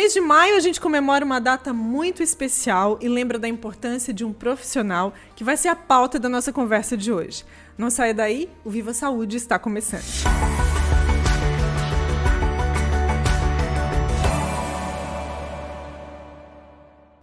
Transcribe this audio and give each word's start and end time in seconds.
mês 0.00 0.14
de 0.14 0.20
maio, 0.22 0.56
a 0.56 0.60
gente 0.60 0.80
comemora 0.80 1.22
uma 1.22 1.38
data 1.38 1.74
muito 1.74 2.22
especial 2.22 2.98
e 3.02 3.06
lembra 3.06 3.38
da 3.38 3.46
importância 3.46 4.14
de 4.14 4.24
um 4.24 4.32
profissional 4.32 5.12
que 5.36 5.44
vai 5.44 5.58
ser 5.58 5.68
a 5.68 5.76
pauta 5.76 6.18
da 6.18 6.26
nossa 6.26 6.50
conversa 6.50 6.96
de 6.96 7.12
hoje. 7.12 7.44
Não 7.76 7.90
saia 7.90 8.14
daí, 8.14 8.48
o 8.64 8.70
Viva 8.70 8.94
Saúde 8.94 9.36
está 9.36 9.58
começando. 9.58 10.02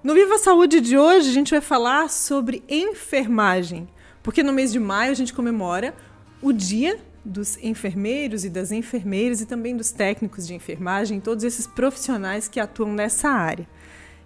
No 0.03 0.13
Viva 0.13 0.37
Saúde 0.37 0.79
de 0.79 0.99
hoje, 0.99 1.31
a 1.31 1.33
gente 1.33 1.49
vai 1.49 1.61
falar 1.61 2.11
sobre 2.11 2.63
enfermagem, 2.69 3.89
porque 4.21 4.43
no 4.43 4.53
mês 4.53 4.71
de 4.71 4.79
maio 4.79 5.11
a 5.11 5.15
gente 5.15 5.33
comemora 5.33 5.95
o 6.43 6.53
Dia 6.53 6.99
dos 7.27 7.57
enfermeiros 7.61 8.45
e 8.45 8.49
das 8.49 8.71
enfermeiras 8.71 9.41
e 9.41 9.45
também 9.45 9.75
dos 9.75 9.91
técnicos 9.91 10.47
de 10.47 10.55
enfermagem, 10.55 11.19
todos 11.19 11.43
esses 11.43 11.67
profissionais 11.67 12.47
que 12.47 12.59
atuam 12.59 12.93
nessa 12.93 13.29
área. 13.29 13.67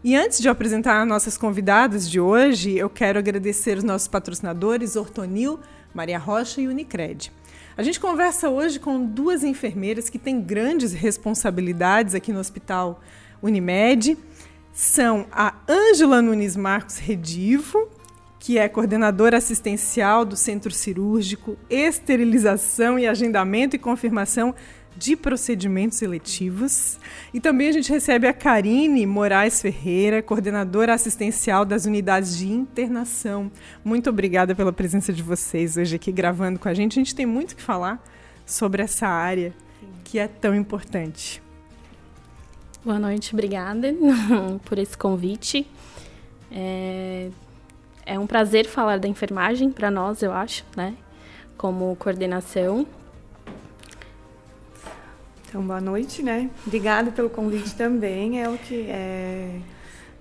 E 0.04 0.16
antes 0.16 0.40
de 0.40 0.50
apresentar 0.50 1.06
nossas 1.06 1.38
convidadas 1.38 2.10
de 2.10 2.20
hoje, 2.20 2.78
eu 2.78 2.90
quero 2.90 3.20
agradecer 3.20 3.78
os 3.78 3.84
nossos 3.84 4.08
patrocinadores 4.08 4.96
Ortonil, 4.96 5.60
Maria 5.94 6.18
Rocha 6.18 6.62
e 6.62 6.68
Unicred. 6.68 7.32
A 7.78 7.84
gente 7.84 8.00
conversa 8.00 8.50
hoje 8.50 8.80
com 8.80 9.04
duas 9.04 9.44
enfermeiras 9.44 10.10
que 10.10 10.20
têm 10.20 10.42
grandes 10.42 10.94
responsabilidades 10.94 12.14
aqui 12.14 12.32
no 12.32 12.40
Hospital 12.40 13.02
Unimed. 13.42 14.18
São 14.74 15.26
a 15.32 15.54
Ângela 15.68 16.22
Nunes 16.22 16.56
Marcos 16.56 16.98
Redivo, 16.98 17.90
que 18.42 18.58
é 18.58 18.68
coordenadora 18.68 19.38
assistencial 19.38 20.26
do 20.26 20.36
Centro 20.36 20.72
Cirúrgico, 20.72 21.56
Esterilização 21.70 22.98
e 22.98 23.06
Agendamento 23.06 23.76
e 23.76 23.80
Confirmação 23.80 24.56
de 24.98 25.16
Procedimentos 25.16 26.02
Eletivos. 26.02 27.00
E 27.32 27.40
também 27.40 27.70
a 27.70 27.72
gente 27.72 27.92
recebe 27.92 28.26
a 28.26 28.34
Karine 28.34 29.06
Moraes 29.06 29.62
Ferreira, 29.62 30.24
coordenadora 30.24 30.96
assistencial 30.96 31.64
das 31.64 31.86
unidades 31.86 32.36
de 32.36 32.52
internação. 32.52 33.52
Muito 33.86 34.10
obrigada 34.10 34.56
pela 34.56 34.74
presença 34.74 35.14
de 35.14 35.22
vocês 35.22 35.78
hoje 35.78 35.96
aqui 35.96 36.12
gravando 36.12 36.58
com 36.58 36.68
a 36.68 36.74
gente. 36.74 36.94
A 36.94 37.04
gente 37.04 37.14
tem 37.14 37.28
muito 37.28 37.56
que 37.56 37.62
falar 37.62 38.04
sobre 38.44 38.82
essa 38.82 39.08
área 39.08 39.54
que 40.04 40.18
é 40.18 40.28
tão 40.28 40.56
importante. 40.56 41.44
Boa 42.84 42.98
noite, 42.98 43.36
obrigada 43.36 43.94
por 44.66 44.80
esse 44.80 44.98
convite. 44.98 45.68
É, 46.52 47.30
é 48.06 48.18
um 48.18 48.28
prazer 48.28 48.66
falar 48.66 49.00
da 49.00 49.08
enfermagem 49.08 49.72
para 49.72 49.92
nós, 49.92 50.22
eu 50.22 50.32
acho, 50.32 50.66
né? 50.76 50.96
Como 51.58 51.96
coordenação. 51.96 52.86
Então, 55.48 55.62
boa 55.62 55.82
noite, 55.82 56.24
né? 56.24 56.50
Obrigada 56.66 57.12
pelo 57.12 57.30
convite 57.30 57.76
também. 57.76 58.42
É 58.42 58.50
o 58.50 58.58
que 58.58 58.86
é... 58.90 59.60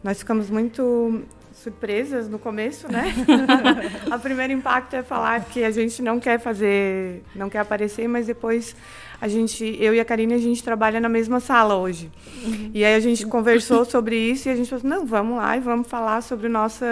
nós 0.02 0.18
ficamos 0.18 0.50
muito 0.50 1.22
surpresas 1.52 2.28
no 2.28 2.38
começo, 2.38 2.90
né? 2.90 3.14
o 4.14 4.18
primeiro 4.18 4.52
impacto 4.52 4.94
é 4.94 5.02
falar 5.02 5.44
que 5.44 5.62
a 5.62 5.70
gente 5.70 6.02
não 6.02 6.18
quer 6.18 6.40
fazer, 6.40 7.22
não 7.34 7.48
quer 7.48 7.60
aparecer, 7.60 8.08
mas 8.08 8.26
depois 8.26 8.74
a 9.20 9.28
gente, 9.28 9.76
eu 9.78 9.94
e 9.94 10.00
a 10.00 10.04
Karine, 10.04 10.32
a 10.32 10.38
gente 10.38 10.62
trabalha 10.64 10.98
na 10.98 11.08
mesma 11.08 11.40
sala 11.40 11.76
hoje. 11.76 12.10
Uhum. 12.42 12.70
E 12.72 12.84
aí 12.84 12.94
a 12.94 13.00
gente 13.00 13.26
conversou 13.26 13.84
sobre 13.84 14.16
isso 14.16 14.48
e 14.48 14.52
a 14.52 14.56
gente 14.56 14.70
falou, 14.70 14.84
não, 14.84 15.04
vamos 15.04 15.36
lá 15.36 15.56
e 15.56 15.60
vamos 15.60 15.86
falar 15.86 16.22
sobre 16.22 16.46
o 16.46 16.50
nosso, 16.50 16.84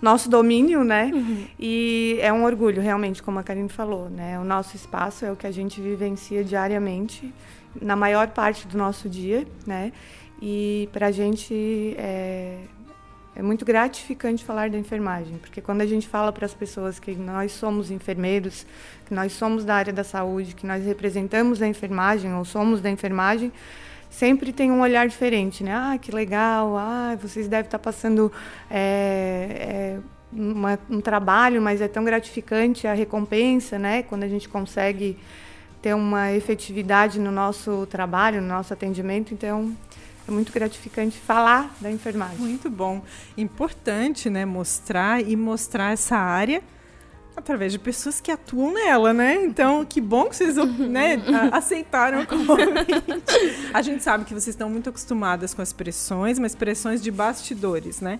nosso 0.00 0.30
domínio, 0.30 0.82
né? 0.82 1.10
Uhum. 1.12 1.44
E 1.60 2.18
é 2.20 2.32
um 2.32 2.44
orgulho, 2.44 2.80
realmente, 2.80 3.22
como 3.22 3.38
a 3.38 3.42
Karine 3.42 3.68
falou, 3.68 4.08
né? 4.08 4.38
O 4.38 4.44
nosso 4.44 4.74
espaço 4.74 5.26
é 5.26 5.30
o 5.30 5.36
que 5.36 5.46
a 5.46 5.50
gente 5.50 5.80
vivencia 5.80 6.42
diariamente, 6.42 7.32
na 7.80 7.94
maior 7.94 8.28
parte 8.28 8.66
do 8.66 8.78
nosso 8.78 9.06
dia, 9.06 9.46
né? 9.66 9.92
E 10.40 10.88
para 10.92 11.08
a 11.08 11.10
gente 11.10 11.94
é, 11.98 12.58
é 13.38 13.42
muito 13.42 13.66
gratificante 13.66 14.42
falar 14.42 14.70
da 14.70 14.78
enfermagem, 14.78 15.36
porque 15.36 15.60
quando 15.60 15.82
a 15.82 15.86
gente 15.86 16.08
fala 16.08 16.32
para 16.32 16.46
as 16.46 16.54
pessoas 16.54 16.98
que 16.98 17.14
nós 17.14 17.52
somos 17.52 17.90
enfermeiros, 17.90 18.66
que 19.04 19.12
nós 19.12 19.32
somos 19.32 19.62
da 19.62 19.74
área 19.74 19.92
da 19.92 20.02
saúde, 20.02 20.54
que 20.54 20.66
nós 20.66 20.82
representamos 20.86 21.60
a 21.60 21.66
enfermagem 21.66 22.32
ou 22.34 22.46
somos 22.46 22.80
da 22.80 22.90
enfermagem, 22.90 23.52
sempre 24.08 24.54
tem 24.54 24.70
um 24.70 24.80
olhar 24.80 25.06
diferente, 25.06 25.62
né? 25.62 25.74
Ah, 25.74 25.98
que 26.00 26.10
legal, 26.10 26.78
ah, 26.78 27.14
vocês 27.20 27.46
devem 27.46 27.66
estar 27.66 27.78
passando 27.78 28.32
é, 28.70 29.98
é, 29.98 29.98
uma, 30.32 30.78
um 30.88 31.02
trabalho, 31.02 31.60
mas 31.60 31.82
é 31.82 31.88
tão 31.88 32.04
gratificante 32.04 32.86
a 32.86 32.94
recompensa, 32.94 33.78
né? 33.78 34.02
Quando 34.02 34.22
a 34.22 34.28
gente 34.28 34.48
consegue 34.48 35.18
ter 35.82 35.94
uma 35.94 36.32
efetividade 36.32 37.20
no 37.20 37.30
nosso 37.30 37.86
trabalho, 37.90 38.40
no 38.40 38.48
nosso 38.48 38.72
atendimento, 38.72 39.34
então 39.34 39.76
é 40.26 40.30
muito 40.30 40.52
gratificante 40.52 41.18
falar 41.18 41.74
da 41.80 41.90
enfermagem. 41.90 42.38
Muito 42.38 42.68
bom. 42.68 43.02
Importante, 43.36 44.28
né, 44.28 44.44
mostrar 44.44 45.22
e 45.22 45.36
mostrar 45.36 45.92
essa 45.92 46.16
área 46.16 46.62
através 47.36 47.70
de 47.70 47.78
pessoas 47.78 48.20
que 48.20 48.30
atuam 48.30 48.72
nela, 48.72 49.12
né? 49.12 49.44
Então, 49.44 49.84
que 49.84 50.00
bom 50.00 50.24
que 50.24 50.34
vocês 50.34 50.56
né, 50.78 51.22
aceitaram 51.52 52.22
o 52.22 52.26
convite. 52.26 53.22
A 53.74 53.82
gente 53.82 54.02
sabe 54.02 54.24
que 54.24 54.32
vocês 54.32 54.48
estão 54.48 54.70
muito 54.70 54.88
acostumadas 54.88 55.52
com 55.52 55.60
as 55.60 55.72
pressões, 55.72 56.38
mas 56.38 56.54
pressões 56.54 57.02
de 57.02 57.10
bastidores, 57.10 58.00
né? 58.00 58.18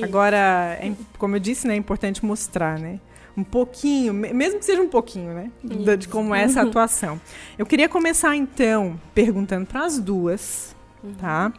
Agora, 0.00 0.78
é, 0.80 0.92
como 1.18 1.36
eu 1.36 1.40
disse, 1.40 1.66
né, 1.66 1.74
é 1.74 1.76
importante 1.76 2.24
mostrar, 2.24 2.78
né? 2.78 3.00
Um 3.36 3.42
pouquinho, 3.42 4.12
mesmo 4.12 4.58
que 4.58 4.64
seja 4.64 4.82
um 4.82 4.88
pouquinho, 4.88 5.32
né? 5.32 5.50
De 5.96 6.06
como 6.06 6.34
é 6.34 6.42
essa 6.42 6.62
atuação. 6.62 7.20
Eu 7.58 7.64
queria 7.64 7.88
começar, 7.88 8.36
então, 8.36 9.00
perguntando 9.14 9.66
para 9.66 9.86
as 9.86 9.98
duas, 9.98 10.71
uhum. 11.02 11.14
tá? 11.14 11.52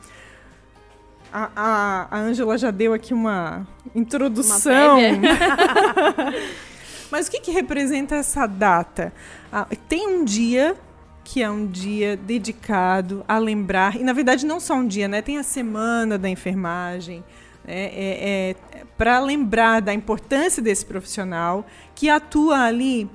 A 1.31 2.07
Ângela 2.11 2.57
já 2.57 2.69
deu 2.69 2.93
aqui 2.93 3.13
uma 3.13 3.67
introdução. 3.95 4.99
Uma 4.99 6.33
Mas 7.09 7.27
o 7.27 7.31
que, 7.31 7.39
que 7.39 7.51
representa 7.51 8.15
essa 8.15 8.45
data? 8.45 9.11
Ah, 9.51 9.67
tem 9.87 10.07
um 10.07 10.23
dia 10.23 10.75
que 11.23 11.41
é 11.41 11.49
um 11.49 11.65
dia 11.65 12.17
dedicado 12.17 13.23
a 13.27 13.37
lembrar, 13.37 13.95
e 13.95 14.03
na 14.03 14.13
verdade 14.13 14.45
não 14.45 14.59
só 14.59 14.75
um 14.75 14.85
dia, 14.85 15.07
né? 15.07 15.21
Tem 15.21 15.37
a 15.37 15.43
semana 15.43 16.17
da 16.17 16.29
enfermagem, 16.29 17.23
né? 17.65 17.85
é, 17.93 18.55
é, 18.75 18.85
para 18.97 19.19
lembrar 19.19 19.81
da 19.81 19.93
importância 19.93 20.61
desse 20.61 20.85
profissional 20.85 21.65
que 21.95 22.09
atua 22.09 22.59
ali 22.65 23.09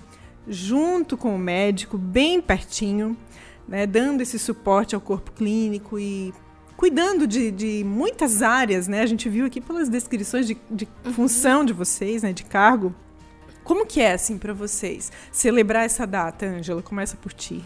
junto 0.49 1.17
com 1.17 1.34
o 1.34 1.38
médico, 1.38 1.99
bem 1.99 2.41
pertinho, 2.41 3.17
né? 3.69 3.87
dando 3.87 4.23
esse 4.23 4.39
suporte 4.39 4.95
ao 4.95 5.01
corpo 5.01 5.31
clínico 5.33 5.99
e 5.99 6.33
cuidando 6.77 7.27
de, 7.27 7.51
de 7.51 7.84
muitas 7.84 8.41
áreas, 8.41 8.87
né? 8.87 9.03
A 9.03 9.06
gente 9.06 9.29
viu 9.29 9.45
aqui 9.45 9.61
pelas 9.61 9.89
descrições 9.89 10.47
de, 10.47 10.56
de 10.71 10.89
uhum. 11.05 11.12
função 11.12 11.65
de 11.65 11.73
vocês, 11.73 12.23
né? 12.23 12.33
De 12.33 12.45
cargo. 12.45 12.95
Como 13.65 13.84
que 13.84 14.01
é, 14.01 14.12
assim, 14.12 14.39
para 14.39 14.55
vocês 14.55 15.12
celebrar 15.31 15.84
essa 15.84 16.06
data, 16.06 16.47
Ângela? 16.47 16.81
Começa 16.81 17.17
por 17.17 17.33
ti. 17.33 17.62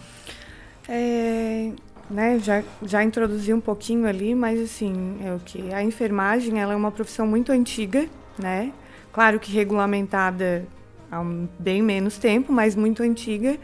É, 0.88 1.70
né, 2.10 2.38
já, 2.38 2.62
já 2.82 3.04
introduzi 3.04 3.52
um 3.52 3.60
pouquinho 3.60 4.06
ali, 4.06 4.34
mas 4.34 4.60
assim, 4.60 5.20
é 5.24 5.32
o 5.32 5.38
que 5.38 5.72
a 5.72 5.82
enfermagem, 5.82 6.58
ela 6.58 6.72
é 6.72 6.76
uma 6.76 6.90
profissão 6.90 7.26
muito 7.26 7.52
antiga, 7.52 8.08
né? 8.38 8.72
Claro 9.12 9.38
que 9.38 9.52
regulamentada 9.52 10.66
há 11.10 11.20
um, 11.20 11.46
bem 11.58 11.82
menos 11.82 12.16
tempo, 12.16 12.50
mas 12.50 12.74
muito 12.74 13.02
antiga 13.02 13.58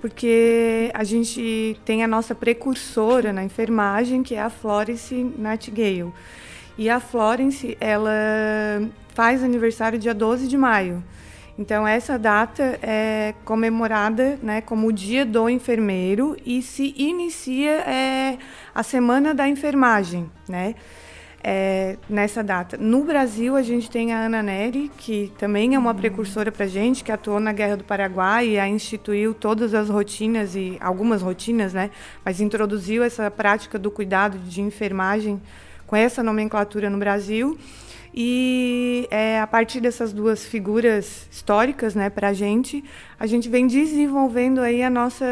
porque 0.00 0.90
a 0.94 1.04
gente 1.04 1.78
tem 1.84 2.02
a 2.02 2.08
nossa 2.08 2.34
precursora 2.34 3.32
na 3.32 3.44
enfermagem, 3.44 4.22
que 4.22 4.34
é 4.34 4.40
a 4.40 4.50
Florence 4.50 5.14
Nightingale. 5.14 6.12
E 6.78 6.88
a 6.88 6.98
Florence, 6.98 7.76
ela 7.80 8.10
faz 9.14 9.44
aniversário 9.44 9.98
dia 9.98 10.14
12 10.14 10.48
de 10.48 10.56
maio. 10.56 11.04
Então, 11.58 11.86
essa 11.86 12.18
data 12.18 12.78
é 12.80 13.34
comemorada 13.44 14.38
né, 14.42 14.62
como 14.62 14.86
o 14.86 14.92
Dia 14.92 15.26
do 15.26 15.46
Enfermeiro 15.46 16.34
e 16.46 16.62
se 16.62 16.94
inicia 16.96 17.70
é, 17.82 18.38
a 18.74 18.82
Semana 18.82 19.34
da 19.34 19.46
Enfermagem. 19.46 20.30
Né? 20.48 20.74
É, 21.42 21.96
nessa 22.08 22.42
data. 22.42 22.76
No 22.76 23.04
Brasil, 23.04 23.56
a 23.56 23.62
gente 23.62 23.90
tem 23.90 24.12
a 24.12 24.26
Ana 24.26 24.42
Neri, 24.42 24.90
que 24.96 25.32
também 25.38 25.74
é 25.74 25.78
uma 25.78 25.94
precursora 25.94 26.52
para 26.52 26.66
a 26.66 26.68
gente, 26.68 27.02
que 27.02 27.10
atuou 27.10 27.40
na 27.40 27.52
Guerra 27.52 27.76
do 27.78 27.84
Paraguai 27.84 28.48
e 28.48 28.58
a 28.58 28.68
instituiu 28.68 29.32
todas 29.32 29.74
as 29.74 29.88
rotinas, 29.88 30.54
e 30.54 30.76
algumas 30.80 31.22
rotinas, 31.22 31.72
né? 31.72 31.90
Mas 32.24 32.40
introduziu 32.40 33.02
essa 33.02 33.30
prática 33.30 33.78
do 33.78 33.90
cuidado 33.90 34.38
de 34.38 34.60
enfermagem 34.60 35.40
com 35.86 35.96
essa 35.96 36.22
nomenclatura 36.22 36.90
no 36.90 36.98
Brasil. 36.98 37.58
E 38.12 39.06
é, 39.10 39.40
a 39.40 39.46
partir 39.46 39.80
dessas 39.80 40.12
duas 40.12 40.44
figuras 40.44 41.28
históricas 41.30 41.94
né, 41.94 42.10
para 42.10 42.28
a 42.28 42.32
gente, 42.32 42.84
a 43.18 43.26
gente 43.26 43.48
vem 43.48 43.66
desenvolvendo 43.66 44.60
aí 44.60 44.82
a 44.82 44.90
nossa 44.90 45.24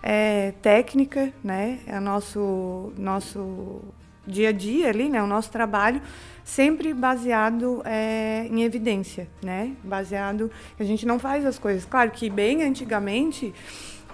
é, 0.00 0.52
técnica, 0.62 1.32
né, 1.42 1.80
a 1.88 2.00
nosso, 2.00 2.92
nosso 2.96 3.82
dia 4.28 4.50
a 4.50 4.52
dia 4.52 4.88
ali, 4.88 5.08
né, 5.08 5.22
o 5.22 5.26
nosso 5.26 5.50
trabalho, 5.50 6.00
sempre 6.44 6.94
baseado 6.94 7.82
é, 7.84 8.46
em 8.50 8.62
evidência, 8.62 9.28
né? 9.42 9.72
Baseado, 9.82 10.50
a 10.78 10.84
gente 10.84 11.04
não 11.04 11.18
faz 11.18 11.44
as 11.44 11.58
coisas. 11.58 11.84
Claro 11.84 12.10
que 12.10 12.30
bem 12.30 12.62
antigamente 12.62 13.52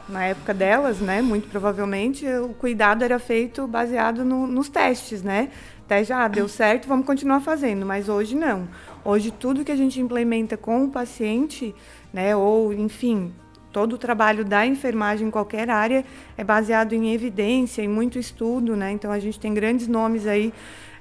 na 0.09 0.27
época 0.27 0.53
delas, 0.53 0.99
né, 1.01 1.23
muito 1.23 1.49
provavelmente, 1.49 2.27
o 2.27 2.51
cuidado 2.51 3.03
era 3.03 3.19
feito 3.19 3.67
baseado 3.67 4.25
no, 4.25 4.47
nos 4.47 4.69
testes, 4.69 5.23
né? 5.23 5.51
Teste, 5.89 6.13
ah, 6.13 6.29
deu 6.29 6.49
certo, 6.49 6.89
vamos 6.89 7.07
continuar 7.07 7.41
fazendo, 7.41 7.85
mas 7.87 8.09
hoje 8.09 8.35
não. 8.35 8.69
Hoje 9.05 9.31
tudo 9.31 9.65
que 9.65 9.73
a 9.73 9.77
gente 9.77 10.01
implementa 10.01 10.57
com 10.57 10.85
o 10.85 10.91
paciente, 10.91 11.75
né, 12.13 12.35
ou 12.35 12.73
enfim, 12.73 13.33
todo 13.75 13.95
o 13.95 13.99
trabalho 13.99 14.45
da 14.45 14.65
enfermagem 14.65 15.27
em 15.27 15.31
qualquer 15.33 15.69
área 15.69 16.05
é 16.39 16.45
baseado 16.45 16.93
em 16.93 17.13
evidência, 17.13 17.83
em 17.83 17.89
muito 17.89 18.21
estudo, 18.21 18.77
né? 18.77 18.93
Então 18.93 19.11
a 19.11 19.19
gente 19.19 19.39
tem 19.39 19.53
grandes 19.53 19.89
nomes 19.89 20.29
aí 20.29 20.55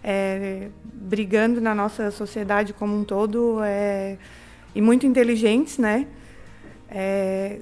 é, 0.03 0.69
brigando 0.83 1.61
na 1.61 1.75
nossa 1.75 2.09
sociedade 2.09 2.73
como 2.73 2.97
um 2.97 3.03
todo 3.03 3.59
é, 3.63 4.17
e 4.73 4.81
muito 4.81 5.05
inteligentes, 5.05 5.77
né? 5.77 6.07
É, 6.89 7.59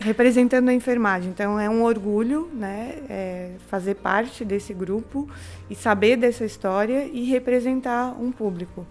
representando 0.00 0.70
a 0.70 0.72
enfermagem. 0.72 1.28
Então 1.28 1.60
é 1.60 1.68
um 1.68 1.82
orgulho, 1.82 2.48
né, 2.54 2.94
é, 3.08 3.50
fazer 3.68 3.96
parte 3.96 4.44
desse 4.44 4.72
grupo 4.72 5.28
e 5.68 5.74
saber 5.74 6.16
dessa 6.16 6.44
história 6.44 7.04
e 7.12 7.24
representar 7.24 8.16
um 8.18 8.32
público. 8.32 8.86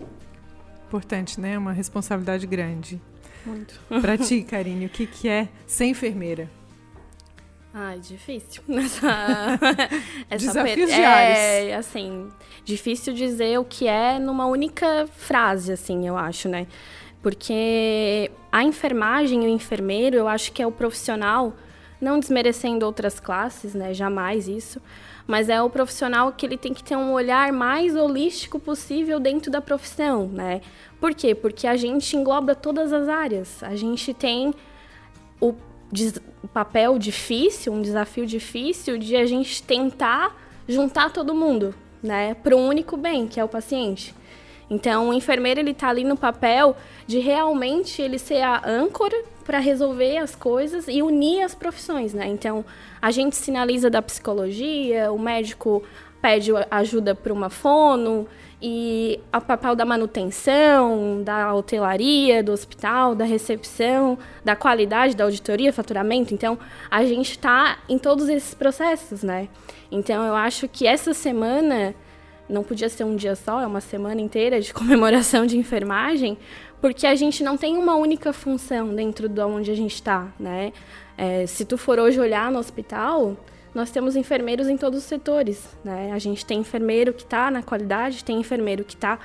Importante, 0.87 1.41
né? 1.41 1.57
Uma 1.57 1.71
responsabilidade 1.73 2.45
grande. 2.45 3.01
Muito. 3.45 3.79
Para 4.01 4.17
ti, 4.17 4.43
Karine, 4.43 4.85
o 4.85 4.89
que, 4.89 5.05
que 5.05 5.27
é 5.27 5.47
ser 5.65 5.85
enfermeira? 5.85 6.49
Ai, 7.73 7.99
difícil. 7.99 8.61
Essa, 8.69 9.49
essa 10.29 10.47
Desafios 10.47 10.89
per... 10.89 10.95
diários. 10.95 11.39
É, 11.39 11.75
assim, 11.75 12.29
difícil 12.63 13.13
dizer 13.13 13.59
o 13.59 13.65
que 13.65 13.87
é 13.87 14.19
numa 14.19 14.45
única 14.45 15.07
frase, 15.07 15.71
assim, 15.71 16.07
eu 16.07 16.15
acho, 16.15 16.47
né? 16.47 16.67
Porque 17.23 18.29
a 18.51 18.63
enfermagem 18.63 19.43
e 19.43 19.47
o 19.47 19.49
enfermeiro, 19.49 20.15
eu 20.17 20.27
acho 20.27 20.51
que 20.51 20.61
é 20.61 20.67
o 20.67 20.71
profissional, 20.71 21.53
não 21.99 22.19
desmerecendo 22.19 22.85
outras 22.85 23.19
classes, 23.19 23.73
né? 23.73 23.93
Jamais 23.93 24.47
isso. 24.47 24.79
Mas 25.25 25.47
é 25.49 25.61
o 25.61 25.69
profissional 25.69 26.31
que 26.33 26.45
ele 26.45 26.57
tem 26.57 26.73
que 26.73 26.83
ter 26.83 26.97
um 26.97 27.13
olhar 27.13 27.51
mais 27.53 27.95
holístico 27.95 28.59
possível 28.59 29.19
dentro 29.19 29.49
da 29.49 29.61
profissão, 29.61 30.27
né? 30.27 30.61
Por 30.99 31.13
quê? 31.13 31.33
Porque 31.33 31.65
a 31.65 31.77
gente 31.77 32.15
engloba 32.15 32.55
todas 32.55 32.91
as 32.91 33.07
áreas. 33.07 33.63
A 33.63 33.75
gente 33.75 34.13
tem 34.13 34.53
o 35.39 35.55
papel 36.53 36.97
difícil, 36.97 37.73
um 37.73 37.81
desafio 37.81 38.25
difícil 38.25 38.97
de 38.97 39.15
a 39.15 39.25
gente 39.25 39.61
tentar 39.63 40.35
juntar 40.67 41.11
todo 41.11 41.35
mundo, 41.35 41.75
né, 42.01 42.33
para 42.35 42.55
um 42.55 42.67
único 42.67 42.97
bem, 42.97 43.27
que 43.27 43.39
é 43.39 43.43
o 43.43 43.47
paciente. 43.47 44.15
Então, 44.69 45.09
o 45.09 45.13
enfermeiro 45.13 45.59
ele 45.59 45.71
está 45.71 45.89
ali 45.89 46.03
no 46.03 46.17
papel 46.17 46.75
de 47.05 47.19
realmente 47.19 48.01
ele 48.01 48.17
ser 48.17 48.41
a 48.41 48.61
âncora 48.65 49.15
para 49.43 49.59
resolver 49.59 50.17
as 50.17 50.35
coisas 50.35 50.87
e 50.87 51.01
unir 51.01 51.43
as 51.43 51.53
profissões, 51.53 52.13
né? 52.13 52.27
Então, 52.27 52.63
a 53.01 53.11
gente 53.11 53.35
sinaliza 53.35 53.89
da 53.89 54.01
psicologia, 54.01 55.11
o 55.11 55.19
médico 55.19 55.83
pede 56.21 56.51
ajuda 56.71 57.13
para 57.13 57.33
uma 57.33 57.49
fono 57.49 58.25
e 58.61 59.19
o 59.35 59.41
papel 59.41 59.75
da 59.75 59.83
manutenção, 59.83 61.21
da 61.21 61.53
hotelaria, 61.53 62.41
do 62.41 62.53
hospital, 62.53 63.13
da 63.13 63.25
recepção, 63.25 64.17
da 64.41 64.55
qualidade 64.55 65.17
da 65.17 65.25
auditoria, 65.25 65.73
faturamento. 65.73 66.33
Então, 66.33 66.57
a 66.89 67.03
gente 67.03 67.31
está 67.31 67.79
em 67.89 67.97
todos 67.97 68.29
esses 68.29 68.53
processos, 68.53 69.21
né? 69.21 69.49
Então, 69.91 70.25
eu 70.25 70.33
acho 70.33 70.69
que 70.69 70.87
essa 70.87 71.13
semana 71.13 71.93
não 72.47 72.63
podia 72.63 72.87
ser 72.87 73.03
um 73.03 73.17
dia 73.17 73.35
só, 73.35 73.59
é 73.59 73.67
uma 73.67 73.81
semana 73.81 74.21
inteira 74.21 74.61
de 74.61 74.71
comemoração 74.73 75.45
de 75.45 75.57
enfermagem, 75.57 76.37
porque 76.83 77.07
a 77.07 77.15
gente 77.15 77.45
não 77.45 77.55
tem 77.55 77.77
uma 77.77 77.95
única 77.95 78.33
função 78.33 78.93
dentro 78.93 79.29
de 79.29 79.39
onde 79.39 79.71
a 79.71 79.73
gente 79.73 79.95
está, 79.95 80.33
né? 80.37 80.73
É, 81.17 81.45
se 81.47 81.63
tu 81.63 81.77
for 81.77 81.97
hoje 81.97 82.19
olhar 82.19 82.51
no 82.51 82.59
hospital, 82.59 83.37
nós 83.73 83.89
temos 83.89 84.17
enfermeiros 84.17 84.67
em 84.67 84.75
todos 84.75 84.99
os 84.99 85.05
setores. 85.05 85.65
Né? 85.81 86.11
A 86.11 86.19
gente 86.19 86.45
tem 86.45 86.59
enfermeiro 86.59 87.13
que 87.13 87.23
está 87.23 87.49
na 87.49 87.63
qualidade, 87.63 88.21
tem 88.21 88.37
enfermeiro 88.37 88.83
que 88.83 88.95
está 88.95 89.17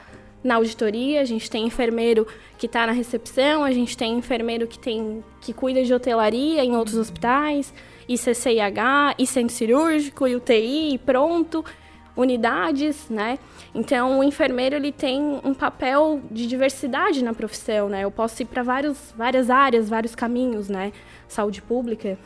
na 0.45 0.55
auditoria, 0.55 1.21
a 1.21 1.25
gente 1.25 1.51
tem 1.51 1.67
enfermeiro 1.67 2.29
que 2.57 2.67
está 2.67 2.87
na 2.87 2.93
recepção, 2.93 3.65
a 3.65 3.73
gente 3.73 3.97
tem 3.97 4.17
enfermeiro 4.17 4.69
que, 4.69 4.79
tem, 4.79 5.25
que 5.41 5.53
cuida 5.53 5.83
de 5.83 5.93
hotelaria 5.93 6.65
em 6.65 6.77
outros 6.77 6.97
hospitais, 6.97 7.75
ICCIH, 8.09 9.17
e 9.19 9.27
centro 9.27 9.53
cirúrgico, 9.53 10.29
e 10.29 10.37
UTI, 10.37 10.95
e 10.95 10.99
pronto, 10.99 11.65
unidades, 12.19 13.09
né? 13.09 13.39
Então, 13.73 14.19
o 14.19 14.25
enfermeiro 14.25 14.75
ele 14.75 14.91
tem 14.91 15.41
um 15.45 15.55
papel 15.55 16.21
de 16.31 16.49
diversidade 16.49 17.23
na 17.23 17.33
profissão, 17.33 17.89
né? 17.89 18.03
Eu 18.03 18.11
posso 18.11 18.43
ir 18.43 18.47
para 18.47 18.63
várias 18.63 19.49
áreas, 19.49 19.89
vários 19.89 20.17
caminhos, 20.17 20.69
né? 20.69 20.93
Saúde 21.29 21.63
pública, 21.63 22.19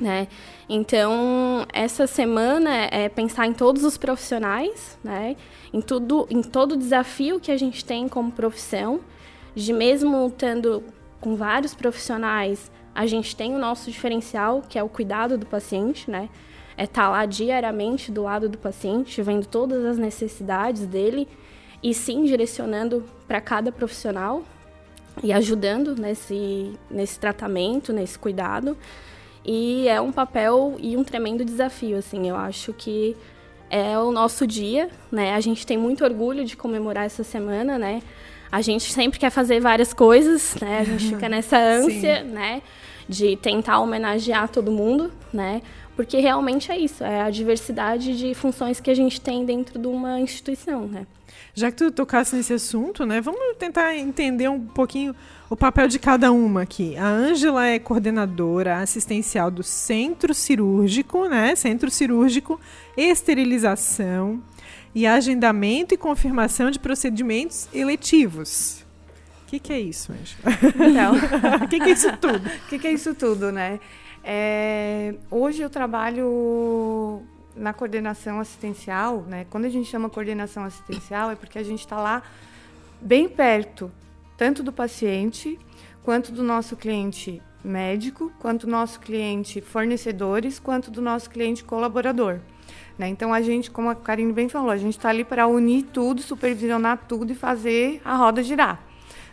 né? 0.00 0.28
Então, 0.66 1.66
essa 1.74 2.06
semana 2.06 2.88
é 2.90 3.10
pensar 3.10 3.46
em 3.46 3.52
todos 3.52 3.84
os 3.84 3.98
profissionais, 3.98 4.98
né? 5.04 5.36
Em 5.74 5.82
tudo, 5.82 6.26
em 6.30 6.40
todo 6.40 6.72
o 6.72 6.76
desafio 6.76 7.38
que 7.38 7.52
a 7.52 7.56
gente 7.58 7.84
tem 7.84 8.08
como 8.08 8.32
profissão, 8.32 9.00
de 9.54 9.74
mesmo 9.74 10.26
estando 10.28 10.82
com 11.20 11.36
vários 11.36 11.74
profissionais, 11.74 12.70
a 12.94 13.04
gente 13.06 13.36
tem 13.36 13.54
o 13.54 13.58
nosso 13.58 13.90
diferencial, 13.90 14.62
que 14.66 14.78
é 14.78 14.82
o 14.82 14.88
cuidado 14.88 15.36
do 15.36 15.44
paciente, 15.44 16.10
né? 16.10 16.30
É 16.78 16.84
estar 16.84 17.02
tá 17.02 17.08
lá 17.10 17.26
diariamente 17.26 18.12
do 18.12 18.22
lado 18.22 18.48
do 18.48 18.56
paciente, 18.56 19.20
vendo 19.20 19.44
todas 19.44 19.84
as 19.84 19.98
necessidades 19.98 20.86
dele 20.86 21.26
e 21.82 21.92
sim 21.92 22.22
direcionando 22.22 23.04
para 23.26 23.40
cada 23.40 23.72
profissional 23.72 24.44
e 25.22 25.32
ajudando 25.32 25.96
nesse, 25.96 26.72
nesse 26.88 27.18
tratamento, 27.18 27.92
nesse 27.92 28.16
cuidado. 28.16 28.76
E 29.44 29.88
é 29.88 30.00
um 30.00 30.12
papel 30.12 30.76
e 30.78 30.96
um 30.96 31.02
tremendo 31.02 31.44
desafio, 31.44 31.96
assim. 31.96 32.28
Eu 32.28 32.36
acho 32.36 32.72
que 32.72 33.16
é 33.70 33.98
o 33.98 34.12
nosso 34.12 34.46
dia, 34.46 34.88
né? 35.10 35.34
A 35.34 35.40
gente 35.40 35.66
tem 35.66 35.76
muito 35.76 36.04
orgulho 36.04 36.44
de 36.44 36.56
comemorar 36.56 37.06
essa 37.06 37.24
semana, 37.24 37.76
né? 37.76 38.02
A 38.50 38.62
gente 38.62 38.92
sempre 38.92 39.18
quer 39.18 39.30
fazer 39.30 39.60
várias 39.60 39.92
coisas, 39.92 40.54
né? 40.60 40.78
A 40.80 40.84
gente 40.84 41.08
fica 41.08 41.28
nessa 41.30 41.58
ânsia, 41.58 42.22
né? 42.22 42.62
De 43.08 43.36
tentar 43.36 43.80
homenagear 43.80 44.48
todo 44.48 44.70
mundo, 44.70 45.10
né? 45.32 45.62
Porque 45.98 46.20
realmente 46.20 46.70
é 46.70 46.78
isso, 46.78 47.02
é 47.02 47.22
a 47.22 47.28
diversidade 47.28 48.16
de 48.16 48.32
funções 48.32 48.78
que 48.78 48.88
a 48.88 48.94
gente 48.94 49.20
tem 49.20 49.44
dentro 49.44 49.80
de 49.80 49.88
uma 49.88 50.20
instituição, 50.20 50.86
né? 50.86 51.04
Já 51.52 51.72
que 51.72 51.76
tu 51.76 51.90
tocasse 51.90 52.36
nesse 52.36 52.52
assunto, 52.52 53.04
né? 53.04 53.20
Vamos 53.20 53.56
tentar 53.58 53.96
entender 53.96 54.48
um 54.48 54.60
pouquinho 54.60 55.12
o 55.50 55.56
papel 55.56 55.88
de 55.88 55.98
cada 55.98 56.30
uma 56.30 56.62
aqui. 56.62 56.96
A 56.96 57.08
Ângela 57.08 57.66
é 57.66 57.80
coordenadora 57.80 58.76
assistencial 58.76 59.50
do 59.50 59.64
Centro 59.64 60.32
Cirúrgico, 60.32 61.26
né? 61.26 61.56
Centro 61.56 61.90
Cirúrgico, 61.90 62.60
Esterilização 62.96 64.40
e 64.94 65.04
Agendamento 65.04 65.94
e 65.94 65.96
Confirmação 65.96 66.70
de 66.70 66.78
Procedimentos 66.78 67.68
Eletivos. 67.74 68.86
O 69.42 69.46
que, 69.48 69.58
que, 69.58 69.72
é 69.72 69.80
isso, 69.80 70.12
Ângela? 70.12 70.58
Então, 70.88 71.64
o 71.64 71.66
que, 71.68 71.80
que, 71.80 71.88
é 71.88 71.92
isso 71.92 72.16
tudo? 72.18 72.46
O 72.46 72.50
que, 72.70 72.78
que, 72.78 72.86
é 72.86 72.92
isso 72.92 73.14
tudo, 73.16 73.50
né? 73.50 73.80
É, 74.30 75.14
hoje 75.30 75.62
eu 75.62 75.70
trabalho 75.70 77.22
na 77.56 77.72
coordenação 77.72 78.38
assistencial, 78.40 79.22
né? 79.22 79.46
Quando 79.48 79.64
a 79.64 79.70
gente 79.70 79.88
chama 79.88 80.10
coordenação 80.10 80.64
assistencial 80.64 81.30
é 81.30 81.34
porque 81.34 81.58
a 81.58 81.62
gente 81.62 81.80
está 81.80 81.96
lá 81.96 82.22
bem 83.00 83.26
perto 83.26 83.90
tanto 84.36 84.62
do 84.62 84.70
paciente, 84.70 85.58
quanto 86.02 86.30
do 86.30 86.42
nosso 86.42 86.76
cliente 86.76 87.40
médico, 87.64 88.30
quanto 88.38 88.66
do 88.66 88.70
nosso 88.70 89.00
cliente 89.00 89.62
fornecedores, 89.62 90.58
quanto 90.58 90.90
do 90.90 91.00
nosso 91.00 91.30
cliente 91.30 91.64
colaborador. 91.64 92.38
Né? 92.98 93.08
Então, 93.08 93.32
a 93.32 93.40
gente, 93.40 93.70
como 93.70 93.88
a 93.88 93.94
Karine 93.94 94.34
bem 94.34 94.50
falou, 94.50 94.68
a 94.68 94.76
gente 94.76 94.98
está 94.98 95.08
ali 95.08 95.24
para 95.24 95.46
unir 95.46 95.84
tudo, 95.84 96.20
supervisionar 96.20 97.06
tudo 97.08 97.32
e 97.32 97.34
fazer 97.34 98.02
a 98.04 98.14
roda 98.14 98.42
girar. 98.42 98.78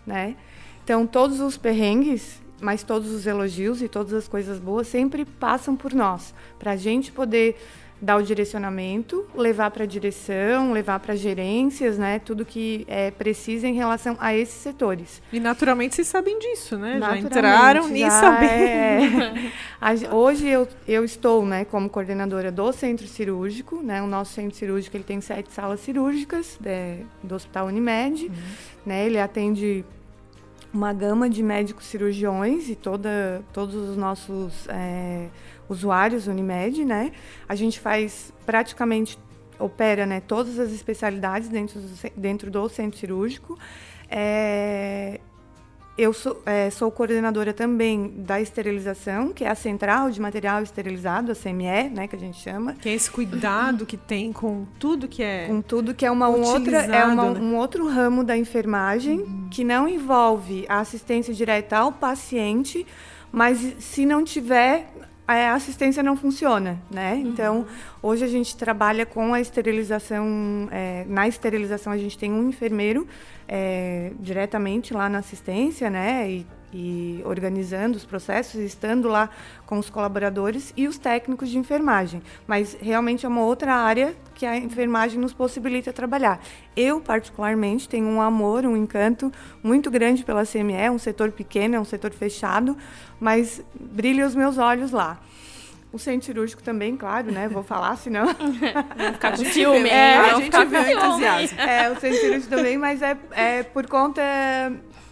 Né? 0.07 0.37
Então, 0.85 1.05
todos 1.05 1.41
os 1.41 1.57
perrengues, 1.57 2.44
mas 2.61 2.83
todos 2.83 3.11
os 3.11 3.25
elogios 3.25 3.81
e 3.81 3.87
todas 3.87 4.13
as 4.13 4.27
coisas 4.27 4.59
boas 4.59 4.87
sempre 4.87 5.25
passam 5.25 5.75
por 5.75 5.93
nós, 5.93 6.33
para 6.57 6.71
a 6.71 6.75
gente 6.75 7.11
poder 7.11 7.55
dar 8.01 8.17
o 8.17 8.23
direcionamento, 8.23 9.25
levar 9.33 9.71
para 9.71 9.83
a 9.83 9.87
direção, 9.87 10.73
levar 10.73 10.99
para 10.99 11.15
gerências, 11.15 11.97
né? 11.97 12.19
Tudo 12.19 12.45
que 12.45 12.85
é 12.87 13.09
preciso 13.09 13.65
em 13.65 13.73
relação 13.73 14.17
a 14.19 14.35
esses 14.35 14.55
setores. 14.55 15.21
E 15.31 15.39
naturalmente 15.39 15.95
vocês 15.95 16.07
sabem 16.07 16.37
disso, 16.37 16.77
né? 16.77 16.99
Já 16.99 17.17
entraram 17.17 17.95
e 17.95 18.09
sabem. 18.11 18.49
É. 18.49 19.29
Hoje 20.11 20.47
eu, 20.47 20.67
eu 20.87 21.05
estou, 21.05 21.45
né, 21.45 21.65
como 21.65 21.89
coordenadora 21.89 22.51
do 22.51 22.71
centro 22.73 23.07
cirúrgico, 23.07 23.81
né? 23.81 24.01
O 24.01 24.07
nosso 24.07 24.33
centro 24.33 24.57
cirúrgico 24.57 24.97
ele 24.97 25.03
tem 25.03 25.21
sete 25.21 25.51
salas 25.51 25.79
cirúrgicas 25.79 26.59
é, 26.65 26.99
do 27.23 27.35
Hospital 27.35 27.67
Unimed, 27.67 28.25
uhum. 28.25 28.31
né? 28.85 29.05
Ele 29.05 29.19
atende 29.19 29.85
uma 30.75 30.91
gama 30.91 31.29
de 31.29 31.41
médicos 31.41 31.85
cirurgiões 31.85 32.69
e 32.69 32.75
toda, 32.75 33.41
todos 33.53 33.73
os 33.73 33.95
nossos 33.95 34.67
é, 34.67 35.29
usuários 35.69 36.27
Unimed, 36.27 36.83
né? 36.83 37.13
A 37.47 37.55
gente 37.55 37.79
faz 37.79 38.33
praticamente 38.45 39.17
opera, 39.57 40.05
né, 40.05 40.19
todas 40.19 40.59
as 40.59 40.73
especialidades 40.73 41.47
dentro 41.47 41.79
do, 41.79 42.11
dentro 42.17 42.51
do 42.51 42.67
centro 42.67 42.99
cirúrgico. 42.99 43.57
É, 44.09 45.21
eu 45.97 46.11
sou, 46.11 46.41
é, 46.45 46.69
sou, 46.69 46.91
coordenadora 46.91 47.53
também 47.53 48.13
da 48.17 48.41
esterilização, 48.41 49.31
que 49.31 49.45
é 49.45 49.49
a 49.49 49.55
Central 49.55 50.11
de 50.11 50.19
Material 50.19 50.61
Esterilizado, 50.61 51.31
a 51.31 51.35
CME, 51.35 51.89
né, 51.89 52.07
que 52.07 52.15
a 52.15 52.19
gente 52.19 52.37
chama. 52.37 52.73
Que 52.73 52.89
é 52.89 52.93
esse 52.93 53.09
cuidado 53.09 53.85
que 53.85 53.95
tem 53.95 54.33
com 54.33 54.65
tudo 54.77 55.07
que 55.07 55.23
é 55.23 55.47
Com 55.47 55.61
tudo 55.61 55.93
que 55.93 56.05
é 56.05 56.11
uma 56.11 56.27
um 56.27 56.41
outra 56.41 56.79
é 56.79 57.05
uma, 57.05 57.31
né? 57.31 57.39
um 57.39 57.55
outro 57.55 57.87
ramo 57.87 58.25
da 58.25 58.35
enfermagem 58.35 59.19
uhum. 59.19 59.47
que 59.49 59.63
não 59.63 59.87
envolve 59.87 60.65
a 60.67 60.79
assistência 60.79 61.33
direta 61.33 61.77
ao 61.77 61.93
paciente, 61.93 62.85
mas 63.31 63.75
se 63.79 64.05
não 64.05 64.23
tiver 64.23 64.91
a 65.27 65.53
assistência 65.53 66.03
não 66.03 66.15
funciona, 66.15 66.79
né? 66.91 67.13
Uhum. 67.13 67.21
Então, 67.21 67.65
hoje 68.01 68.23
a 68.23 68.27
gente 68.27 68.55
trabalha 68.55 69.05
com 69.05 69.33
a 69.33 69.41
esterilização. 69.41 70.67
É, 70.71 71.03
na 71.07 71.27
esterilização, 71.27 71.91
a 71.91 71.97
gente 71.97 72.17
tem 72.17 72.31
um 72.31 72.49
enfermeiro 72.49 73.07
é, 73.47 74.11
diretamente 74.19 74.93
lá 74.93 75.07
na 75.09 75.19
assistência, 75.19 75.89
né? 75.89 76.29
E, 76.29 76.47
e, 76.73 77.21
organizando 77.23 77.95
os 77.95 78.03
processos, 78.03 78.55
estando 78.55 79.07
lá 79.07 79.29
com 79.65 79.79
os 79.79 79.89
colaboradores 79.89 80.73
e 80.75 80.87
os 80.87 80.97
técnicos 80.97 81.49
de 81.49 81.57
enfermagem. 81.57 82.21
Mas 82.45 82.77
realmente 82.81 83.25
é 83.25 83.29
uma 83.29 83.41
outra 83.41 83.73
área 83.73 84.13
que 84.33 84.45
a 84.45 84.57
enfermagem 84.57 85.19
nos 85.19 85.33
possibilita 85.33 85.93
trabalhar. 85.93 86.41
Eu, 86.75 86.99
particularmente, 86.99 87.87
tenho 87.87 88.07
um 88.07 88.21
amor, 88.21 88.65
um 88.65 88.75
encanto 88.75 89.31
muito 89.63 89.89
grande 89.89 90.23
pela 90.25 90.45
CME, 90.45 90.89
um 90.89 90.99
setor 90.99 91.31
pequeno, 91.31 91.75
é 91.75 91.79
um 91.79 91.85
setor 91.85 92.11
fechado, 92.11 92.75
mas 93.19 93.63
brilha 93.79 94.27
os 94.27 94.35
meus 94.35 94.57
olhos 94.57 94.91
lá. 94.91 95.21
O 95.95 95.97
centro 95.97 96.25
cirúrgico 96.25 96.61
também, 96.61 96.97
claro, 96.97 97.31
né? 97.31 97.47
Vou 97.47 97.63
falar, 97.63 97.95
senão. 97.95 98.25
Não 98.97 99.13
ficar 99.13 99.31
com 99.31 99.37
ciúme. 99.45 99.87
É, 99.87 100.17
a 100.17 100.33
gente 100.35 100.65
vê 100.65 100.77
o 100.77 100.91
entusiasmo. 100.91 101.61
É, 101.61 101.89
o 101.89 101.97
centro 101.97 102.19
cirúrgico 102.19 102.53
também, 102.53 102.77
mas 102.77 103.01
é, 103.01 103.17
é 103.31 103.63
por 103.63 103.87
conta 103.87 104.21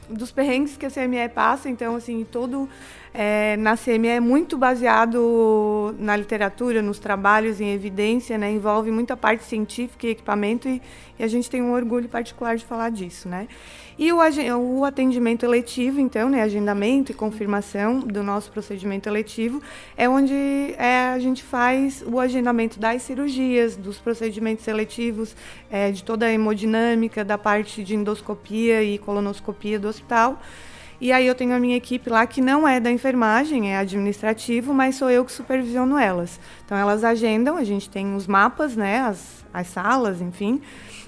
dos 0.09 0.31
perrengues 0.31 0.77
que 0.77 0.85
a 0.85 0.91
CME 0.91 1.29
passa, 1.33 1.69
então, 1.69 1.95
assim, 1.95 2.25
todo 2.29 2.69
é, 3.13 3.55
na 3.57 3.77
CME 3.77 4.07
é 4.07 4.19
muito 4.19 4.57
baseado 4.57 5.95
na 5.99 6.15
literatura, 6.15 6.81
nos 6.81 6.97
trabalhos, 6.97 7.61
em 7.61 7.71
evidência, 7.71 8.37
né? 8.37 8.51
envolve 8.51 8.89
muita 8.89 9.15
parte 9.15 9.43
científica 9.43 10.07
e 10.07 10.09
equipamento, 10.11 10.67
e, 10.67 10.81
e, 11.19 11.23
a 11.23 11.27
gente 11.27 11.47
tem 11.49 11.61
um 11.61 11.73
orgulho 11.73 12.09
particular 12.09 12.57
de 12.57 12.65
falar 12.65 12.89
disso. 12.89 13.29
Né? 13.29 13.47
E 13.99 14.11
o, 14.11 14.17
o 14.79 14.83
atendimento 14.83 15.45
eletivo, 15.45 15.99
então, 15.99 16.27
né, 16.27 16.41
agendamento 16.41 17.11
e 17.11 17.15
confirmação 17.15 17.99
do 17.99 18.23
nosso 18.23 18.51
procedimento 18.51 19.07
eletivo, 19.07 19.61
é 19.95 20.09
onde 20.09 20.33
é, 20.33 21.11
a 21.13 21.19
gente 21.19 21.43
faz 21.43 22.03
o 22.07 22.19
agendamento 22.19 22.79
das 22.79 23.03
cirurgias, 23.03 23.75
dos 23.75 23.99
procedimentos 23.99 24.67
eletivos, 24.67 25.35
é, 25.69 25.91
de 25.91 26.03
toda 26.03 26.25
a 26.25 26.31
hemodinâmica, 26.31 27.23
da 27.23 27.37
parte 27.37 27.83
de 27.83 27.95
endoscopia 27.95 28.81
e 28.83 28.97
colonoscopia 28.97 29.77
do 29.77 29.87
hospital. 29.93 30.41
E 31.01 31.11
aí 31.11 31.27
eu 31.27 31.35
tenho 31.35 31.53
a 31.53 31.59
minha 31.59 31.75
equipe 31.75 32.09
lá 32.09 32.25
que 32.25 32.41
não 32.41 32.67
é 32.67 32.79
da 32.79 32.89
enfermagem, 32.89 33.73
é 33.73 33.77
administrativo, 33.77 34.73
mas 34.73 34.95
sou 34.95 35.09
eu 35.09 35.25
que 35.25 35.31
supervisiono 35.31 35.97
elas. 35.97 36.39
Então 36.65 36.77
elas 36.77 37.03
agendam, 37.03 37.57
a 37.57 37.63
gente 37.63 37.89
tem 37.89 38.15
os 38.15 38.25
mapas, 38.25 38.75
né, 38.75 39.01
as, 39.01 39.45
as 39.53 39.67
salas, 39.67 40.21
enfim 40.21 40.61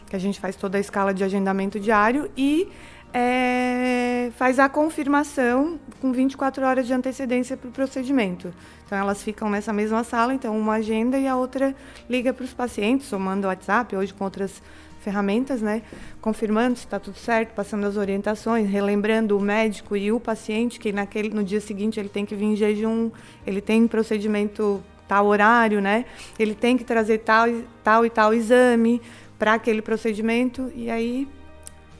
que 0.10 0.16
a 0.16 0.20
gente 0.20 0.40
faz 0.40 0.56
toda 0.56 0.78
a 0.78 0.82
escala 0.82 1.14
de 1.14 1.24
agendamento 1.24 1.80
diário 1.80 2.30
e 2.38 2.70
é, 3.14 4.30
faz 4.36 4.60
a 4.60 4.68
confirmação 4.68 5.80
com 6.02 6.12
24 6.12 6.66
horas 6.66 6.86
de 6.86 6.94
antecedência 6.94 7.56
para 7.58 7.70
o 7.70 7.72
procedimento. 7.72 8.54
Então, 8.86 8.98
elas 8.98 9.24
ficam 9.24 9.50
nessa 9.50 9.74
mesma 9.74 10.04
sala, 10.04 10.34
então 10.34 10.58
uma 10.58 10.74
agenda 10.74 11.18
e 11.18 11.28
a 11.28 11.36
outra 11.36 11.76
liga 12.10 12.34
para 12.34 12.44
os 12.44 12.54
pacientes, 12.54 13.12
ou 13.12 13.20
manda 13.20 13.48
WhatsApp, 13.48 13.96
hoje 13.96 14.14
com 14.14 14.24
outras 14.24 14.62
ferramentas, 15.06 15.62
né? 15.62 15.84
Confirmando 16.20 16.76
se 16.76 16.86
está 16.86 17.00
tudo 17.00 17.18
certo, 17.18 17.54
passando 17.54 17.86
as 17.86 17.96
orientações, 17.96 18.68
relembrando 18.68 19.38
o 19.38 19.40
médico 19.40 19.96
e 19.96 20.12
o 20.12 20.20
paciente 20.20 20.80
que 20.80 20.92
naquele, 20.92 21.30
no 21.30 21.44
dia 21.44 21.62
seguinte 21.62 22.00
ele 22.00 22.10
tem 22.10 22.26
que 22.26 22.36
vir 22.36 22.46
em 22.46 22.56
jejum, 22.56 23.12
ele 23.46 23.62
tem 23.62 23.88
procedimento 23.88 24.84
tal 25.08 25.28
horário, 25.28 25.80
né? 25.80 26.06
Ele 26.40 26.56
tem 26.56 26.76
que 26.76 26.84
trazer 26.84 27.20
tal, 27.20 27.48
tal 27.84 28.04
e 28.04 28.10
tal 28.10 28.34
exame 28.34 29.00
para 29.38 29.54
aquele 29.54 29.82
procedimento 29.82 30.72
e 30.76 30.90
aí 30.90 31.28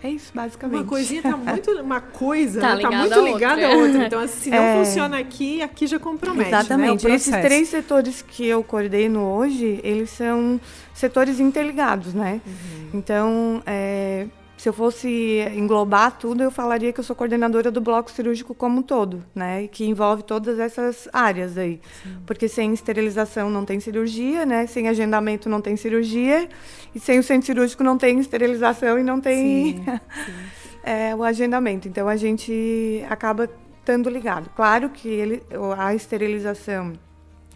é 0.06 0.10
isso, 0.12 0.32
basicamente. 0.34 0.82
Uma 0.82 0.86
coisinha 0.86 1.22
tá 1.22 1.36
muito. 1.36 1.72
Uma 1.72 2.02
coisa 2.02 2.62
tá, 2.62 2.76
né? 2.76 2.82
tá 2.82 2.92
muito 2.92 3.20
ligada 3.22 3.68
à 3.68 3.70
outra. 3.72 4.06
Então, 4.06 4.20
assim, 4.20 4.44
se 4.44 4.50
não 4.52 4.58
é... 4.58 4.86
funciona 4.86 5.18
aqui, 5.18 5.62
aqui 5.62 5.88
já 5.88 6.00
compromete. 6.00 6.52
Né, 6.52 6.60
Exatamente. 6.60 7.08
Né, 7.08 7.16
Esses 7.16 7.36
três 7.36 7.70
setores 7.70 8.22
que 8.22 8.46
eu 8.46 8.64
coordeno 8.64 9.22
hoje, 9.22 9.80
eles 9.84 10.12
são 10.12 10.60
setores 10.94 11.40
interligados, 11.40 12.14
né? 12.14 12.40
Uhum. 12.46 12.90
Então, 12.94 13.64
é, 13.66 14.28
se 14.66 14.70
eu 14.70 14.74
fosse 14.74 15.46
englobar 15.56 16.18
tudo, 16.18 16.42
eu 16.42 16.50
falaria 16.50 16.92
que 16.92 17.00
eu 17.00 17.04
sou 17.04 17.16
coordenadora 17.16 17.70
do 17.70 17.80
bloco 17.80 18.10
cirúrgico 18.10 18.56
como 18.56 18.80
um 18.80 18.82
todo, 18.82 19.24
né? 19.36 19.68
Que 19.68 19.86
envolve 19.86 20.24
todas 20.24 20.58
essas 20.58 21.08
áreas 21.14 21.56
aí. 21.56 21.80
Sim. 22.02 22.18
Porque 22.26 22.48
sem 22.48 22.74
esterilização 22.74 23.48
não 23.48 23.64
tem 23.64 23.80
cirurgia, 23.80 24.44
né? 24.44 24.66
Sem 24.66 24.88
agendamento 24.88 25.48
não 25.48 25.62
tem 25.62 25.78
cirurgia. 25.78 26.50
E 26.96 27.00
sem 27.00 27.20
o 27.20 27.24
centro 27.24 27.46
cirúrgico 27.46 27.84
não 27.84 27.96
tem 27.96 28.20
esterilização 28.20 28.98
e 28.98 29.04
não 29.04 29.22
tem 29.22 29.76
sim, 29.76 29.86
sim. 30.26 30.78
é, 30.84 31.16
o 31.16 31.22
agendamento. 31.22 31.88
Então 31.88 32.08
a 32.08 32.16
gente 32.16 33.06
acaba 33.08 33.48
estando 33.82 34.10
ligado. 34.10 34.50
Claro 34.56 34.90
que 34.90 35.08
ele, 35.08 35.44
a 35.78 35.94
esterilização 35.94 36.94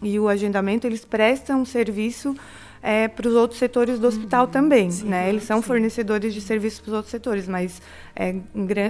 e 0.00 0.16
o 0.20 0.28
agendamento, 0.28 0.86
eles 0.86 1.04
prestam 1.04 1.64
serviço 1.64 2.36
é, 2.82 3.08
para 3.08 3.28
os 3.28 3.34
outros 3.34 3.58
setores 3.58 3.98
do 3.98 4.06
hospital 4.06 4.46
uhum. 4.46 4.50
também. 4.50 4.90
Sim, 4.90 5.08
né? 5.08 5.28
Eles 5.28 5.44
são 5.44 5.60
sim. 5.60 5.66
fornecedores 5.66 6.32
de 6.32 6.40
serviços 6.40 6.80
para 6.80 6.88
os 6.88 6.94
outros 6.94 7.10
setores, 7.10 7.46
mas 7.46 7.80
é, 8.16 8.34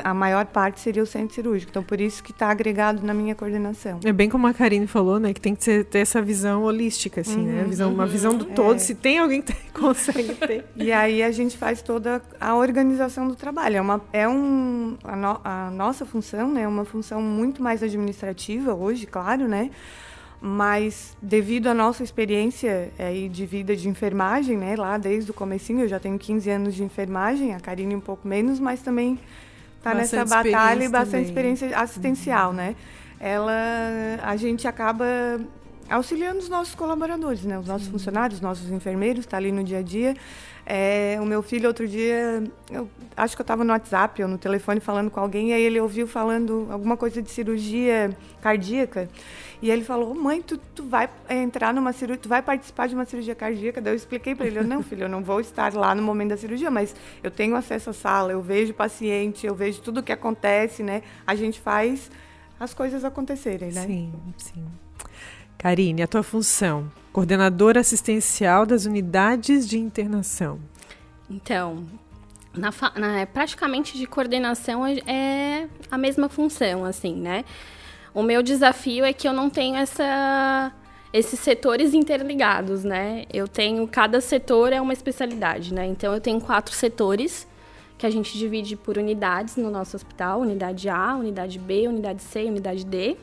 a 0.05 0.15
maior 0.15 0.47
parte 0.47 0.81
seria 0.81 1.03
o 1.03 1.07
centro 1.07 1.35
cirúrgico. 1.35 1.71
Então, 1.71 1.83
por 1.83 2.01
isso 2.01 2.23
que 2.23 2.31
está 2.31 2.51
agregado 2.51 3.05
na 3.05 3.13
minha 3.13 3.35
coordenação. 3.35 3.99
É 4.05 4.13
bem 4.13 4.29
como 4.29 4.47
a 4.47 4.55
Karine 4.55 4.87
falou, 4.87 5.19
né? 5.19 5.33
Que 5.33 5.41
tem 5.41 5.55
que 5.55 5.65
ter, 5.65 5.85
ter 5.85 5.99
essa 5.99 6.23
visão 6.23 6.63
holística, 6.63 7.21
assim, 7.21 7.41
uhum, 7.41 7.53
né? 7.53 7.65
Visão, 7.65 7.93
Uma 7.93 8.07
visão 8.07 8.37
do 8.37 8.47
uhum. 8.47 8.55
todo. 8.55 8.77
É. 8.77 8.79
Se 8.79 8.95
tem 8.95 9.19
alguém 9.19 9.43
que 9.43 9.55
consegue 9.75 10.35
ter. 10.35 10.65
e 10.77 10.93
aí 10.93 11.23
a 11.23 11.31
gente 11.33 11.59
faz 11.59 11.83
toda 11.83 12.23
a 12.41 12.55
organização 12.55 13.27
do 13.27 13.35
trabalho. 13.35 13.77
É, 13.77 13.81
uma, 13.81 14.01
é 14.13 14.29
um... 14.29 14.97
A, 15.03 15.17
no, 15.17 15.41
a 15.43 15.71
nossa 15.71 16.07
função, 16.07 16.53
né? 16.53 16.63
É 16.63 16.69
uma 16.69 16.85
função 16.85 17.21
muito 17.21 17.63
mais 17.63 17.83
administrativa 17.83 18.75
hoje, 18.75 19.07
claro, 19.07 19.49
né? 19.49 19.71
Mas 20.41 21.17
devido 21.21 21.67
à 21.67 21.75
nossa 21.75 22.03
experiência 22.03 22.91
é, 22.99 23.29
de 23.29 23.45
vida 23.45 23.77
de 23.77 23.89
enfermagem, 23.89 24.57
né, 24.57 24.75
lá 24.77 24.97
desde 24.97 25.31
o 25.31 25.35
comecinho, 25.35 25.81
eu 25.81 25.89
já 25.89 26.01
tenho 26.01 26.19
15 26.19 26.51
anos 26.51 26.75
de 26.75 26.83
enfermagem, 26.83 27.55
a 27.55 27.61
Karine 27.61 27.95
um 27.95 28.01
pouco 28.01 28.27
menos, 28.27 28.59
mas 28.59 28.81
também 28.81 29.19
está 29.77 29.95
nessa 29.95 30.25
batalha 30.25 30.85
e 30.85 30.89
bastante 30.89 31.11
também. 31.11 31.25
experiência 31.25 31.79
assistencial, 31.79 32.51
uhum. 32.51 32.57
né? 32.57 32.77
Ela, 33.19 33.53
a 34.23 34.35
gente 34.37 34.67
acaba 34.67 35.05
auxiliando 35.91 36.39
os 36.39 36.49
nossos 36.49 36.75
colaboradores, 36.75 37.45
né? 37.45 37.59
Os 37.59 37.67
nossos 37.67 37.87
Sim. 37.87 37.93
funcionários, 37.93 38.39
os 38.39 38.41
nossos 38.41 38.71
enfermeiros, 38.71 39.25
está 39.25 39.37
ali 39.37 39.51
no 39.51 39.65
dia 39.65 39.79
a 39.79 39.83
dia. 39.83 40.17
É, 40.65 41.19
o 41.21 41.27
meu 41.27 41.43
filho, 41.43 41.67
outro 41.67 41.89
dia, 41.89 42.45
eu 42.71 42.89
acho 43.17 43.35
que 43.35 43.41
eu 43.41 43.45
estava 43.45 43.65
no 43.65 43.73
WhatsApp 43.73 44.23
ou 44.23 44.29
no 44.29 44.39
telefone 44.39 44.79
falando 44.79 45.11
com 45.11 45.19
alguém, 45.19 45.51
e 45.51 45.53
aí 45.53 45.63
ele 45.63 45.81
ouviu 45.81 46.07
falando 46.07 46.69
alguma 46.71 46.97
coisa 46.97 47.21
de 47.21 47.29
cirurgia 47.29 48.17
cardíaca. 48.41 49.09
E 49.61 49.71
ele 49.71 49.83
falou: 49.83 50.15
Mãe, 50.15 50.41
tu, 50.41 50.57
tu 50.59 50.85
vai 50.85 51.11
entrar 51.29 51.75
numa 51.75 51.93
cirurgia, 51.93 52.23
tu 52.23 52.29
vai 52.29 52.41
participar 52.41 52.87
de 52.87 52.95
uma 52.95 53.05
cirurgia 53.05 53.35
cardíaca? 53.35 53.81
Daí 53.81 53.93
eu 53.93 53.97
expliquei 53.97 54.35
para 54.35 54.47
ele: 54.47 54.63
Não, 54.63 54.83
filho, 54.83 55.05
eu 55.05 55.09
não 55.09 55.25
vou 55.25 55.41
estar 55.41 55.75
lá 55.75 55.93
no 55.95 56.03
momento 56.03 56.31
da 56.31 56.37
cirurgia, 56.37 56.71
mas 56.71 56.95
eu 57.23 57.31
tenho 57.31 57.57
acesso 57.57 57.91
à 57.91 57.93
sala, 57.93 58.31
eu 58.31 58.41
vejo 58.41 58.71
o 58.71 58.75
paciente, 58.75 59.47
eu 59.47 59.55
vejo 59.55 59.81
tudo 59.81 59.99
o 59.99 60.03
que 60.03 60.13
acontece, 60.13 60.85
né? 60.85 61.03
A 61.27 61.35
gente 61.35 61.61
faz 61.61 62.11
as 62.61 62.73
coisas 62.73 63.05
acontecerem, 63.05 63.73
né? 63.73 63.87
Sim, 63.87 64.13
sim. 64.37 64.65
Karine, 65.61 66.03
a 66.03 66.07
tua 66.07 66.23
função, 66.23 66.91
coordenadora 67.13 67.81
assistencial 67.81 68.65
das 68.65 68.87
unidades 68.87 69.69
de 69.69 69.79
internação. 69.79 70.59
Então, 71.29 71.85
na, 72.55 72.71
na, 72.97 73.27
praticamente 73.27 73.99
de 73.99 74.07
coordenação 74.07 74.87
é, 74.87 75.01
é 75.07 75.69
a 75.91 75.99
mesma 75.99 76.31
função, 76.31 76.87
assim, 76.87 77.15
né? 77.15 77.45
O 78.15 78.23
meu 78.23 78.43
desafio 78.43 79.05
é 79.05 79.13
que 79.13 79.29
eu 79.29 79.35
não 79.35 79.51
tenho 79.51 79.77
essa, 79.77 80.73
esses 81.13 81.39
setores 81.39 81.93
interligados, 81.93 82.83
né? 82.83 83.27
Eu 83.31 83.47
tenho 83.47 83.87
cada 83.87 84.19
setor 84.23 84.73
é 84.73 84.81
uma 84.81 84.95
especialidade, 84.95 85.75
né? 85.75 85.85
Então 85.85 86.15
eu 86.15 86.23
tenho 86.23 86.41
quatro 86.41 86.75
setores 86.75 87.47
que 87.99 88.07
a 88.07 88.11
gente 88.11 88.39
divide 88.39 88.77
por 88.77 88.97
unidades 88.97 89.57
no 89.57 89.71
nosso 89.71 89.95
hospital, 89.95 90.41
unidade 90.41 90.89
A, 90.89 91.17
unidade 91.17 91.59
B, 91.59 91.87
unidade 91.87 92.23
C, 92.23 92.45
unidade 92.45 92.83
D. 92.83 93.19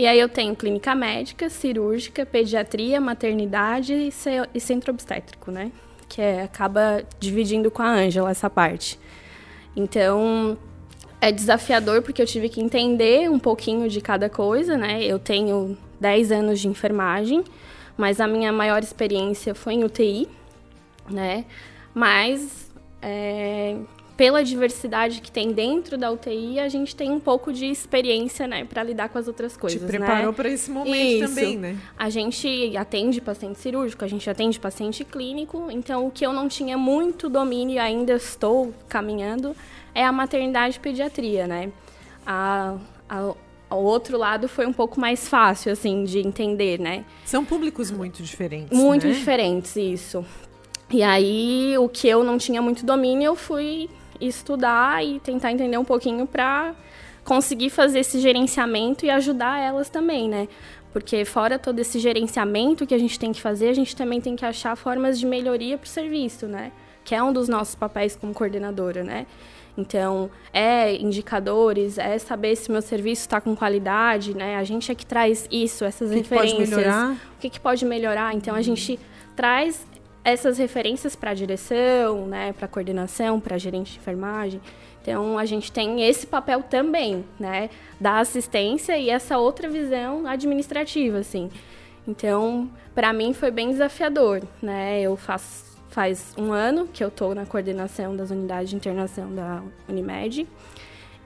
E 0.00 0.06
aí 0.06 0.18
eu 0.18 0.30
tenho 0.30 0.56
clínica 0.56 0.94
médica, 0.94 1.50
cirúrgica, 1.50 2.24
pediatria, 2.24 2.98
maternidade 2.98 3.92
e, 3.92 4.58
centro 4.58 4.94
obstétrico, 4.94 5.50
né? 5.50 5.70
Que 6.08 6.22
é, 6.22 6.42
acaba 6.42 7.04
dividindo 7.18 7.70
com 7.70 7.82
a 7.82 7.90
Ângela 7.90 8.30
essa 8.30 8.48
parte. 8.48 8.98
Então, 9.76 10.56
é 11.20 11.30
desafiador 11.30 12.00
porque 12.00 12.22
eu 12.22 12.24
tive 12.24 12.48
que 12.48 12.62
entender 12.62 13.30
um 13.30 13.38
pouquinho 13.38 13.90
de 13.90 14.00
cada 14.00 14.30
coisa, 14.30 14.74
né? 14.74 15.04
Eu 15.04 15.18
tenho 15.18 15.76
10 16.00 16.32
anos 16.32 16.60
de 16.60 16.68
enfermagem, 16.68 17.44
mas 17.94 18.22
a 18.22 18.26
minha 18.26 18.50
maior 18.50 18.82
experiência 18.82 19.54
foi 19.54 19.74
em 19.74 19.84
UTI, 19.84 20.26
né? 21.10 21.44
Mas 21.92 22.72
é, 23.02 23.76
pela 24.20 24.44
diversidade 24.44 25.22
que 25.22 25.32
tem 25.32 25.50
dentro 25.50 25.96
da 25.96 26.10
UTI, 26.10 26.60
a 26.60 26.68
gente 26.68 26.94
tem 26.94 27.10
um 27.10 27.18
pouco 27.18 27.50
de 27.50 27.64
experiência, 27.64 28.46
né, 28.46 28.66
para 28.66 28.82
lidar 28.82 29.08
com 29.08 29.16
as 29.16 29.26
outras 29.26 29.56
coisas. 29.56 29.80
Te 29.80 29.86
preparou 29.86 30.26
né? 30.26 30.32
para 30.32 30.50
esse 30.50 30.70
momento 30.70 30.94
Isso. 30.94 31.34
também, 31.34 31.56
né? 31.56 31.78
A 31.98 32.10
gente 32.10 32.76
atende 32.76 33.18
paciente 33.18 33.58
cirúrgico, 33.58 34.04
a 34.04 34.08
gente 34.08 34.28
atende 34.28 34.60
paciente 34.60 35.06
clínico, 35.06 35.68
então 35.70 36.06
o 36.06 36.10
que 36.10 36.26
eu 36.26 36.34
não 36.34 36.48
tinha 36.48 36.76
muito 36.76 37.30
domínio 37.30 37.76
e 37.76 37.78
ainda 37.78 38.12
estou 38.12 38.74
caminhando 38.90 39.56
é 39.94 40.04
a 40.04 40.12
maternidade 40.12 40.76
e 40.76 40.80
pediatria, 40.80 41.46
né? 41.46 41.72
A, 42.26 42.76
a, 43.08 43.32
o 43.70 43.76
outro 43.76 44.18
lado 44.18 44.50
foi 44.50 44.66
um 44.66 44.72
pouco 44.74 45.00
mais 45.00 45.28
fácil, 45.28 45.72
assim, 45.72 46.04
de 46.04 46.18
entender, 46.18 46.78
né? 46.78 47.06
São 47.24 47.42
públicos 47.42 47.90
muito 47.90 48.22
diferentes. 48.22 48.78
Muito 48.78 49.06
né? 49.06 49.14
diferentes, 49.14 49.76
isso. 49.76 50.22
E 50.90 51.02
aí, 51.02 51.74
o 51.78 51.88
que 51.88 52.06
eu 52.06 52.22
não 52.22 52.36
tinha 52.36 52.60
muito 52.60 52.84
domínio, 52.84 53.24
eu 53.24 53.34
fui 53.34 53.88
estudar 54.20 55.04
e 55.04 55.20
tentar 55.20 55.52
entender 55.52 55.78
um 55.78 55.84
pouquinho 55.84 56.26
para 56.26 56.74
conseguir 57.24 57.70
fazer 57.70 58.00
esse 58.00 58.20
gerenciamento 58.20 59.04
e 59.04 59.10
ajudar 59.10 59.60
elas 59.60 59.88
também, 59.88 60.28
né? 60.28 60.48
Porque 60.92 61.24
fora 61.24 61.58
todo 61.58 61.78
esse 61.78 61.98
gerenciamento 61.98 62.86
que 62.86 62.94
a 62.94 62.98
gente 62.98 63.18
tem 63.18 63.32
que 63.32 63.40
fazer, 63.40 63.68
a 63.68 63.74
gente 63.74 63.94
também 63.94 64.20
tem 64.20 64.34
que 64.34 64.44
achar 64.44 64.76
formas 64.76 65.18
de 65.18 65.26
melhoria 65.26 65.78
para 65.78 65.86
o 65.86 65.88
serviço, 65.88 66.46
né? 66.46 66.72
Que 67.04 67.14
é 67.14 67.22
um 67.22 67.32
dos 67.32 67.48
nossos 67.48 67.74
papéis 67.74 68.16
como 68.16 68.34
coordenadora, 68.34 69.04
né? 69.04 69.26
Então, 69.78 70.30
é 70.52 70.94
indicadores, 70.96 71.96
é 71.96 72.18
saber 72.18 72.56
se 72.56 72.70
meu 72.70 72.82
serviço 72.82 73.22
está 73.22 73.40
com 73.40 73.54
qualidade, 73.54 74.36
né? 74.36 74.56
A 74.56 74.64
gente 74.64 74.90
é 74.90 74.94
que 74.94 75.06
traz 75.06 75.46
isso, 75.50 75.84
essas 75.84 76.10
que 76.10 76.16
referências. 76.16 76.52
Que 76.52 76.58
pode 76.58 76.76
melhorar? 76.76 77.12
O 77.12 77.40
que, 77.40 77.50
que 77.50 77.60
pode 77.60 77.84
melhorar? 77.84 78.34
Então, 78.34 78.54
a 78.54 78.62
gente 78.62 78.98
traz 79.36 79.86
essas 80.24 80.58
referências 80.58 81.16
para 81.16 81.34
direção, 81.34 82.26
né, 82.26 82.52
para 82.52 82.68
coordenação, 82.68 83.40
para 83.40 83.58
gerente 83.58 83.92
de 83.92 83.98
enfermagem. 83.98 84.60
Então 85.02 85.38
a 85.38 85.44
gente 85.44 85.72
tem 85.72 86.02
esse 86.02 86.26
papel 86.26 86.62
também, 86.62 87.24
né, 87.38 87.70
da 87.98 88.18
assistência 88.18 88.98
e 88.98 89.08
essa 89.10 89.38
outra 89.38 89.68
visão 89.68 90.26
administrativa, 90.26 91.18
assim. 91.18 91.50
Então, 92.06 92.70
para 92.94 93.12
mim 93.12 93.32
foi 93.32 93.50
bem 93.50 93.70
desafiador, 93.70 94.42
né? 94.60 95.00
Eu 95.00 95.16
faço 95.16 95.70
faz 95.90 96.32
um 96.38 96.52
ano 96.52 96.86
que 96.86 97.02
eu 97.02 97.08
estou 97.08 97.34
na 97.34 97.44
coordenação 97.44 98.16
das 98.16 98.30
unidades 98.30 98.70
de 98.70 98.76
internação 98.76 99.34
da 99.34 99.62
Unimed. 99.88 100.46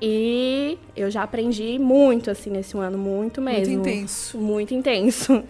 E 0.03 0.79
eu 0.97 1.11
já 1.11 1.23
aprendi 1.23 1.79
muito, 1.79 2.31
assim, 2.31 2.51
nesse 2.51 2.77
ano, 2.77 2.99
muito 2.99 3.41
mesmo. 3.41 3.75
Muito 3.75 3.89
intenso. 3.89 4.39
Muito 4.39 4.75
intenso. 4.75 5.45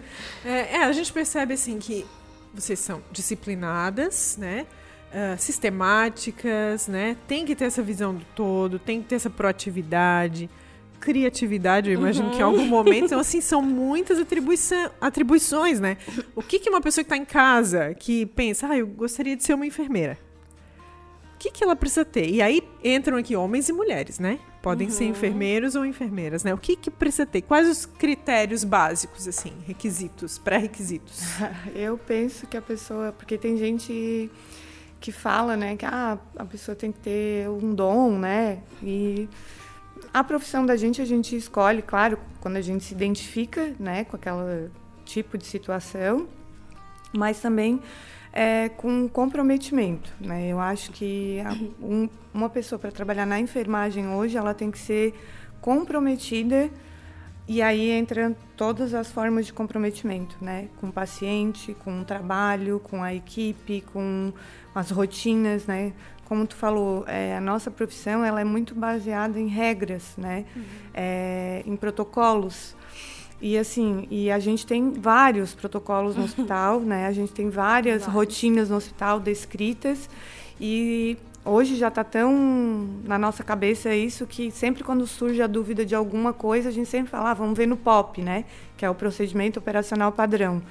É, 0.45 0.75
é 0.75 0.83
a 0.83 0.91
gente 0.91 1.11
percebe, 1.11 1.55
assim, 1.55 1.79
que 1.79 2.05
vocês 2.61 2.79
são 2.79 3.01
disciplinadas, 3.11 4.37
né? 4.37 4.65
Uh, 5.11 5.37
sistemáticas, 5.37 6.87
né? 6.87 7.15
Tem 7.27 7.45
que 7.45 7.55
ter 7.55 7.65
essa 7.65 7.81
visão 7.81 8.13
do 8.13 8.25
todo, 8.35 8.79
tem 8.79 9.01
que 9.01 9.09
ter 9.09 9.15
essa 9.15 9.29
proatividade, 9.29 10.49
criatividade, 10.99 11.91
eu 11.91 11.99
imagino 11.99 12.27
uhum. 12.27 12.33
que 12.33 12.39
em 12.39 12.43
algum 12.43 12.65
momento. 12.65 13.05
Então, 13.05 13.19
assim, 13.19 13.39
são 13.39 13.61
muitas 13.61 14.17
atribuições, 14.99 15.79
né? 15.79 15.97
O 16.35 16.41
que, 16.41 16.59
que 16.59 16.69
uma 16.69 16.81
pessoa 16.81 17.03
que 17.03 17.13
está 17.13 17.17
em 17.17 17.25
casa, 17.25 17.93
que 17.93 18.25
pensa, 18.25 18.67
ah, 18.67 18.77
eu 18.77 18.87
gostaria 18.87 19.35
de 19.35 19.43
ser 19.43 19.53
uma 19.53 19.65
enfermeira. 19.65 20.17
O 21.35 21.37
que, 21.37 21.51
que 21.51 21.63
ela 21.63 21.75
precisa 21.75 22.03
ter? 22.03 22.29
E 22.29 22.41
aí 22.41 22.63
entram 22.83 23.17
aqui 23.17 23.35
homens 23.35 23.69
e 23.69 23.73
mulheres, 23.73 24.17
né? 24.19 24.39
Podem 24.65 24.87
uhum. 24.87 24.93
ser 24.93 25.05
enfermeiros 25.05 25.75
ou 25.75 25.85
enfermeiras, 25.85 26.43
né? 26.43 26.51
O 26.51 26.57
que, 26.57 26.75
que 26.75 26.89
precisa 26.89 27.23
ter? 27.23 27.43
Quais 27.43 27.69
os 27.69 27.85
critérios 27.85 28.63
básicos, 28.63 29.27
assim, 29.27 29.53
requisitos, 29.63 30.39
pré-requisitos? 30.39 31.21
Eu 31.75 31.99
penso 31.99 32.47
que 32.47 32.57
a 32.57 32.61
pessoa. 32.63 33.11
Porque 33.11 33.37
tem 33.37 33.57
gente 33.57 34.31
que 34.99 35.11
fala, 35.11 35.55
né, 35.55 35.75
que 35.77 35.85
ah, 35.85 36.17
a 36.35 36.45
pessoa 36.45 36.75
tem 36.75 36.91
que 36.91 36.97
ter 36.97 37.47
um 37.47 37.75
dom, 37.75 38.17
né? 38.17 38.63
E 38.81 39.29
a 40.11 40.23
profissão 40.23 40.65
da 40.65 40.75
gente 40.75 40.99
a 40.99 41.05
gente 41.05 41.35
escolhe, 41.35 41.83
claro, 41.83 42.17
quando 42.41 42.55
a 42.55 42.61
gente 42.61 42.85
se 42.85 42.95
identifica, 42.95 43.75
né, 43.79 44.03
com 44.05 44.15
aquele 44.15 44.71
tipo 45.05 45.37
de 45.37 45.45
situação, 45.45 46.27
mas 47.13 47.39
também 47.39 47.79
é, 48.35 48.67
com 48.67 49.07
comprometimento. 49.07 50.11
Né? 50.19 50.49
Eu 50.49 50.59
acho 50.59 50.91
que 50.91 51.39
a, 51.39 51.53
um, 51.81 52.09
uma 52.33 52.49
pessoa 52.49 52.77
para 52.77 52.91
trabalhar 52.91 53.25
na 53.25 53.39
enfermagem 53.39 54.09
hoje, 54.09 54.35
ela 54.35 54.53
tem 54.53 54.69
que 54.69 54.77
ser 54.77 55.13
comprometida 55.61 56.69
e 57.47 57.61
aí 57.61 57.97
entram 57.97 58.35
todas 58.57 58.93
as 58.93 59.09
formas 59.11 59.45
de 59.45 59.53
comprometimento, 59.53 60.35
né? 60.41 60.67
Com 60.81 60.87
o 60.87 60.91
paciente, 60.91 61.75
com 61.83 62.01
o 62.01 62.03
trabalho, 62.03 62.81
com 62.83 63.03
a 63.03 63.13
equipe, 63.13 63.81
com 63.93 64.33
as 64.73 64.89
rotinas, 64.89 65.67
né? 65.67 65.93
Como 66.25 66.47
tu 66.47 66.55
falou, 66.55 67.05
é, 67.07 67.37
a 67.37 67.41
nossa 67.41 67.69
profissão 67.69 68.25
ela 68.25 68.41
é 68.41 68.43
muito 68.43 68.73
baseada 68.73 69.39
em 69.39 69.47
regras, 69.47 70.15
né? 70.17 70.43
Uhum. 70.55 70.63
É, 70.91 71.63
em 71.67 71.75
protocolos. 71.75 72.75
E 73.41 73.57
assim, 73.57 74.07
e 74.09 74.31
a 74.31 74.39
gente 74.39 74.65
tem 74.65 74.91
vários 74.91 75.53
protocolos 75.53 76.15
no 76.15 76.23
hospital, 76.25 76.79
né? 76.79 77.05
A 77.07 77.11
gente 77.11 77.31
tem 77.31 77.49
várias 77.49 78.01
Vários. 78.03 78.15
rotinas 78.15 78.69
no 78.69 78.77
hospital 78.77 79.19
descritas 79.19 80.09
e 80.59 81.17
hoje 81.43 81.75
já 81.75 81.89
está 81.89 82.03
tão 82.03 82.89
na 83.03 83.19
nossa 83.19 83.43
cabeça 83.43 83.93
isso 83.93 84.25
que 84.25 84.49
sempre 84.49 84.83
quando 84.83 85.05
surge 85.05 85.41
a 85.41 85.47
dúvida 85.47 85.85
de 85.85 85.93
alguma 85.93 86.33
coisa, 86.33 86.69
a 86.69 86.71
gente 86.71 86.89
sempre 86.89 87.11
fala, 87.11 87.31
ah, 87.31 87.33
vamos 87.33 87.57
ver 87.57 87.67
no 87.67 87.77
POP, 87.77 88.21
né? 88.21 88.45
Que 88.75 88.85
é 88.85 88.89
o 88.89 88.95
procedimento 88.95 89.59
operacional 89.59 90.11
padrão. 90.11 90.61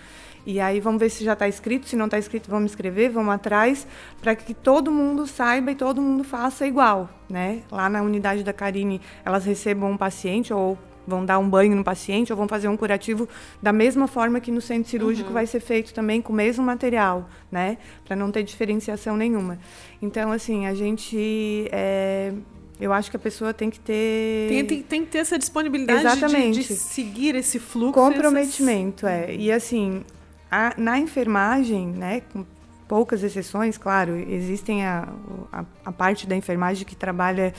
E 0.47 0.61
aí 0.61 0.79
vamos 0.79 1.01
ver 1.01 1.09
se 1.09 1.25
já 1.25 1.33
está 1.33 1.49
escrito, 1.49 1.89
se 1.89 1.97
não 1.97 2.05
está 2.05 2.19
escrito, 2.19 2.51
vamos 2.51 2.73
escrever, 2.73 3.09
vamos 3.09 3.33
atrás, 3.33 3.87
para 4.21 4.35
que 4.35 4.53
todo 4.53 4.91
mundo 4.91 5.27
saiba 5.27 5.71
e 5.71 5.75
todo 5.75 6.03
mundo 6.03 6.23
faça 6.23 6.67
igual, 6.67 7.09
né? 7.31 7.63
Lá 7.71 7.89
na 7.89 8.03
unidade 8.03 8.43
da 8.43 8.53
Karine, 8.53 9.01
elas 9.25 9.47
recebam 9.47 9.91
um 9.93 9.97
paciente 9.97 10.53
ou 10.53 10.77
vão 11.07 11.25
dar 11.25 11.39
um 11.39 11.49
banho 11.49 11.77
no 11.77 11.85
paciente 11.85 12.33
ou 12.33 12.37
vão 12.37 12.49
fazer 12.49 12.69
um 12.69 12.77
curativo 12.77 13.29
da 13.63 13.73
mesma 13.73 14.07
forma 14.07 14.41
que 14.41 14.51
no 14.51 14.61
centro 14.61 14.91
cirúrgico 14.91 15.29
uhum. 15.29 15.35
vai 15.35 15.47
ser 15.47 15.61
feito 15.61 15.93
também 15.93 16.21
com 16.21 16.33
o 16.33 16.37
mesmo 16.37 16.65
material, 16.65 17.29
né? 17.51 17.79
Para 18.05 18.17
não 18.17 18.31
ter 18.31 18.43
diferenciação 18.43 19.17
nenhuma. 19.17 19.59
Então, 20.01 20.33
assim, 20.33 20.67
a 20.67 20.75
gente. 20.75 21.69
É, 21.71 22.33
eu 22.81 22.93
acho 22.93 23.11
que 23.11 23.17
a 23.17 23.21
pessoa 23.21 23.55
tem 23.55 23.71
que 23.71 23.81
ter. 23.81 24.49
Tem, 24.49 24.65
tem, 24.65 24.83
tem 24.83 25.05
que 25.05 25.11
ter 25.13 25.19
essa 25.19 25.39
disponibilidade 25.39 26.01
Exatamente. 26.01 26.61
De, 26.61 26.69
de 26.69 26.75
seguir 26.75 27.35
esse 27.35 27.59
fluxo. 27.59 27.93
Comprometimento, 27.93 29.07
essas... 29.07 29.31
é. 29.31 29.37
E 29.37 29.53
assim, 29.53 30.03
a, 30.51 30.75
na 30.77 30.99
enfermagem, 30.99 31.87
né? 31.87 32.23
Com 32.33 32.45
poucas 32.89 33.23
exceções, 33.23 33.79
claro, 33.79 34.15
existem 34.17 34.85
a, 34.85 35.09
a, 35.53 35.65
a 35.85 35.93
parte 35.93 36.27
da 36.27 36.37
enfermagem 36.37 36.87
que 36.87 36.95
trabalha 36.95 37.55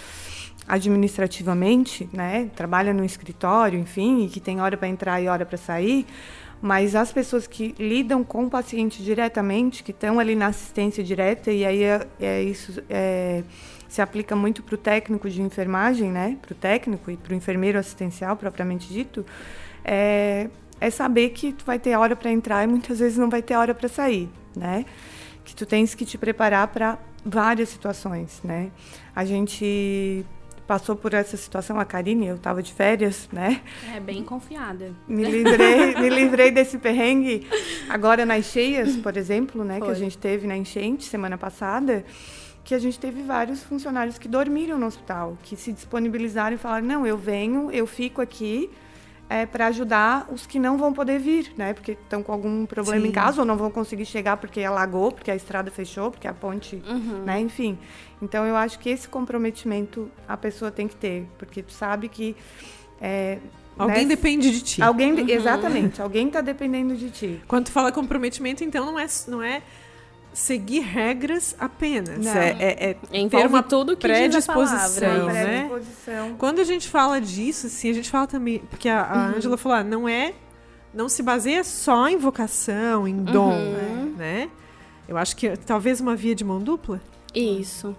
administrativamente, 0.67 2.09
né, 2.11 2.49
trabalha 2.55 2.93
no 2.93 3.05
escritório, 3.05 3.79
enfim, 3.79 4.25
e 4.25 4.29
que 4.29 4.39
tem 4.39 4.59
hora 4.59 4.75
para 4.75 4.87
entrar 4.87 5.21
e 5.21 5.27
hora 5.27 5.45
para 5.45 5.57
sair, 5.57 6.05
mas 6.61 6.95
as 6.95 7.11
pessoas 7.11 7.45
que 7.45 7.75
lidam 7.77 8.23
com 8.23 8.45
o 8.45 8.49
paciente 8.49 9.03
diretamente, 9.03 9.83
que 9.83 9.91
estão 9.91 10.19
ali 10.19 10.35
na 10.35 10.47
assistência 10.47 11.03
direta, 11.03 11.51
e 11.51 11.65
aí 11.65 11.83
é, 11.83 12.07
é 12.19 12.41
isso 12.41 12.81
é, 12.89 13.43
se 13.87 14.01
aplica 14.01 14.35
muito 14.35 14.63
para 14.63 14.75
o 14.75 14.77
técnico 14.77 15.29
de 15.29 15.41
enfermagem, 15.41 16.11
né, 16.11 16.37
para 16.41 16.53
o 16.53 16.55
técnico 16.55 17.11
e 17.11 17.17
para 17.17 17.33
o 17.33 17.35
enfermeiro 17.35 17.77
assistencial 17.77 18.35
propriamente 18.35 18.91
dito, 18.91 19.23
é, 19.83 20.49
é 20.81 20.89
saber 20.89 21.29
que 21.29 21.53
tu 21.53 21.63
vai 21.63 21.79
ter 21.79 21.95
hora 21.95 22.15
para 22.15 22.31
entrar 22.31 22.63
e 22.63 22.67
muitas 22.67 22.99
vezes 22.99 23.17
não 23.17 23.29
vai 23.29 23.41
ter 23.41 23.55
hora 23.55 23.73
para 23.73 23.87
sair, 23.87 24.29
né? 24.55 24.85
Que 25.43 25.55
tu 25.55 25.65
tens 25.65 25.93
que 25.93 26.05
te 26.05 26.17
preparar 26.17 26.67
para 26.69 26.97
várias 27.23 27.69
situações, 27.69 28.41
né? 28.43 28.71
A 29.15 29.23
gente 29.23 30.25
passou 30.67 30.95
por 30.95 31.13
essa 31.13 31.37
situação, 31.37 31.79
a 31.79 31.85
Karine, 31.85 32.27
eu 32.27 32.35
estava 32.35 32.61
de 32.61 32.73
férias, 32.73 33.29
né? 33.31 33.61
É, 33.95 33.99
bem 33.99 34.23
confiada. 34.23 34.91
Me 35.07 35.23
livrei, 35.23 35.95
me 35.95 36.09
livrei 36.09 36.51
desse 36.51 36.77
perrengue. 36.77 37.47
Agora 37.89 38.25
nas 38.25 38.45
cheias, 38.45 38.95
por 38.97 39.15
exemplo, 39.15 39.63
né, 39.63 39.77
Foi. 39.79 39.87
que 39.87 39.93
a 39.93 39.97
gente 39.97 40.17
teve 40.17 40.47
na 40.47 40.57
enchente 40.57 41.05
semana 41.05 41.37
passada, 41.37 42.03
que 42.63 42.73
a 42.73 42.79
gente 42.79 42.99
teve 42.99 43.21
vários 43.21 43.63
funcionários 43.63 44.17
que 44.17 44.27
dormiram 44.27 44.77
no 44.79 44.87
hospital, 44.87 45.37
que 45.43 45.55
se 45.55 45.71
disponibilizaram 45.71 46.55
e 46.55 46.57
falaram: 46.57 46.85
"Não, 46.85 47.05
eu 47.05 47.17
venho, 47.17 47.71
eu 47.71 47.85
fico 47.85 48.21
aqui, 48.21 48.69
é, 49.29 49.45
para 49.45 49.67
ajudar 49.67 50.27
os 50.31 50.45
que 50.45 50.59
não 50.59 50.77
vão 50.77 50.93
poder 50.93 51.19
vir, 51.19 51.51
né? 51.57 51.73
Porque 51.73 51.93
estão 51.93 52.21
com 52.21 52.31
algum 52.31 52.65
problema 52.65 53.01
Sim. 53.01 53.07
em 53.07 53.11
casa 53.11 53.41
ou 53.41 53.45
não 53.45 53.57
vão 53.57 53.71
conseguir 53.71 54.05
chegar 54.05 54.37
porque 54.37 54.61
alagou, 54.61 55.11
porque 55.11 55.31
a 55.31 55.35
estrada 55.35 55.71
fechou, 55.71 56.11
porque 56.11 56.27
a 56.27 56.33
ponte, 56.33 56.81
uhum. 56.87 57.23
né? 57.25 57.39
Enfim. 57.39 57.77
Então 58.21 58.45
eu 58.45 58.55
acho 58.55 58.77
que 58.79 58.89
esse 58.89 59.07
comprometimento 59.07 60.09
a 60.27 60.37
pessoa 60.37 60.71
tem 60.71 60.87
que 60.87 60.95
ter, 60.95 61.27
porque 61.37 61.63
tu 61.63 61.73
sabe 61.73 62.07
que 62.07 62.35
é, 63.01 63.39
Alguém 63.77 64.03
né? 64.05 64.15
depende 64.15 64.51
de 64.51 64.61
ti. 64.61 64.81
Alguém, 64.81 65.13
uhum. 65.13 65.29
exatamente. 65.29 66.01
Alguém 66.01 66.27
está 66.27 66.41
dependendo 66.41 66.95
de 66.95 67.09
ti. 67.09 67.41
Quando 67.47 67.65
tu 67.65 67.71
fala 67.71 67.91
comprometimento, 67.91 68.63
então 68.63 68.85
não 68.85 68.97
é, 68.97 69.05
não 69.27 69.43
é 69.43 69.61
seguir 70.35 70.81
regras 70.81 71.55
apenas. 71.57 72.23
Não. 72.23 72.33
É, 72.33 72.49
é, 72.59 72.97
é 73.11 73.17
Envolve 73.17 73.47
ter 73.47 73.49
uma 73.49 73.63
tudo 73.63 73.95
que 73.95 74.01
predisposição, 74.01 75.27
né? 75.27 75.67
Predisposição. 75.69 76.35
Quando 76.37 76.59
a 76.59 76.63
gente 76.63 76.89
fala 76.89 77.21
disso, 77.21 77.67
assim, 77.67 77.89
a 77.89 77.93
gente 77.93 78.09
fala 78.09 78.27
também, 78.27 78.59
porque 78.59 78.89
a, 78.89 79.01
a 79.01 79.15
uhum. 79.15 79.37
Angela 79.37 79.57
falou, 79.57 79.77
ah, 79.77 79.83
não 79.83 80.07
é, 80.07 80.33
não 80.93 81.07
se 81.07 81.23
baseia 81.23 81.63
só 81.63 82.09
em 82.09 82.17
vocação, 82.17 83.07
em 83.07 83.23
dom, 83.23 83.53
uhum. 83.53 84.13
né? 84.17 84.49
Eu 85.07 85.17
acho 85.17 85.35
que 85.37 85.55
talvez 85.57 86.01
uma 86.01 86.15
via 86.15 86.35
de 86.35 86.43
mão 86.43 86.59
dupla. 86.59 87.01
Isso. 87.33 87.95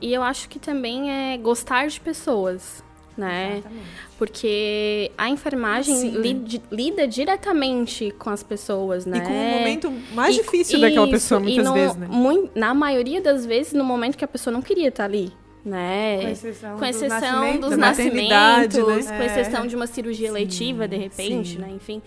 E 0.00 0.12
eu 0.12 0.22
acho 0.22 0.48
que 0.48 0.58
também 0.58 1.10
é 1.10 1.38
gostar 1.38 1.86
de 1.86 2.00
pessoas, 2.00 2.84
né? 3.16 3.54
Exatamente. 3.58 3.86
Porque 4.18 5.10
a 5.18 5.28
enfermagem 5.28 5.94
Sim, 5.96 6.10
né? 6.12 6.18
lida, 6.20 6.60
lida 6.70 7.08
diretamente 7.08 8.12
com 8.18 8.30
as 8.30 8.42
pessoas, 8.42 9.04
né? 9.06 9.18
E 9.18 9.20
com 9.20 9.32
o 9.32 9.58
momento 9.58 9.92
mais 10.14 10.34
E- 10.36 10.42
difícil 10.42 10.80
daquela 10.80 11.06
isso, 11.06 11.12
pessoa, 11.12 11.40
muitas 11.40 11.64
no- 11.66 11.74
vezes, 11.74 11.96
né? 11.96 12.06
mui- 12.10 12.50
na 12.54 12.72
maioria 12.74 13.20
das 13.20 13.44
vezes, 13.44 13.72
no 13.72 13.84
momento 13.84 14.16
que 14.16 14.24
a 14.24 14.28
pessoa 14.28 14.52
não 14.52 14.62
queria 14.62 14.88
estar 14.88 15.04
ali, 15.04 15.32
né? 15.64 16.18
Com 16.22 16.28
exceção, 16.28 16.78
com 16.78 16.84
exceção 16.84 17.18
do 17.20 17.26
nascimento, 17.26 17.60
dos 17.68 17.76
nascimentos, 17.78 19.06
né? 19.06 19.16
com 19.16 19.22
É. 19.22 19.26
exceção 19.26 19.66
de 19.66 19.76
uma 19.76 19.86
cirurgia 19.86 20.28
eletiva, 20.28 20.86
de 20.88 20.96
repente, 20.96 21.50
sim. 21.50 21.58
né? 21.58 21.68
Enfim. 21.74 22.00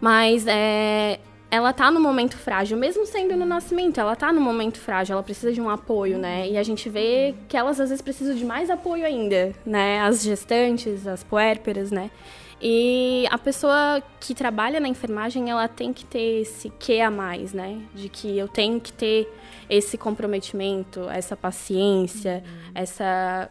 Mas 0.00 0.44
é, 0.46 1.18
ela 1.50 1.72
tá 1.72 1.90
no 1.90 2.00
momento 2.00 2.36
frágil, 2.36 2.78
mesmo 2.78 3.04
sendo 3.04 3.36
no 3.36 3.44
nascimento, 3.44 3.98
ela 3.98 4.14
tá 4.14 4.32
no 4.32 4.40
momento 4.40 4.78
frágil, 4.78 5.14
ela 5.14 5.22
precisa 5.22 5.52
de 5.52 5.60
um 5.60 5.68
apoio, 5.68 6.16
né? 6.16 6.48
E 6.48 6.56
a 6.56 6.62
gente 6.62 6.88
vê 6.88 7.34
que 7.48 7.56
elas 7.56 7.80
às 7.80 7.88
vezes 7.88 8.02
precisam 8.02 8.36
de 8.36 8.44
mais 8.44 8.70
apoio 8.70 9.04
ainda, 9.04 9.52
né? 9.66 10.00
As 10.00 10.22
gestantes, 10.22 11.06
as 11.06 11.24
puérperas, 11.24 11.90
né? 11.90 12.10
E 12.62 13.26
a 13.30 13.38
pessoa 13.38 14.02
que 14.20 14.34
trabalha 14.34 14.78
na 14.78 14.86
enfermagem, 14.86 15.50
ela 15.50 15.66
tem 15.66 15.92
que 15.92 16.04
ter 16.04 16.42
esse 16.42 16.68
que 16.68 17.00
a 17.00 17.10
mais, 17.10 17.52
né? 17.52 17.80
De 17.94 18.08
que 18.08 18.36
eu 18.38 18.46
tenho 18.46 18.78
que 18.80 18.92
ter 18.92 19.32
esse 19.68 19.96
comprometimento, 19.96 21.08
essa 21.08 21.34
paciência, 21.36 22.44
essa 22.74 23.50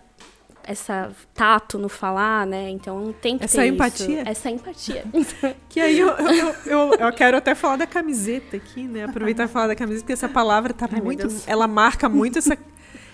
essa 0.69 1.11
tato 1.33 1.79
no 1.79 1.89
falar, 1.89 2.45
né? 2.45 2.69
Então 2.69 3.13
tem 3.19 3.39
que 3.39 3.45
Essa 3.45 3.61
ter 3.61 3.67
empatia? 3.69 4.21
Isso. 4.21 4.29
Essa 4.29 4.51
empatia. 4.51 5.03
Que 5.67 5.79
aí 5.79 5.99
eu, 5.99 6.09
eu, 6.09 6.55
eu, 6.65 6.93
eu 6.93 7.13
quero 7.13 7.37
até 7.37 7.53
falar 7.55 7.75
da 7.75 7.87
camiseta 7.87 8.57
aqui, 8.57 8.83
né? 8.83 9.03
Aproveitar 9.03 9.45
e 9.45 9.47
falar 9.47 9.67
da 9.67 9.75
camiseta, 9.75 10.03
porque 10.03 10.13
essa 10.13 10.29
palavra 10.29 10.73
tá 10.73 10.87
meu 10.91 11.03
muito. 11.03 11.27
Ela 11.47 11.67
marca 11.67 12.07
muito 12.07 12.37
essa. 12.39 12.57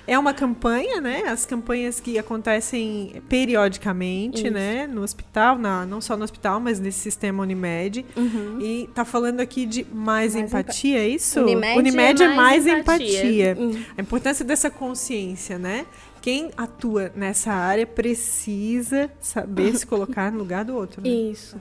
É 0.07 0.19
uma 0.19 0.33
campanha, 0.33 1.01
né? 1.01 1.23
As 1.27 1.45
campanhas 1.45 1.99
que 1.99 2.19
acontecem 2.19 3.21
periodicamente, 3.27 4.43
Isso. 4.43 4.53
né? 4.53 4.85
No 4.85 5.01
hospital, 5.01 5.57
na, 5.57 5.85
não 5.85 5.99
só 5.99 6.15
no 6.15 6.23
hospital, 6.23 6.59
mas 6.59 6.79
nesse 6.79 6.99
sistema 6.99 7.41
Unimed. 7.41 8.05
Uhum. 8.15 8.59
E 8.61 8.89
tá 8.93 9.03
falando 9.03 9.39
aqui 9.39 9.65
de 9.65 9.83
mais, 9.83 10.35
Mais 10.35 10.35
empatia, 10.35 10.99
é 10.99 11.07
isso? 11.07 11.41
Unimed 11.41 12.21
é 12.21 12.35
mais 12.35 12.67
empatia. 12.67 13.57
Hum. 13.59 13.83
A 13.97 14.01
importância 14.01 14.45
dessa 14.45 14.69
consciência, 14.69 15.57
né? 15.57 15.85
Quem 16.25 16.49
atua 16.57 17.11
nessa 17.15 17.53
área 17.53 17.85
precisa 17.85 19.11
saber 19.19 19.77
se 19.77 19.85
colocar 19.85 20.31
no 20.31 20.39
lugar 20.39 20.65
do 20.65 20.75
outro. 20.75 20.99
Né? 20.99 21.07
Isso. 21.07 21.55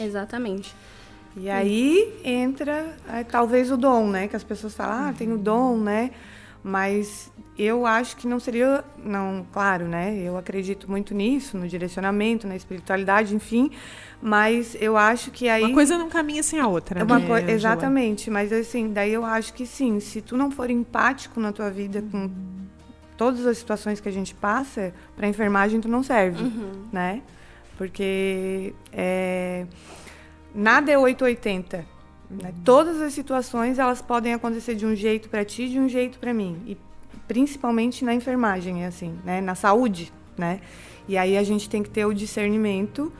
Exatamente. 0.00 0.74
E 1.36 1.48
aí 1.48 2.12
entra 2.24 2.96
é, 3.08 3.22
talvez 3.22 3.70
o 3.70 3.76
dom, 3.76 4.08
né? 4.08 4.26
Que 4.26 4.34
as 4.34 4.42
pessoas 4.42 4.74
falam, 4.74 5.10
ah, 5.10 5.14
tem 5.16 5.32
o 5.32 5.38
dom, 5.38 5.78
né? 5.78 6.10
Mas 6.60 7.30
eu 7.56 7.86
acho 7.86 8.16
que 8.16 8.26
não 8.26 8.40
seria, 8.40 8.82
não, 8.98 9.46
claro, 9.52 9.86
né? 9.86 10.18
Eu 10.18 10.36
acredito 10.36 10.90
muito 10.90 11.14
nisso, 11.14 11.56
no 11.56 11.68
direcionamento, 11.68 12.48
na 12.48 12.56
espiritualidade, 12.56 13.32
enfim. 13.32 13.70
Mas 14.20 14.76
eu 14.80 14.96
acho 14.96 15.30
que 15.30 15.48
aí 15.48 15.62
Uma 15.62 15.72
coisa 15.74 15.96
não 15.96 16.08
caminha 16.08 16.42
sem 16.42 16.58
a 16.58 16.66
outra. 16.66 16.98
é 16.98 17.04
uma 17.04 17.20
né, 17.20 17.52
exatamente. 17.52 18.28
Mas 18.28 18.52
assim, 18.52 18.92
daí 18.92 19.12
eu 19.12 19.24
acho 19.24 19.54
que 19.54 19.64
sim. 19.64 20.00
Se 20.00 20.20
tu 20.20 20.36
não 20.36 20.50
for 20.50 20.68
empático 20.68 21.38
na 21.38 21.52
tua 21.52 21.70
vida 21.70 22.02
com 22.10 22.28
todas 23.20 23.46
as 23.46 23.58
situações 23.58 24.00
que 24.00 24.08
a 24.08 24.12
gente 24.12 24.34
passa, 24.34 24.94
para 25.14 25.28
enfermagem 25.28 25.78
tu 25.78 25.88
não 25.88 26.02
serve, 26.02 26.42
né? 26.90 27.20
Porque 27.76 28.72
é, 28.90 29.66
nada 30.54 30.90
é 30.90 30.96
880. 30.96 31.84
Né? 32.30 32.54
Todas 32.64 32.98
as 33.02 33.12
situações 33.12 33.78
elas 33.78 34.00
podem 34.00 34.32
acontecer 34.32 34.74
de 34.74 34.86
um 34.86 34.94
jeito 34.94 35.28
para 35.28 35.44
ti, 35.44 35.64
e 35.64 35.68
de 35.68 35.78
um 35.78 35.86
jeito 35.86 36.18
para 36.18 36.32
mim, 36.32 36.62
e 36.66 36.78
principalmente 37.28 38.06
na 38.06 38.14
enfermagem 38.14 38.84
é 38.84 38.86
assim, 38.86 39.14
né? 39.22 39.42
Na 39.42 39.54
saúde, 39.54 40.10
né? 40.34 40.58
E 41.06 41.18
aí 41.18 41.36
a 41.36 41.42
gente 41.42 41.68
tem 41.68 41.82
que 41.82 41.90
ter 41.90 42.06
o 42.06 42.14
discernimento 42.14 43.12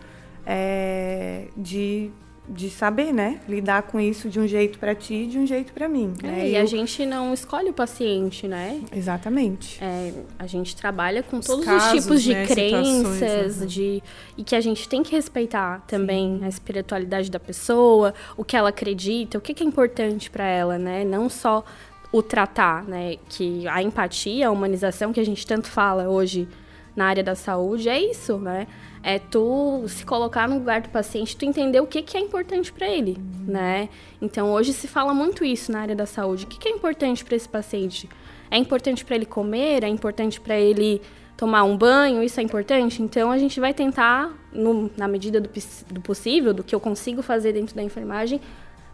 é, 0.46 1.48
de 1.54 2.10
de 2.50 2.68
saber, 2.68 3.12
né? 3.12 3.40
Lidar 3.48 3.82
com 3.84 4.00
isso 4.00 4.28
de 4.28 4.40
um 4.40 4.46
jeito 4.46 4.78
para 4.78 4.92
ti 4.94 5.14
e 5.14 5.26
de 5.28 5.38
um 5.38 5.46
jeito 5.46 5.72
para 5.72 5.88
mim. 5.88 6.12
É, 6.22 6.26
né? 6.26 6.48
e 6.48 6.56
Eu- 6.56 6.62
a 6.62 6.64
gente 6.64 7.06
não 7.06 7.32
escolhe 7.32 7.70
o 7.70 7.72
paciente, 7.72 8.48
né? 8.48 8.82
Exatamente. 8.94 9.82
É, 9.82 10.12
a 10.38 10.46
gente 10.46 10.74
trabalha 10.74 11.22
com 11.22 11.38
Os 11.38 11.46
todos 11.46 11.64
casos, 11.64 11.94
os 11.94 12.02
tipos 12.02 12.22
de 12.22 12.32
né, 12.32 12.46
situações, 12.46 13.18
crenças, 13.20 13.60
uhum. 13.60 13.66
de 13.66 14.02
e 14.36 14.42
que 14.42 14.56
a 14.56 14.60
gente 14.60 14.88
tem 14.88 15.02
que 15.02 15.12
respeitar 15.12 15.84
também 15.86 16.40
a 16.42 16.48
espiritualidade 16.48 17.30
da 17.30 17.38
pessoa, 17.38 18.12
o 18.36 18.44
que 18.44 18.56
ela 18.56 18.70
acredita, 18.70 19.38
o 19.38 19.40
que, 19.40 19.54
que 19.54 19.62
é 19.62 19.66
importante 19.66 20.28
para 20.28 20.44
ela, 20.44 20.76
né? 20.76 21.04
Não 21.04 21.28
só 21.28 21.64
o 22.12 22.20
tratar, 22.20 22.82
né? 22.84 23.16
Que 23.28 23.68
a 23.68 23.80
empatia, 23.80 24.48
a 24.48 24.50
humanização 24.50 25.12
que 25.12 25.20
a 25.20 25.24
gente 25.24 25.46
tanto 25.46 25.68
fala 25.68 26.08
hoje 26.08 26.48
na 26.96 27.06
área 27.06 27.22
da 27.22 27.36
saúde 27.36 27.88
é 27.88 28.00
isso, 28.00 28.38
né? 28.38 28.66
É 29.02 29.18
tu 29.18 29.84
se 29.88 30.04
colocar 30.04 30.46
no 30.48 30.56
lugar 30.58 30.82
do 30.82 30.90
paciente, 30.90 31.34
tu 31.36 31.44
entender 31.46 31.80
o 31.80 31.86
que, 31.86 32.02
que 32.02 32.16
é 32.16 32.20
importante 32.20 32.70
para 32.70 32.86
ele, 32.86 33.16
né? 33.46 33.88
Então 34.20 34.52
hoje 34.52 34.72
se 34.74 34.86
fala 34.86 35.14
muito 35.14 35.42
isso 35.44 35.72
na 35.72 35.80
área 35.80 35.96
da 35.96 36.04
saúde. 36.06 36.44
O 36.44 36.48
que, 36.48 36.58
que 36.58 36.68
é 36.68 36.72
importante 36.72 37.24
para 37.24 37.34
esse 37.34 37.48
paciente? 37.48 38.08
É 38.50 38.58
importante 38.58 39.04
para 39.04 39.16
ele 39.16 39.24
comer? 39.26 39.84
É 39.84 39.88
importante 39.88 40.38
para 40.40 40.58
ele 40.58 41.00
tomar 41.34 41.62
um 41.64 41.76
banho? 41.78 42.22
Isso 42.22 42.38
é 42.40 42.42
importante? 42.42 43.02
Então 43.02 43.30
a 43.30 43.38
gente 43.38 43.58
vai 43.58 43.72
tentar, 43.72 44.30
no- 44.52 44.90
na 44.98 45.08
medida 45.08 45.40
do, 45.40 45.48
do 45.90 46.00
possível, 46.02 46.52
do 46.52 46.62
que 46.62 46.74
eu 46.74 46.80
consigo 46.80 47.22
fazer 47.22 47.54
dentro 47.54 47.74
da 47.74 47.82
enfermagem, 47.82 48.38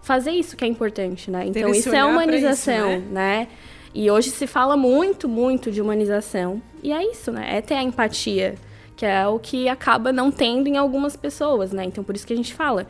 fazer 0.03 0.31
isso 0.31 0.57
que 0.57 0.64
é 0.64 0.69
importante, 0.69 1.33
né? 1.33 1.45
Então 1.47 1.62
isso 1.81 1.88
é 1.88 2.05
humanização, 2.12 2.92
isso, 2.99 3.07
né? 3.11 3.49
E 3.92 4.09
hoje 4.09 4.31
se 4.31 4.47
fala 4.47 4.77
muito, 4.77 5.29
muito 5.29 5.73
de 5.73 5.81
humanização. 5.83 6.62
E 6.81 6.92
é 6.92 7.03
isso, 7.11 7.33
né? 7.33 7.57
É 7.57 7.61
ter 7.61 7.75
a 7.75 7.83
empatia, 7.83 8.55
que 8.97 9.05
é 9.05 9.27
o 9.27 9.39
que 9.39 9.69
acaba 9.69 10.13
não 10.13 10.33
tendo 10.33 10.69
em 10.69 10.77
algumas 10.77 11.15
pessoas, 11.15 11.71
né? 11.71 11.85
Então, 11.85 12.03
por 12.03 12.17
isso 12.17 12.27
que 12.27 12.33
a 12.33 12.37
gente 12.37 12.55
fala. 12.55 12.87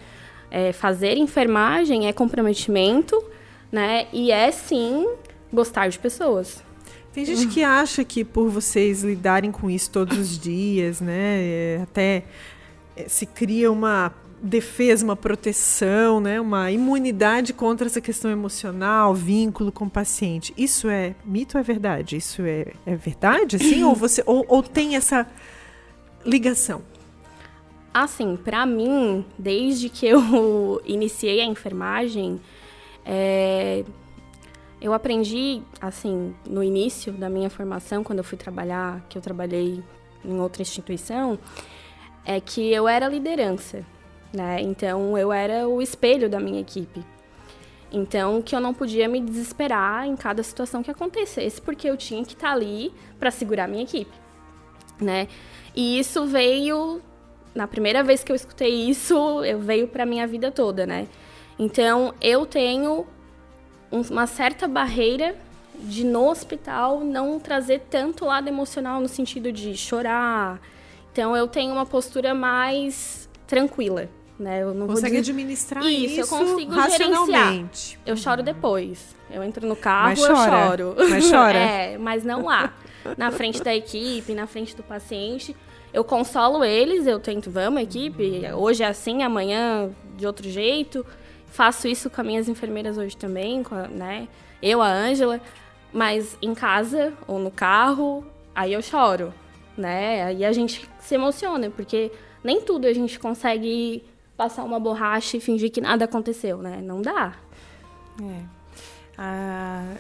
é, 0.51 0.73
fazer 0.73 1.17
enfermagem 1.17 2.07
é 2.07 2.13
comprometimento, 2.13 3.23
né? 3.71 4.07
E 4.13 4.31
é, 4.31 4.51
sim, 4.51 5.07
gostar 5.53 5.89
de 5.89 5.99
pessoas. 5.99 6.63
Tem 7.13 7.25
gente 7.25 7.47
que 7.49 7.63
acha 7.63 8.05
que 8.05 8.25
por 8.25 8.51
vocês 8.51 9.03
lidarem 9.03 9.51
com 9.51 9.71
isso 9.71 9.91
todos 9.91 10.19
os 10.19 10.39
dias, 10.39 11.01
né, 11.01 11.41
é, 11.41 11.81
até 11.83 12.25
é, 12.95 13.09
se 13.09 13.25
cria 13.25 13.73
uma 13.73 14.13
defesa, 14.43 15.03
uma 15.03 15.17
proteção, 15.17 16.21
né, 16.21 16.39
uma 16.39 16.71
imunidade 16.71 17.55
contra 17.55 17.87
essa 17.87 18.03
questão 18.03 18.31
emocional, 18.31 19.15
vínculo 19.15 19.73
com 19.73 19.87
o 19.87 19.91
paciente. 19.91 20.53
Isso 20.59 20.91
é 20.91 21.15
mito 21.25 21.57
ou 21.57 21.61
é 21.61 21.65
verdade? 21.65 22.19
Isso 22.19 22.43
é, 22.43 22.67
é 22.85 22.95
verdade, 22.95 23.57
assim? 23.57 23.83
ou, 23.83 23.95
você, 23.95 24.23
ou, 24.27 24.45
ou 24.47 24.63
tem 24.63 24.95
essa 24.95 25.27
ligação? 26.27 26.83
Assim, 27.95 28.37
pra 28.37 28.67
mim, 28.67 29.25
desde 29.39 29.89
que 29.89 30.07
eu 30.07 30.83
iniciei 30.85 31.41
a 31.41 31.45
enfermagem, 31.45 32.41
é, 33.05 33.85
eu 34.81 34.93
aprendi, 34.93 35.63
assim, 35.81 36.35
no 36.47 36.63
início 36.63 37.13
da 37.13 37.31
minha 37.31 37.49
formação, 37.49 38.05
quando 38.05 38.19
eu 38.19 38.25
fui 38.25 38.37
trabalhar, 38.37 39.01
que 39.09 39.17
eu 39.17 39.23
trabalhei 39.23 39.83
em 40.25 40.39
outra 40.39 40.61
instituição, 40.61 41.39
é 42.25 42.41
que 42.41 42.73
eu 42.73 42.87
era 42.87 43.09
liderança, 43.09 43.85
né? 44.33 44.61
Então, 44.61 45.17
eu 45.17 45.33
era 45.33 45.67
o 45.69 45.81
espelho 45.81 46.29
da 46.29 46.39
minha 46.39 46.61
equipe. 46.61 47.03
Então, 47.91 48.43
que 48.43 48.55
eu 48.55 48.61
não 48.61 48.75
podia 48.75 49.09
me 49.09 49.21
desesperar 49.21 50.07
em 50.07 50.17
cada 50.17 50.43
situação 50.43 50.83
que 50.83 50.91
acontecesse, 50.91 51.63
porque 51.63 51.89
eu 51.89 51.97
tinha 51.97 52.25
que 52.25 52.35
estar 52.35 52.53
ali 52.53 52.93
para 53.19 53.31
segurar 53.31 53.65
a 53.65 53.69
minha 53.69 53.85
equipe, 53.85 54.13
né? 55.01 55.29
E 55.77 55.99
isso 55.99 56.25
veio 56.27 57.01
na 57.55 57.67
primeira 57.67 58.03
vez 58.03 58.25
que 58.25 58.33
eu 58.33 58.37
escutei 58.37 58.89
isso, 58.89 59.15
eu 59.45 59.61
veio 59.61 59.87
para 59.89 60.05
minha 60.05 60.27
vida 60.27 60.51
toda, 60.51 60.87
né? 60.87 61.07
Então, 61.59 62.13
eu 62.21 62.45
tenho 62.45 63.07
um- 63.93 64.01
uma 64.11 64.27
certa 64.27 64.67
barreira 64.69 65.35
de 65.79 66.05
no 66.05 66.29
hospital 66.29 67.01
não 67.01 67.39
trazer 67.39 67.81
tanto 67.91 68.25
lado 68.27 68.49
emocional 68.49 69.01
no 69.01 69.09
sentido 69.09 69.51
de 69.53 69.75
chorar. 69.77 70.61
Então, 71.13 71.35
eu 71.37 71.47
tenho 71.49 71.73
uma 71.73 71.87
postura 71.87 72.35
mais 72.35 73.27
tranquila, 73.47 74.09
né? 74.39 74.63
Eu 74.63 74.75
não 74.75 74.87
Consegue 74.87 75.13
vou 75.15 75.21
dizer... 75.23 75.33
administrar 75.33 75.83
Isso, 75.85 76.21
isso, 76.21 76.21
eu 76.21 76.27
consigo 76.39 76.73
racionalmente. 76.75 77.99
Eu 78.05 78.17
choro 78.19 78.43
depois. 78.43 79.17
Eu 79.31 79.43
entro 79.43 79.67
no 79.67 79.77
carro, 79.77 80.09
Mas 80.11 80.19
eu 80.23 80.35
chora. 80.35 80.67
choro. 80.69 80.95
Mas 81.09 81.31
chora. 81.31 81.57
é, 81.59 81.97
mas 81.99 82.23
não 82.23 82.45
lá. 82.45 82.75
Na 83.17 83.31
frente 83.31 83.63
da 83.63 83.75
equipe, 83.75 84.35
na 84.35 84.47
frente 84.47 84.77
do 84.77 84.83
paciente. 84.83 85.57
Eu 85.97 86.05
consolo 86.05 86.63
eles, 86.63 87.07
eu 87.07 87.19
tento, 87.19 87.51
vamos, 87.51 87.81
equipe, 87.81 88.43
hoje 88.53 88.83
é 88.83 88.87
assim, 88.87 89.23
amanhã 89.23 89.89
de 90.15 90.27
outro 90.27 90.47
jeito. 90.47 91.07
Faço 91.47 91.89
isso 91.89 92.11
com 92.11 92.21
as 92.21 92.27
minhas 92.27 92.49
enfermeiras 92.51 92.99
hoje 92.99 93.17
também, 93.17 93.63
a- 93.71 93.89
né? 93.89 94.29
Eu, 94.63 94.83
a 94.83 94.89
Ângela. 94.89 95.41
Mas 95.95 96.37
em 96.43 96.55
casa 96.55 97.15
ou 97.27 97.39
no 97.39 97.51
carro, 97.51 98.27
aí 98.55 98.75
eu 98.75 98.83
choro, 98.83 99.33
né? 99.75 100.25
Aí 100.25 100.45
a 100.45 100.53
gente 100.53 100.87
se 101.01 101.15
emociona, 101.15 101.71
porque 101.71 102.13
nem 102.45 102.61
tudo 102.61 102.87
a 102.87 102.93
gente 102.93 103.19
consegue 103.19 104.05
passar 104.37 104.65
uma 104.65 104.79
borracha 104.79 105.39
e 105.39 105.41
fingir 105.41 105.71
que 105.71 105.81
nada 105.81 106.05
aconteceu, 106.05 106.59
né? 106.59 106.79
Não 106.83 107.01
dá. 107.01 107.37
É. 108.23 108.43
Ah, 109.17 109.95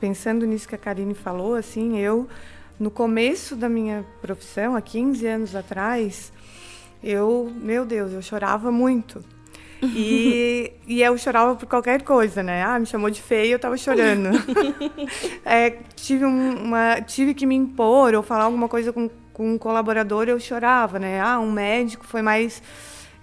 pensando 0.00 0.44
nisso 0.44 0.68
que 0.68 0.74
a 0.74 0.78
Karine 0.78 1.14
falou, 1.14 1.54
assim, 1.54 1.96
eu, 1.96 2.26
no 2.78 2.90
começo 2.90 3.54
da 3.54 3.68
minha 3.68 4.04
profissão, 4.20 4.74
há 4.74 4.80
15 4.80 5.26
anos 5.26 5.54
atrás, 5.54 6.32
eu, 7.02 7.52
meu 7.56 7.84
Deus, 7.84 8.12
eu 8.12 8.22
chorava 8.22 8.70
muito. 8.72 9.24
E, 9.94 10.72
e 10.86 11.02
eu 11.02 11.18
chorava 11.18 11.54
por 11.56 11.66
qualquer 11.66 12.00
coisa, 12.02 12.42
né? 12.42 12.62
Ah, 12.62 12.78
me 12.78 12.86
chamou 12.86 13.10
de 13.10 13.20
feia, 13.20 13.52
eu 13.52 13.58
tava 13.58 13.76
chorando. 13.76 14.30
é, 15.44 15.76
tive, 15.94 16.24
uma, 16.24 17.02
tive 17.02 17.34
que 17.34 17.44
me 17.44 17.54
impor 17.54 18.14
ou 18.14 18.22
falar 18.22 18.44
alguma 18.44 18.66
coisa 18.66 18.94
com, 18.94 19.10
com 19.30 19.52
um 19.52 19.58
colaborador, 19.58 20.26
eu 20.26 20.40
chorava, 20.40 20.98
né? 20.98 21.20
Ah, 21.20 21.38
um 21.38 21.52
médico 21.52 22.06
foi 22.06 22.22
mais 22.22 22.62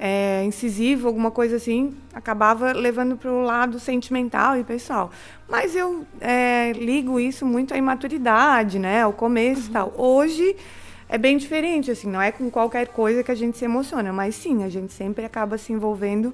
é, 0.04 0.44
incisivo, 0.44 1.08
alguma 1.08 1.30
coisa 1.30 1.58
assim, 1.58 1.96
acabava 2.12 2.72
levando 2.72 3.16
para 3.16 3.32
o 3.32 3.44
lado 3.44 3.80
sentimental 3.80 4.58
e 4.58 4.64
pessoal. 4.64 5.12
Mas 5.52 5.76
eu 5.76 6.08
é, 6.22 6.72
ligo 6.72 7.20
isso 7.20 7.46
muito 7.46 7.74
à 7.74 7.78
imaturidade, 7.78 8.80
né? 8.80 9.02
Ao 9.02 9.12
começo 9.12 9.64
uhum. 9.64 9.68
e 9.68 9.72
tal. 9.72 9.94
Hoje 9.98 10.56
é 11.10 11.18
bem 11.18 11.36
diferente, 11.36 11.92
assim, 11.92 12.10
não 12.10 12.22
é 12.22 12.32
com 12.32 12.50
qualquer 12.50 12.88
coisa 12.88 13.22
que 13.22 13.30
a 13.30 13.36
gente 13.36 13.58
se 13.58 13.66
emociona, 13.66 14.14
mas 14.14 14.34
sim, 14.34 14.64
a 14.64 14.70
gente 14.70 14.94
sempre 14.94 15.26
acaba 15.26 15.58
se 15.58 15.74
envolvendo 15.74 16.34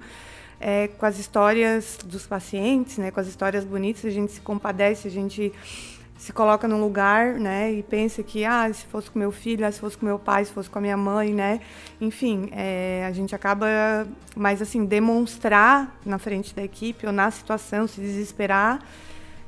é, 0.60 0.89
com 0.99 1.03
as 1.03 1.17
histórias 1.17 1.97
dos 2.06 2.27
pacientes, 2.27 2.99
né, 2.99 3.10
com 3.10 3.19
as 3.19 3.25
histórias 3.25 3.65
bonitas, 3.65 4.06
a 4.06 4.12
gente 4.12 4.34
se 4.34 4.39
compadece, 4.39 5.08
a 5.08 5.12
gente 5.12 5.51
se 6.17 6.34
coloca 6.34 6.67
num 6.67 6.82
lugar, 6.82 7.36
né, 7.36 7.71
e 7.71 7.84
pensa 7.84 8.23
que, 8.23 8.43
ah, 8.43 8.71
se 8.73 8.86
fosse 8.86 9.10
com 9.10 9.19
meu 9.19 9.32
filho, 9.32 9.65
ah, 9.65 9.71
se 9.71 9.80
fosse 9.80 9.97
com 9.97 10.06
meu 10.06 10.17
pai, 10.17 10.45
se 10.45 10.51
fosse 10.51 10.69
com 10.69 10.80
a 10.80 10.82
minha 10.82 10.97
mãe, 10.97 11.34
né, 11.34 11.62
enfim, 12.01 12.49
é, 12.51 13.06
a 13.08 13.12
gente 13.12 13.36
acaba, 13.36 13.67
mas 14.36 14.62
assim, 14.62 14.86
demonstrar 14.86 15.95
na 16.06 16.17
frente 16.17 16.56
da 16.56 16.63
equipe 16.63 17.06
ou 17.06 17.12
na 17.12 17.30
situação, 17.30 17.88
se 17.88 18.01
desesperar, 18.01 18.80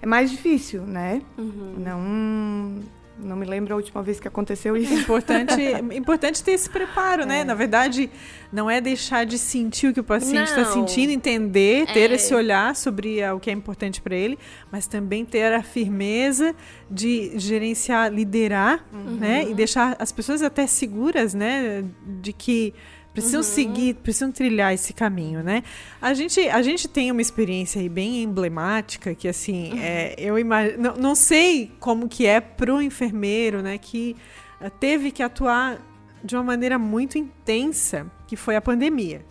é 0.01 0.05
mais 0.05 0.31
difícil, 0.31 0.83
né? 0.83 1.21
Uhum. 1.37 1.75
Não 1.77 2.98
não 3.21 3.35
me 3.35 3.45
lembro 3.45 3.73
a 3.73 3.77
última 3.77 4.01
vez 4.01 4.19
que 4.19 4.27
aconteceu 4.27 4.75
isso. 4.77 4.93
Importante, 4.93 5.61
importante 5.95 6.43
ter 6.43 6.51
esse 6.51 6.69
preparo, 6.69 7.25
né? 7.25 7.35
é. 7.35 7.37
né? 7.39 7.43
Na 7.43 7.53
verdade, 7.53 8.09
não 8.51 8.69
é 8.69 8.79
deixar 8.79 9.25
de 9.25 9.37
sentir 9.37 9.87
o 9.87 9.93
que 9.93 9.99
o 9.99 10.03
paciente 10.03 10.49
está 10.49 10.65
sentindo, 10.65 11.11
entender, 11.11 11.85
ter 11.87 12.11
é. 12.11 12.15
esse 12.15 12.33
olhar 12.33 12.75
sobre 12.75 13.23
o 13.29 13.39
que 13.39 13.49
é 13.49 13.53
importante 13.53 14.01
para 14.01 14.15
ele, 14.15 14.37
mas 14.71 14.87
também 14.87 15.25
ter 15.25 15.53
a 15.53 15.61
firmeza 15.61 16.55
de 16.89 17.37
gerenciar, 17.37 18.11
liderar, 18.11 18.85
uhum. 18.91 19.17
né? 19.17 19.45
E 19.49 19.53
deixar 19.53 19.95
as 19.99 20.11
pessoas 20.11 20.41
até 20.41 20.65
seguras, 20.65 21.33
né? 21.33 21.83
De 22.21 22.33
que 22.33 22.73
Precisam 23.21 23.41
uhum. 23.41 23.43
seguir, 23.43 23.93
precisam 23.95 24.31
trilhar 24.31 24.73
esse 24.73 24.93
caminho, 24.93 25.43
né? 25.43 25.63
A 26.01 26.13
gente, 26.13 26.39
a 26.49 26.61
gente 26.61 26.87
tem 26.87 27.11
uma 27.11 27.21
experiência 27.21 27.81
aí 27.81 27.89
bem 27.89 28.23
emblemática 28.23 29.13
que, 29.13 29.27
assim, 29.27 29.73
uhum. 29.73 29.79
é, 29.79 30.15
eu 30.17 30.37
imagino... 30.39 30.81
Não, 30.81 30.95
não 30.95 31.15
sei 31.15 31.71
como 31.79 32.07
que 32.07 32.25
é 32.25 32.39
pro 32.39 32.81
enfermeiro, 32.81 33.61
né? 33.61 33.77
Que 33.77 34.15
uh, 34.61 34.69
teve 34.69 35.11
que 35.11 35.21
atuar 35.21 35.79
de 36.23 36.35
uma 36.35 36.43
maneira 36.43 36.77
muito 36.79 37.17
intensa, 37.17 38.09
que 38.27 38.35
foi 38.35 38.55
a 38.55 38.61
pandemia. 38.61 39.25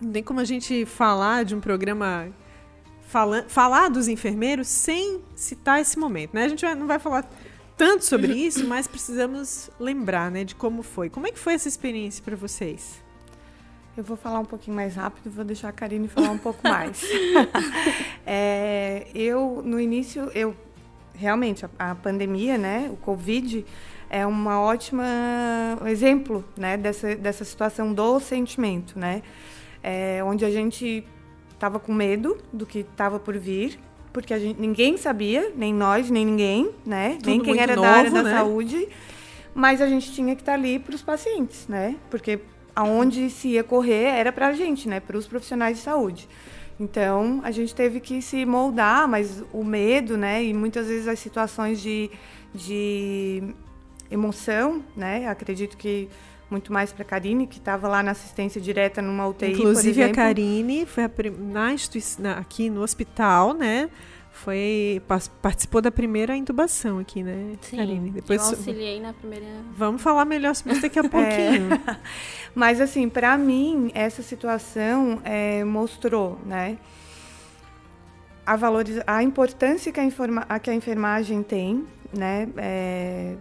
Não 0.00 0.12
tem 0.12 0.22
como 0.22 0.40
a 0.40 0.44
gente 0.44 0.84
falar 0.84 1.44
de 1.44 1.54
um 1.54 1.60
programa... 1.60 2.28
Fala, 3.08 3.44
falar 3.48 3.88
dos 3.88 4.08
enfermeiros 4.08 4.66
sem 4.66 5.22
citar 5.34 5.80
esse 5.80 5.96
momento, 5.96 6.34
né? 6.34 6.44
A 6.44 6.48
gente 6.48 6.64
não 6.74 6.88
vai 6.88 6.98
falar 6.98 7.24
tanto 7.76 8.04
sobre 8.04 8.32
isso, 8.32 8.66
mas 8.66 8.88
precisamos 8.88 9.70
lembrar, 9.78 10.30
né, 10.30 10.44
de 10.44 10.54
como 10.54 10.82
foi. 10.82 11.10
Como 11.10 11.26
é 11.26 11.30
que 11.30 11.38
foi 11.38 11.52
essa 11.52 11.68
experiência 11.68 12.24
para 12.24 12.34
vocês? 12.34 13.04
Eu 13.96 14.04
vou 14.04 14.16
falar 14.16 14.40
um 14.40 14.44
pouquinho 14.44 14.76
mais 14.76 14.96
rápido, 14.96 15.30
vou 15.30 15.44
deixar 15.44 15.70
a 15.70 15.72
Karine 15.72 16.06
falar 16.06 16.30
um 16.30 16.38
pouco 16.38 16.60
mais. 16.62 17.02
é, 18.26 19.06
eu, 19.14 19.62
no 19.64 19.80
início, 19.80 20.30
eu 20.34 20.54
realmente 21.14 21.64
a, 21.64 21.70
a, 21.78 21.94
pandemia, 21.94 22.58
né, 22.58 22.90
o 22.92 22.96
Covid, 22.96 23.64
é 24.10 24.26
uma 24.26 24.60
ótima 24.60 25.02
exemplo, 25.86 26.44
né, 26.58 26.76
dessa, 26.76 27.16
dessa 27.16 27.42
situação 27.42 27.94
do 27.94 28.20
sentimento, 28.20 28.98
né, 28.98 29.22
é, 29.82 30.22
onde 30.22 30.44
a 30.44 30.50
gente 30.50 31.02
estava 31.54 31.80
com 31.80 31.94
medo 31.94 32.36
do 32.52 32.66
que 32.66 32.80
estava 32.80 33.18
por 33.18 33.38
vir, 33.38 33.78
porque 34.12 34.38
gente, 34.38 34.60
ninguém 34.60 34.98
sabia, 34.98 35.52
nem 35.56 35.72
nós, 35.72 36.10
nem 36.10 36.24
ninguém, 36.24 36.70
né? 36.86 37.16
Tudo 37.18 37.28
nem 37.28 37.40
quem 37.40 37.58
era 37.60 37.76
novo, 37.76 37.86
da 37.86 37.94
área 37.94 38.10
da 38.10 38.22
né? 38.22 38.32
saúde. 38.32 38.88
Mas 39.54 39.82
a 39.82 39.86
gente 39.86 40.10
tinha 40.10 40.34
que 40.34 40.40
estar 40.40 40.54
ali 40.54 40.78
para 40.78 40.94
os 40.94 41.02
pacientes, 41.02 41.68
né? 41.68 41.96
Porque 42.08 42.40
aonde 42.76 43.30
se 43.30 43.48
ia 43.48 43.64
correr 43.64 44.04
era 44.04 44.30
para 44.30 44.48
a 44.48 44.52
gente, 44.52 44.86
né? 44.86 45.00
Para 45.00 45.16
os 45.16 45.26
profissionais 45.26 45.78
de 45.78 45.82
saúde. 45.82 46.28
Então, 46.78 47.40
a 47.42 47.50
gente 47.50 47.74
teve 47.74 48.00
que 48.00 48.20
se 48.20 48.44
moldar, 48.44 49.08
mas 49.08 49.42
o 49.50 49.64
medo, 49.64 50.18
né? 50.18 50.44
E 50.44 50.52
muitas 50.52 50.86
vezes 50.86 51.08
as 51.08 51.18
situações 51.18 51.80
de, 51.80 52.10
de 52.54 53.42
emoção, 54.10 54.84
né? 54.94 55.26
Acredito 55.26 55.76
que 55.78 56.06
muito 56.50 56.72
mais 56.72 56.92
para 56.92 57.02
a 57.02 57.06
Karine, 57.06 57.46
que 57.46 57.58
estava 57.58 57.88
lá 57.88 58.02
na 58.02 58.12
assistência 58.12 58.60
direta 58.60 59.02
numa 59.02 59.26
UTI, 59.26 59.52
Inclusive 59.52 60.02
a 60.02 60.12
Karine 60.12 60.86
foi 60.86 61.04
a, 61.04 61.10
na 62.18 62.38
aqui 62.38 62.70
no 62.70 62.82
hospital, 62.82 63.52
né? 63.52 63.90
Foi 64.36 65.02
participou 65.40 65.80
da 65.80 65.90
primeira 65.90 66.36
intubação 66.36 66.98
aqui, 66.98 67.22
né, 67.22 67.56
Sim, 67.62 67.78
Karine? 67.78 68.10
Depois 68.10 68.40
eu 68.42 68.48
auxiliei 68.48 69.00
na 69.00 69.14
primeira. 69.14 69.46
Vamos 69.74 70.02
falar 70.02 70.26
melhor 70.26 70.54
sobre 70.54 70.74
isso 70.74 70.82
daqui 70.82 70.98
a 70.98 71.02
pouquinho. 71.08 71.72
É. 71.72 71.96
Mas 72.54 72.80
assim, 72.80 73.08
para 73.08 73.36
mim 73.38 73.90
essa 73.94 74.22
situação 74.22 75.20
é, 75.24 75.64
mostrou, 75.64 76.38
né? 76.44 76.76
A, 78.44 78.56
valoriza 78.56 79.02
a 79.06 79.22
importância 79.22 79.90
que 79.90 79.98
a, 79.98 80.04
informa 80.04 80.46
que 80.62 80.68
a 80.68 80.74
enfermagem 80.74 81.42
tem, 81.42 81.86
né? 82.12 82.46
É, 82.58 83.36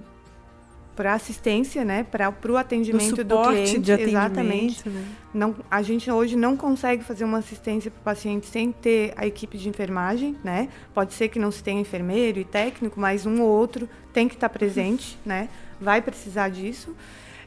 para 0.96 1.14
assistência, 1.14 1.84
né, 1.84 2.04
para 2.04 2.34
o 2.50 2.58
atendimento 2.58 3.18
do, 3.18 3.24
do 3.24 3.44
cliente, 3.50 3.80
de 3.80 3.92
exatamente. 3.92 4.88
Né? 4.88 5.06
Não, 5.34 5.56
a 5.70 5.82
gente 5.82 6.10
hoje 6.10 6.36
não 6.36 6.56
consegue 6.56 7.04
fazer 7.04 7.26
uma 7.26 7.40
assistência 7.40 7.92
para 7.92 8.00
o 8.00 8.04
paciente 8.04 8.48
sem 8.48 8.72
ter 8.72 9.14
a 9.18 9.28
equipe 9.28 9.58
de 9.58 9.68
enfermagem, 9.68 10.38
né? 10.44 10.70
Pode 10.94 11.14
ser 11.14 11.28
que 11.28 11.38
não 11.38 11.52
se 11.52 11.62
tenha 11.62 11.82
enfermeiro 11.82 12.40
e 12.40 12.46
técnico, 12.46 13.00
mas 13.00 13.26
um 13.26 13.42
ou 13.42 13.50
outro 13.50 13.90
tem 14.14 14.28
que 14.30 14.36
estar 14.36 14.48
tá 14.48 14.54
presente, 14.58 15.20
né? 15.26 15.50
Vai 15.80 16.02
precisar 16.02 16.50
disso. 16.50 16.96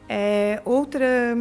É, 0.08 0.60
outra 0.64 1.34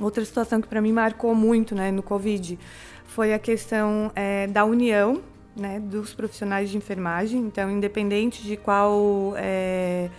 outra 0.00 0.24
situação 0.24 0.60
que 0.60 0.68
para 0.68 0.80
mim 0.80 0.92
marcou 0.92 1.34
muito, 1.34 1.74
né, 1.74 1.90
no 1.90 2.02
Covid, 2.02 2.58
foi 3.04 3.32
a 3.32 3.38
questão 3.38 4.10
é, 4.14 4.46
da 4.46 4.64
união, 4.64 5.22
né, 5.56 5.80
dos 5.80 6.12
profissionais 6.12 6.68
de 6.70 6.76
enfermagem. 6.76 7.40
Então, 7.40 7.70
independente 7.70 8.42
de 8.42 8.56
qual 8.56 9.32
é, 9.36 10.10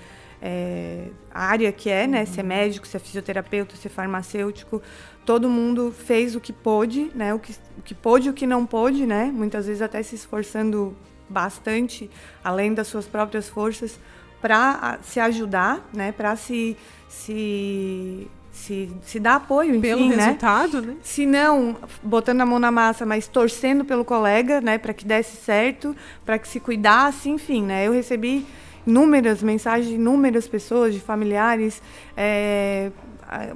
é, 0.42 1.08
área 1.32 1.72
que 1.72 1.90
é, 1.90 2.08
né? 2.08 2.22
Uhum. 2.22 2.26
Se 2.26 2.40
é 2.40 2.44
médico, 2.44 2.88
se 2.88 2.96
é 2.96 3.00
fisioterapeuta, 3.00 3.76
se 3.76 3.88
é 3.88 3.90
farmacêutico, 3.90 4.82
todo 5.26 5.50
mundo 5.50 5.92
fez 5.92 6.36
o 6.36 6.40
que 6.40 6.54
pôde, 6.54 7.12
né? 7.14 7.34
O 7.34 7.40
que, 7.40 7.54
o 7.78 7.82
que 7.82 7.96
pôde 7.96 8.28
e 8.28 8.30
o 8.30 8.34
que 8.34 8.48
não 8.48 8.66
pôde, 8.66 9.06
né? 9.06 9.32
Muitas 9.34 9.68
vezes 9.68 9.82
até 9.82 10.02
se 10.04 10.16
esforçando 10.16 10.96
bastante, 11.30 12.10
além 12.44 12.74
das 12.74 12.88
suas 12.88 13.06
próprias 13.06 13.50
forças, 13.50 14.00
para 14.42 15.00
se 15.02 15.20
ajudar, 15.20 15.88
né? 15.94 16.12
Para 16.12 16.36
se, 16.36 16.78
se 17.10 18.30
se, 18.58 18.90
se 19.04 19.20
dar 19.20 19.36
apoio, 19.36 19.72
enfim, 19.72 19.82
pelo 19.82 20.10
né? 20.10 20.16
resultado, 20.16 20.82
né? 20.82 20.96
Se 21.04 21.26
não 21.26 21.78
botando 22.02 22.42
a 22.42 22.46
mão 22.46 22.58
na 22.58 22.72
massa, 22.72 23.06
mas 23.06 23.28
torcendo 23.28 23.86
pelo 23.86 24.04
colega, 24.04 24.60
né, 24.60 24.80
para 24.80 24.94
que 24.94 25.06
desse 25.06 25.38
certo, 25.38 25.96
para 26.26 26.40
que 26.40 26.48
se 26.48 26.60
cuidasse, 26.60 27.30
enfim, 27.30 27.64
né? 27.64 27.88
Eu 27.88 27.94
recebi 27.94 28.46
inúmeras 28.88 29.44
mensagens 29.44 29.90
de 29.90 29.96
inúmeras 29.96 30.48
pessoas, 30.48 30.94
de 30.94 31.00
familiares, 31.00 31.82
é, 32.16 32.90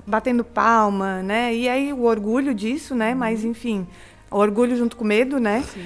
batendo 0.05 0.43
palma, 0.43 1.23
né? 1.23 1.55
E 1.55 1.69
aí 1.69 1.93
o 1.93 2.03
orgulho 2.03 2.53
disso, 2.53 2.93
né? 2.93 3.15
Mas 3.15 3.43
uhum. 3.43 3.51
enfim, 3.51 3.87
o 4.29 4.37
orgulho 4.37 4.75
junto 4.75 4.97
com 4.97 5.05
medo, 5.05 5.39
né? 5.39 5.63
Sim. 5.63 5.81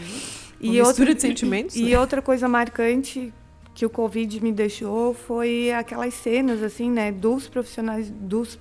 E 0.59 0.79
Uma 0.79 0.87
outra 0.87 1.13
de 1.13 1.21
sentimentos. 1.21 1.75
E, 1.75 1.83
né? 1.83 1.89
e 1.89 1.95
outra 1.95 2.21
coisa 2.21 2.47
marcante 2.47 3.31
que 3.73 3.85
o 3.85 3.89
Covid 3.89 4.41
me 4.41 4.51
deixou 4.51 5.13
foi 5.13 5.71
aquelas 5.71 6.13
cenas 6.13 6.63
assim, 6.63 6.89
né, 6.89 7.11
dos 7.11 7.47
profissionais, 7.47 8.09
dos 8.09 8.57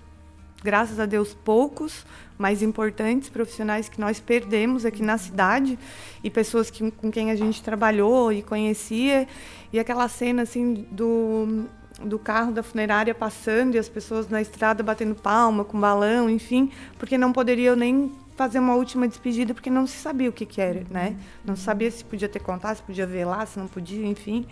graças 0.64 0.98
a 0.98 1.04
Deus 1.04 1.34
poucos, 1.34 2.06
mais 2.38 2.62
importantes 2.62 3.28
profissionais 3.28 3.88
que 3.88 4.00
nós 4.00 4.18
perdemos 4.18 4.86
aqui 4.86 5.02
na 5.02 5.18
cidade 5.18 5.78
e 6.22 6.30
pessoas 6.30 6.70
que, 6.70 6.90
com 6.90 7.12
quem 7.12 7.30
a 7.30 7.36
gente 7.36 7.62
trabalhou 7.62 8.32
e 8.32 8.42
conhecia 8.42 9.28
e 9.70 9.78
aquela 9.78 10.08
cena 10.08 10.42
assim 10.42 10.86
do 10.90 11.66
do 12.02 12.18
carro 12.18 12.50
da 12.50 12.60
funerária 12.60 13.14
passando 13.14 13.76
e 13.76 13.78
as 13.78 13.88
pessoas 13.88 14.28
na 14.28 14.42
estrada 14.42 14.82
batendo 14.82 15.14
palma 15.14 15.64
com 15.64 15.78
balão, 15.78 16.28
enfim, 16.28 16.72
porque 16.98 17.16
não 17.16 17.32
poderiam 17.32 17.76
nem 17.76 18.10
fazer 18.34 18.58
uma 18.58 18.74
última 18.74 19.06
despedida 19.06 19.54
porque 19.54 19.70
não 19.70 19.86
se 19.86 19.96
sabia 19.96 20.28
o 20.28 20.32
que, 20.32 20.44
que 20.44 20.60
era, 20.60 20.84
né? 20.90 21.16
Não 21.44 21.54
sabia 21.54 21.88
se 21.88 22.04
podia 22.04 22.28
ter 22.28 22.40
contato, 22.40 22.78
se 22.78 22.82
podia 22.82 23.06
lá, 23.24 23.46
se 23.46 23.60
não 23.60 23.68
podia, 23.68 24.04
enfim. 24.04 24.44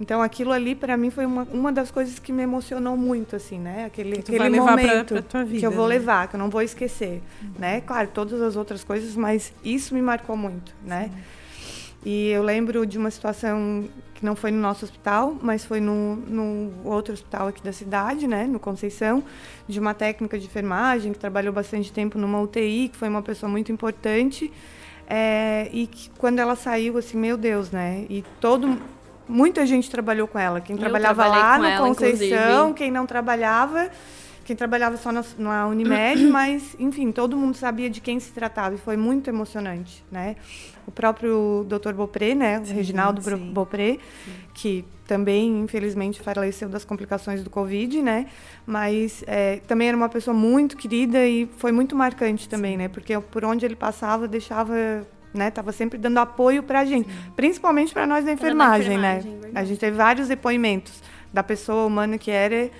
Então 0.00 0.20
aquilo 0.20 0.50
ali 0.52 0.74
para 0.74 0.96
mim 0.96 1.10
foi 1.10 1.24
uma, 1.24 1.46
uma 1.52 1.72
das 1.72 1.90
coisas 1.90 2.18
que 2.18 2.32
me 2.32 2.42
emocionou 2.42 2.96
muito 2.96 3.36
assim, 3.36 3.58
né? 3.58 3.84
Aquele, 3.84 4.18
aquele 4.18 4.36
pra- 4.36 4.50
momento 4.50 5.14
pra 5.14 5.22
tua 5.22 5.44
vida, 5.44 5.60
que 5.60 5.66
eu 5.66 5.70
vou 5.70 5.86
né? 5.86 5.94
levar, 5.94 6.28
que 6.28 6.34
eu 6.34 6.38
não 6.38 6.50
vou 6.50 6.62
esquecer, 6.62 7.22
né? 7.58 7.80
Claro, 7.80 8.08
todas 8.12 8.42
as 8.42 8.56
outras 8.56 8.82
coisas, 8.82 9.14
mas 9.14 9.52
isso 9.64 9.94
me 9.94 10.02
marcou 10.02 10.36
muito, 10.36 10.74
né? 10.84 11.10
E 12.04 12.28
eu 12.28 12.42
lembro 12.42 12.84
de 12.84 12.98
uma 12.98 13.10
situação 13.10 13.88
que 14.14 14.24
não 14.24 14.36
foi 14.36 14.50
no 14.50 14.58
nosso 14.58 14.84
hospital, 14.84 15.36
mas 15.40 15.64
foi 15.64 15.80
no, 15.80 16.16
no 16.16 16.70
outro 16.84 17.14
hospital 17.14 17.48
aqui 17.48 17.62
da 17.62 17.72
cidade, 17.72 18.26
né, 18.28 18.46
no 18.46 18.60
Conceição, 18.60 19.24
de 19.66 19.80
uma 19.80 19.94
técnica 19.94 20.38
de 20.38 20.44
enfermagem 20.44 21.12
que 21.14 21.18
trabalhou 21.18 21.52
bastante 21.52 21.90
tempo 21.90 22.18
numa 22.18 22.38
UTI, 22.40 22.90
que 22.90 22.96
foi 22.96 23.08
uma 23.08 23.22
pessoa 23.22 23.50
muito 23.50 23.72
importante. 23.72 24.52
É, 25.06 25.68
e 25.72 25.86
que 25.86 26.10
quando 26.18 26.38
ela 26.38 26.56
saiu, 26.56 26.96
assim, 26.98 27.16
meu 27.18 27.36
Deus, 27.36 27.70
né? 27.70 28.06
E 28.08 28.22
todo, 28.40 28.78
muita 29.28 29.66
gente 29.66 29.90
trabalhou 29.90 30.26
com 30.28 30.38
ela. 30.38 30.60
Quem 30.60 30.74
Eu 30.76 30.80
trabalhava 30.80 31.26
lá 31.26 31.56
ela, 31.56 31.78
Conceição, 31.78 32.68
inclusive. 32.70 32.74
quem 32.74 32.90
não 32.90 33.06
trabalhava, 33.06 33.90
quem 34.44 34.54
trabalhava 34.54 34.96
só 34.96 35.10
na, 35.10 35.24
na 35.38 35.66
Unimed, 35.66 36.24
mas, 36.28 36.76
enfim, 36.78 37.10
todo 37.10 37.36
mundo 37.36 37.56
sabia 37.56 37.88
de 37.88 38.00
quem 38.00 38.20
se 38.20 38.32
tratava 38.32 38.74
e 38.74 38.78
foi 38.78 38.96
muito 38.96 39.28
emocionante, 39.28 40.04
né? 40.10 40.36
O 40.86 40.90
próprio 40.90 41.66
Dr. 41.66 41.94
Bopré, 41.94 42.34
né? 42.34 42.58
O 42.60 42.66
Sim, 42.66 42.74
Reginaldo 42.74 43.22
sim. 43.22 43.52
Bopré, 43.52 43.98
que 44.52 44.84
também, 45.06 45.60
infelizmente, 45.60 46.20
faleceu 46.20 46.68
das 46.68 46.84
complicações 46.84 47.42
do 47.42 47.50
Covid, 47.50 48.02
né? 48.02 48.26
Mas 48.66 49.24
é, 49.26 49.60
também 49.66 49.88
era 49.88 49.96
uma 49.96 50.08
pessoa 50.08 50.34
muito 50.34 50.76
querida 50.76 51.26
e 51.26 51.46
foi 51.58 51.72
muito 51.72 51.96
marcante 51.96 52.48
também, 52.48 52.76
né? 52.76 52.88
Porque 52.88 53.18
por 53.18 53.44
onde 53.44 53.64
ele 53.64 53.76
passava, 53.76 54.28
deixava, 54.28 54.74
né? 55.34 55.50
Tava 55.50 55.72
sempre 55.72 55.98
dando 55.98 56.18
apoio 56.18 56.62
pra 56.62 56.84
gente, 56.84 57.08
principalmente 57.36 57.92
para 57.92 58.06
nós 58.06 58.24
da 58.24 58.32
enfermagem, 58.32 58.96
né? 58.98 59.18
enfermagem, 59.18 59.40
verdade. 59.40 59.58
A 59.58 59.64
gente 59.64 59.78
teve 59.80 59.96
vários 59.96 60.28
depoimentos 60.28 61.02
da 61.32 61.42
pessoa 61.42 61.84
humana 61.86 62.16
que 62.16 62.30
era. 62.30 62.70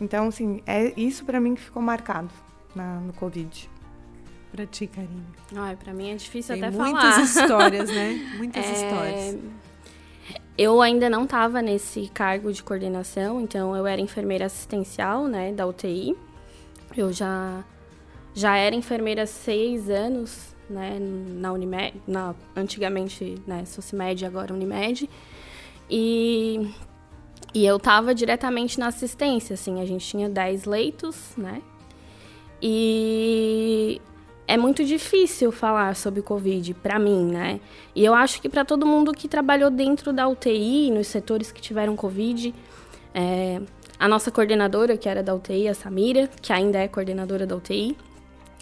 Então, 0.00 0.28
assim, 0.28 0.62
é 0.66 0.92
isso 0.96 1.24
para 1.24 1.40
mim 1.40 1.54
que 1.54 1.62
ficou 1.62 1.82
marcado 1.82 2.30
na- 2.74 3.00
no 3.00 3.12
Covid. 3.12 3.68
Pra 4.52 4.64
ti, 4.64 4.86
Karine. 4.86 5.24
Ai, 5.56 5.76
pra 5.76 5.92
mim 5.92 6.10
é 6.10 6.14
difícil 6.14 6.54
Tem 6.54 6.64
até 6.64 6.76
muitas 6.76 7.02
falar. 7.02 7.20
histórias, 7.44 7.90
né? 7.90 8.34
Muitas 8.38 8.64
É, 8.64 8.72
histórias. 8.72 9.36
Eu 10.56 10.80
ainda 10.80 11.10
não 11.10 11.24
estava 11.24 11.60
nesse 11.60 12.08
cargo 12.14 12.50
de 12.50 12.62
coordenação, 12.62 13.40
então 13.42 13.76
eu 13.76 13.86
era 13.86 14.00
enfermeira 14.00 14.46
assistencial, 14.46 15.26
né, 15.26 15.52
da 15.52 15.66
UTI. 15.66 16.16
Eu 16.96 17.12
já 17.12 17.62
já 18.32 18.56
era 18.56 18.74
enfermeira 18.76 19.22
há 19.22 19.26
seis 19.26 19.88
anos, 19.90 20.54
né, 20.68 20.98
na 21.00 21.52
Unimed, 21.52 21.94
na, 22.06 22.34
antigamente, 22.54 23.36
né, 23.46 23.64
Socimed, 23.64 24.24
agora 24.24 24.52
Unimed. 24.52 25.08
E, 25.90 26.68
e 27.54 27.64
eu 27.64 27.76
estava 27.76 28.14
diretamente 28.14 28.78
na 28.78 28.88
assistência, 28.88 29.54
assim, 29.54 29.80
a 29.80 29.86
gente 29.86 30.06
tinha 30.06 30.28
10 30.28 30.64
leitos, 30.64 31.34
né, 31.36 31.62
e 32.60 34.00
é 34.48 34.56
muito 34.56 34.84
difícil 34.84 35.50
falar 35.50 35.94
sobre 35.96 36.22
Covid 36.22 36.74
para 36.74 36.98
mim, 36.98 37.26
né? 37.26 37.60
E 37.94 38.04
eu 38.04 38.14
acho 38.14 38.40
que 38.40 38.48
para 38.48 38.64
todo 38.64 38.86
mundo 38.86 39.12
que 39.12 39.28
trabalhou 39.28 39.70
dentro 39.70 40.12
da 40.12 40.28
UTI, 40.28 40.90
nos 40.90 41.08
setores 41.08 41.50
que 41.50 41.60
tiveram 41.60 41.96
Covid, 41.96 42.54
é, 43.12 43.60
a 43.98 44.08
nossa 44.08 44.30
coordenadora, 44.30 44.96
que 44.96 45.08
era 45.08 45.22
da 45.22 45.34
UTI, 45.34 45.68
a 45.68 45.74
Samira, 45.74 46.28
que 46.40 46.52
ainda 46.52 46.78
é 46.78 46.86
coordenadora 46.86 47.46
da 47.46 47.56
UTI, 47.56 47.96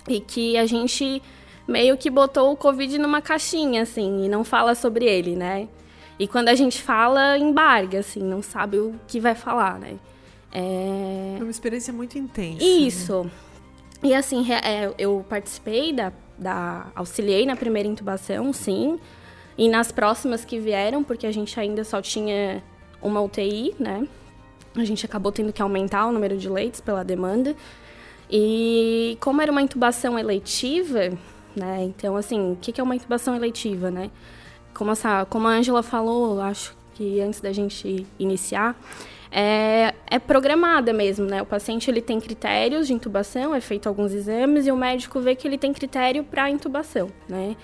e 0.08 0.20
que 0.20 0.56
a 0.56 0.66
gente 0.66 1.22
meio 1.66 1.96
que 1.96 2.11
botou 2.11 2.53
o 2.53 2.57
Covid 2.57 2.98
numa 2.98 3.22
caixinha, 3.22 3.83
assim, 3.83 4.24
e 4.24 4.29
não 4.29 4.44
fala 4.44 4.74
sobre 4.74 5.05
ele, 5.05 5.35
né? 5.35 5.68
E 6.18 6.29
quando 6.29 6.48
a 6.48 6.55
gente 6.55 6.81
fala, 6.81 7.37
embarga, 7.38 7.98
assim, 7.98 8.22
não 8.22 8.42
sabe 8.42 8.79
o 8.79 8.94
que 9.07 9.18
vai 9.18 9.35
falar, 9.35 9.79
né? 9.79 9.96
É... 10.53 11.35
Foi 11.37 11.46
uma 11.46 11.50
experiência 11.50 11.92
muito 11.92 12.16
intensa. 12.16 12.59
né? 12.59 12.64
Isso. 12.64 13.31
E 14.03 14.14
assim, 14.14 14.46
é, 14.53 14.92
eu 14.98 15.24
participei 15.29 15.92
da, 15.92 16.12
da. 16.38 16.87
auxiliei 16.94 17.44
na 17.46 17.57
primeira 17.57 17.88
intubação, 17.88 18.53
sim. 18.53 19.00
E 19.57 19.68
nas 19.68 19.90
próximas 19.90 20.44
que 20.44 20.59
vieram, 20.59 21.03
porque 21.03 21.27
a 21.27 21.33
gente 21.33 21.59
ainda 21.59 21.83
só 21.85 22.03
tinha 22.03 22.62
uma 23.03 23.20
UTI, 23.20 23.74
né? 23.79 24.07
A 24.77 24.85
gente 24.85 25.07
acabou 25.07 25.33
tendo 25.33 25.53
que 25.53 25.62
aumentar 25.62 26.07
o 26.07 26.12
número 26.12 26.37
de 26.37 26.48
leitos 26.48 26.81
pela 26.81 27.05
demanda. 27.05 27.57
E 28.31 29.16
como 29.20 29.40
era 29.40 29.50
uma 29.50 29.62
intubação 29.62 30.18
eletiva, 30.18 31.12
né? 31.56 31.82
Então, 31.82 32.16
assim, 32.16 32.52
o 32.52 32.56
que 32.56 32.80
é 32.80 32.84
uma 32.84 32.96
intubação 32.96 33.34
eletiva, 33.34 33.90
né? 33.90 34.10
Como, 34.72 34.90
essa, 34.90 35.24
como 35.26 35.46
a 35.46 35.52
Angela 35.52 35.82
falou, 35.82 36.40
acho 36.40 36.76
que 36.94 37.20
antes 37.20 37.40
da 37.40 37.52
gente 37.52 38.06
iniciar, 38.18 38.76
é, 39.30 39.94
é 40.08 40.18
programada 40.18 40.92
mesmo, 40.92 41.26
né? 41.26 41.42
O 41.42 41.46
paciente 41.46 41.90
ele 41.90 42.00
tem 42.00 42.20
critérios 42.20 42.86
de 42.86 42.92
intubação, 42.92 43.54
é 43.54 43.60
feito 43.60 43.88
alguns 43.88 44.12
exames 44.12 44.66
e 44.66 44.70
o 44.70 44.76
médico 44.76 45.20
vê 45.20 45.34
que 45.34 45.46
ele 45.48 45.58
tem 45.58 45.72
critério 45.72 46.22
para 46.22 46.48
intubação, 46.48 47.10
né? 47.28 47.56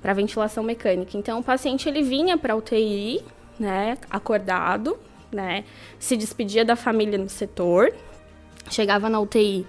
Para 0.00 0.12
ventilação 0.12 0.62
mecânica. 0.62 1.16
Então 1.16 1.40
o 1.40 1.42
paciente 1.42 1.88
ele 1.88 2.02
vinha 2.02 2.38
para 2.38 2.54
UTI, 2.54 3.20
né? 3.58 3.98
Acordado, 4.08 4.96
né? 5.32 5.64
Se 5.98 6.16
despedia 6.16 6.64
da 6.64 6.76
família 6.76 7.18
no 7.18 7.28
setor, 7.28 7.92
chegava 8.70 9.08
na 9.08 9.18
UTI. 9.18 9.66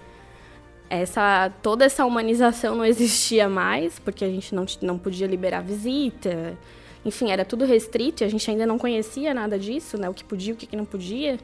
Essa, 0.89 1.51
toda 1.61 1.85
essa 1.85 2.05
humanização 2.05 2.75
não 2.75 2.85
existia 2.85 3.49
mais, 3.49 3.97
porque 3.99 4.23
a 4.23 4.29
gente 4.29 4.53
não, 4.53 4.65
não 4.81 4.97
podia 4.97 5.25
liberar 5.25 5.61
visita, 5.61 6.57
enfim, 7.05 7.31
era 7.31 7.43
tudo 7.43 7.65
restrito 7.65 8.23
e 8.23 8.25
a 8.25 8.29
gente 8.29 8.49
ainda 8.49 8.65
não 8.65 8.77
conhecia 8.77 9.33
nada 9.33 9.57
disso, 9.57 9.97
né? 9.97 10.07
O 10.09 10.13
que 10.13 10.23
podia, 10.23 10.53
o 10.53 10.57
que 10.57 10.75
não 10.75 10.85
podia. 10.85 11.37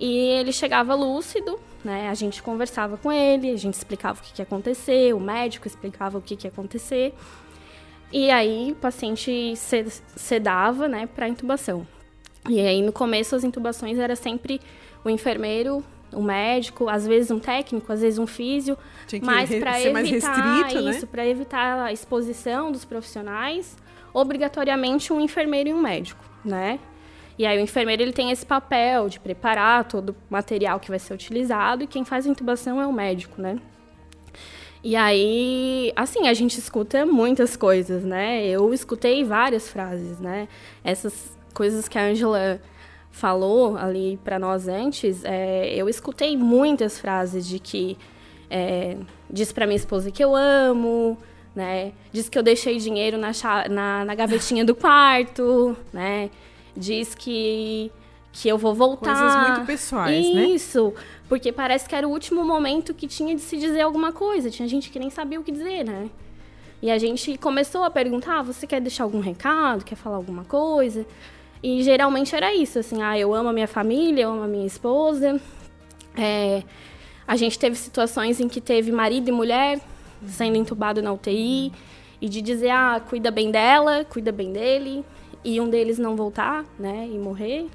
E 0.00 0.16
ele 0.16 0.52
chegava 0.52 0.94
lúcido, 0.94 1.60
né? 1.84 2.08
A 2.08 2.14
gente 2.14 2.42
conversava 2.42 2.96
com 2.96 3.12
ele, 3.12 3.50
a 3.50 3.56
gente 3.56 3.74
explicava 3.74 4.18
o 4.18 4.22
que, 4.22 4.32
que 4.32 4.40
ia 4.40 4.44
acontecer, 4.44 5.14
o 5.14 5.20
médico 5.20 5.68
explicava 5.68 6.18
o 6.18 6.20
que, 6.22 6.34
que 6.34 6.46
ia 6.46 6.50
acontecer. 6.50 7.14
E 8.10 8.30
aí 8.30 8.72
o 8.72 8.74
paciente 8.74 9.54
se- 9.56 10.02
sedava, 10.16 10.88
né, 10.88 11.06
para 11.06 11.28
intubação. 11.28 11.86
E 12.48 12.60
aí 12.60 12.82
no 12.82 12.92
começo 12.92 13.36
as 13.36 13.44
intubações 13.44 13.98
era 13.98 14.16
sempre 14.16 14.60
o 15.04 15.08
enfermeiro, 15.08 15.84
o 16.12 16.22
médico, 16.22 16.88
às 16.88 17.06
vezes 17.06 17.30
um 17.30 17.38
técnico, 17.38 17.92
às 17.92 18.00
vezes 18.00 18.18
um 18.18 18.26
físio, 18.26 18.76
mas 19.22 19.48
para 19.48 19.80
evitar 19.80 20.74
né? 20.74 20.90
isso, 20.90 21.06
para 21.06 21.26
evitar 21.26 21.78
a 21.84 21.92
exposição 21.92 22.70
dos 22.70 22.84
profissionais, 22.84 23.76
obrigatoriamente 24.12 25.12
um 25.12 25.20
enfermeiro 25.20 25.70
e 25.70 25.74
um 25.74 25.80
médico, 25.80 26.24
né? 26.44 26.78
E 27.38 27.46
aí 27.46 27.58
o 27.58 27.60
enfermeiro 27.60 28.02
ele 28.02 28.12
tem 28.12 28.30
esse 28.30 28.44
papel 28.44 29.08
de 29.08 29.18
preparar 29.18 29.84
todo 29.84 30.10
o 30.10 30.16
material 30.28 30.78
que 30.78 30.90
vai 30.90 30.98
ser 30.98 31.14
utilizado 31.14 31.82
e 31.82 31.86
quem 31.86 32.04
faz 32.04 32.26
a 32.26 32.30
intubação 32.30 32.80
é 32.80 32.86
o 32.86 32.92
médico, 32.92 33.40
né? 33.40 33.58
E 34.84 34.96
aí, 34.96 35.92
assim, 35.94 36.26
a 36.26 36.34
gente 36.34 36.58
escuta 36.58 37.06
muitas 37.06 37.56
coisas, 37.56 38.02
né? 38.02 38.44
Eu 38.44 38.74
escutei 38.74 39.22
várias 39.22 39.68
frases, 39.68 40.18
né? 40.18 40.48
Essas 40.82 41.38
coisas 41.54 41.86
que 41.86 41.96
a 41.96 42.02
Angela 42.02 42.60
falou 43.12 43.76
ali 43.76 44.18
para 44.24 44.38
nós 44.38 44.66
antes, 44.66 45.22
é, 45.24 45.72
eu 45.74 45.88
escutei 45.88 46.36
muitas 46.36 46.98
frases 46.98 47.46
de 47.46 47.58
que 47.58 47.96
é, 48.50 48.96
diz 49.30 49.52
para 49.52 49.66
minha 49.66 49.76
esposa 49.76 50.10
que 50.10 50.24
eu 50.24 50.34
amo, 50.34 51.16
né? 51.54 51.92
Diz 52.10 52.28
que 52.28 52.36
eu 52.36 52.42
deixei 52.42 52.78
dinheiro 52.78 53.18
na, 53.18 53.30
na, 53.70 54.04
na 54.04 54.14
gavetinha 54.14 54.64
do 54.64 54.74
quarto, 54.74 55.76
né? 55.92 56.30
Diz 56.76 57.14
que 57.14 57.92
que 58.32 58.48
eu 58.48 58.56
vou 58.56 58.74
voltar. 58.74 59.14
Coisas 59.14 59.48
muito 59.50 59.66
pessoais, 59.66 60.34
né? 60.34 60.44
Isso, 60.46 60.94
porque 61.28 61.52
parece 61.52 61.86
que 61.86 61.94
era 61.94 62.08
o 62.08 62.10
último 62.10 62.42
momento 62.42 62.94
que 62.94 63.06
tinha 63.06 63.34
de 63.34 63.42
se 63.42 63.58
dizer 63.58 63.82
alguma 63.82 64.10
coisa. 64.10 64.48
Tinha 64.50 64.66
gente 64.66 64.90
que 64.90 64.98
nem 64.98 65.10
sabia 65.10 65.38
o 65.38 65.44
que 65.44 65.52
dizer, 65.52 65.84
né? 65.84 66.08
E 66.80 66.90
a 66.90 66.96
gente 66.96 67.36
começou 67.36 67.84
a 67.84 67.90
perguntar: 67.90 68.38
"Ah, 68.38 68.42
você 68.42 68.66
quer 68.66 68.80
deixar 68.80 69.04
algum 69.04 69.20
recado? 69.20 69.84
Quer 69.84 69.96
falar 69.96 70.16
alguma 70.16 70.44
coisa? 70.44 71.06
E 71.62 71.82
geralmente 71.82 72.34
era 72.34 72.54
isso, 72.54 72.78
assim: 72.78 73.02
ah, 73.02 73.18
eu 73.18 73.34
amo 73.34 73.50
a 73.50 73.52
minha 73.52 73.68
família, 73.68 74.24
eu 74.24 74.30
amo 74.30 74.42
a 74.42 74.48
minha 74.48 74.66
esposa. 74.66 75.40
É, 76.16 76.62
a 77.26 77.36
gente 77.36 77.58
teve 77.58 77.76
situações 77.76 78.40
em 78.40 78.48
que 78.48 78.60
teve 78.60 78.90
marido 78.90 79.28
e 79.28 79.32
mulher 79.32 79.80
sendo 80.26 80.56
entubado 80.56 81.02
na 81.02 81.12
UTI 81.12 81.72
e 82.20 82.28
de 82.28 82.42
dizer: 82.42 82.70
ah, 82.70 83.00
cuida 83.08 83.30
bem 83.30 83.50
dela, 83.50 84.04
cuida 84.04 84.32
bem 84.32 84.52
dele, 84.52 85.04
e 85.44 85.60
um 85.60 85.68
deles 85.68 85.98
não 85.98 86.16
voltar, 86.16 86.64
né, 86.78 87.08
e 87.10 87.18
morrer. 87.18 87.66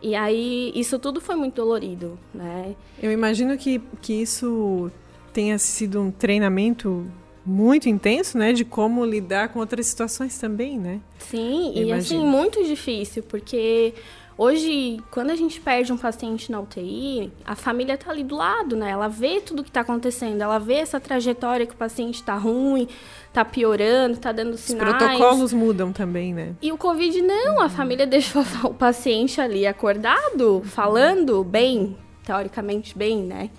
E 0.00 0.16
aí, 0.16 0.72
isso 0.74 0.98
tudo 0.98 1.20
foi 1.20 1.36
muito 1.36 1.54
dolorido, 1.54 2.18
né? 2.34 2.74
Eu 3.00 3.12
imagino 3.12 3.56
que, 3.56 3.80
que 4.00 4.12
isso 4.14 4.90
tenha 5.32 5.56
sido 5.58 6.00
um 6.00 6.10
treinamento 6.10 7.06
muito 7.44 7.88
intenso, 7.88 8.38
né? 8.38 8.52
De 8.52 8.64
como 8.64 9.04
lidar 9.04 9.48
com 9.48 9.58
outras 9.58 9.86
situações 9.86 10.38
também, 10.38 10.78
né? 10.78 11.00
Sim, 11.18 11.72
Eu 11.74 11.88
e 11.88 11.92
assim, 11.92 12.14
imagino. 12.14 12.26
muito 12.26 12.64
difícil, 12.64 13.22
porque 13.22 13.94
Hoje, 14.36 14.98
quando 15.10 15.30
a 15.30 15.36
gente 15.36 15.60
perde 15.60 15.92
um 15.92 15.96
paciente 15.96 16.50
na 16.50 16.58
UTI, 16.58 17.30
a 17.44 17.54
família 17.54 17.98
tá 17.98 18.10
ali 18.10 18.24
do 18.24 18.34
lado, 18.34 18.74
né? 18.74 18.90
Ela 18.90 19.06
vê 19.06 19.40
tudo 19.40 19.62
que 19.62 19.70
tá 19.70 19.82
acontecendo, 19.82 20.40
ela 20.40 20.58
vê 20.58 20.74
essa 20.74 20.98
trajetória 20.98 21.66
que 21.66 21.74
o 21.74 21.76
paciente 21.76 22.22
tá 22.22 22.34
ruim, 22.34 22.88
tá 23.32 23.44
piorando, 23.44 24.16
tá 24.16 24.32
dando 24.32 24.56
sinais. 24.56 24.94
Os 24.94 24.98
protocolos 24.98 25.52
mudam 25.52 25.92
também, 25.92 26.32
né? 26.32 26.54
E 26.62 26.72
o 26.72 26.78
Covid 26.78 27.20
não, 27.20 27.60
a 27.60 27.68
família 27.68 28.06
deixou 28.06 28.42
o 28.64 28.74
paciente 28.74 29.40
ali 29.40 29.66
acordado, 29.66 30.62
falando 30.64 31.44
bem, 31.44 31.96
teoricamente 32.24 32.96
bem, 32.96 33.22
né? 33.22 33.50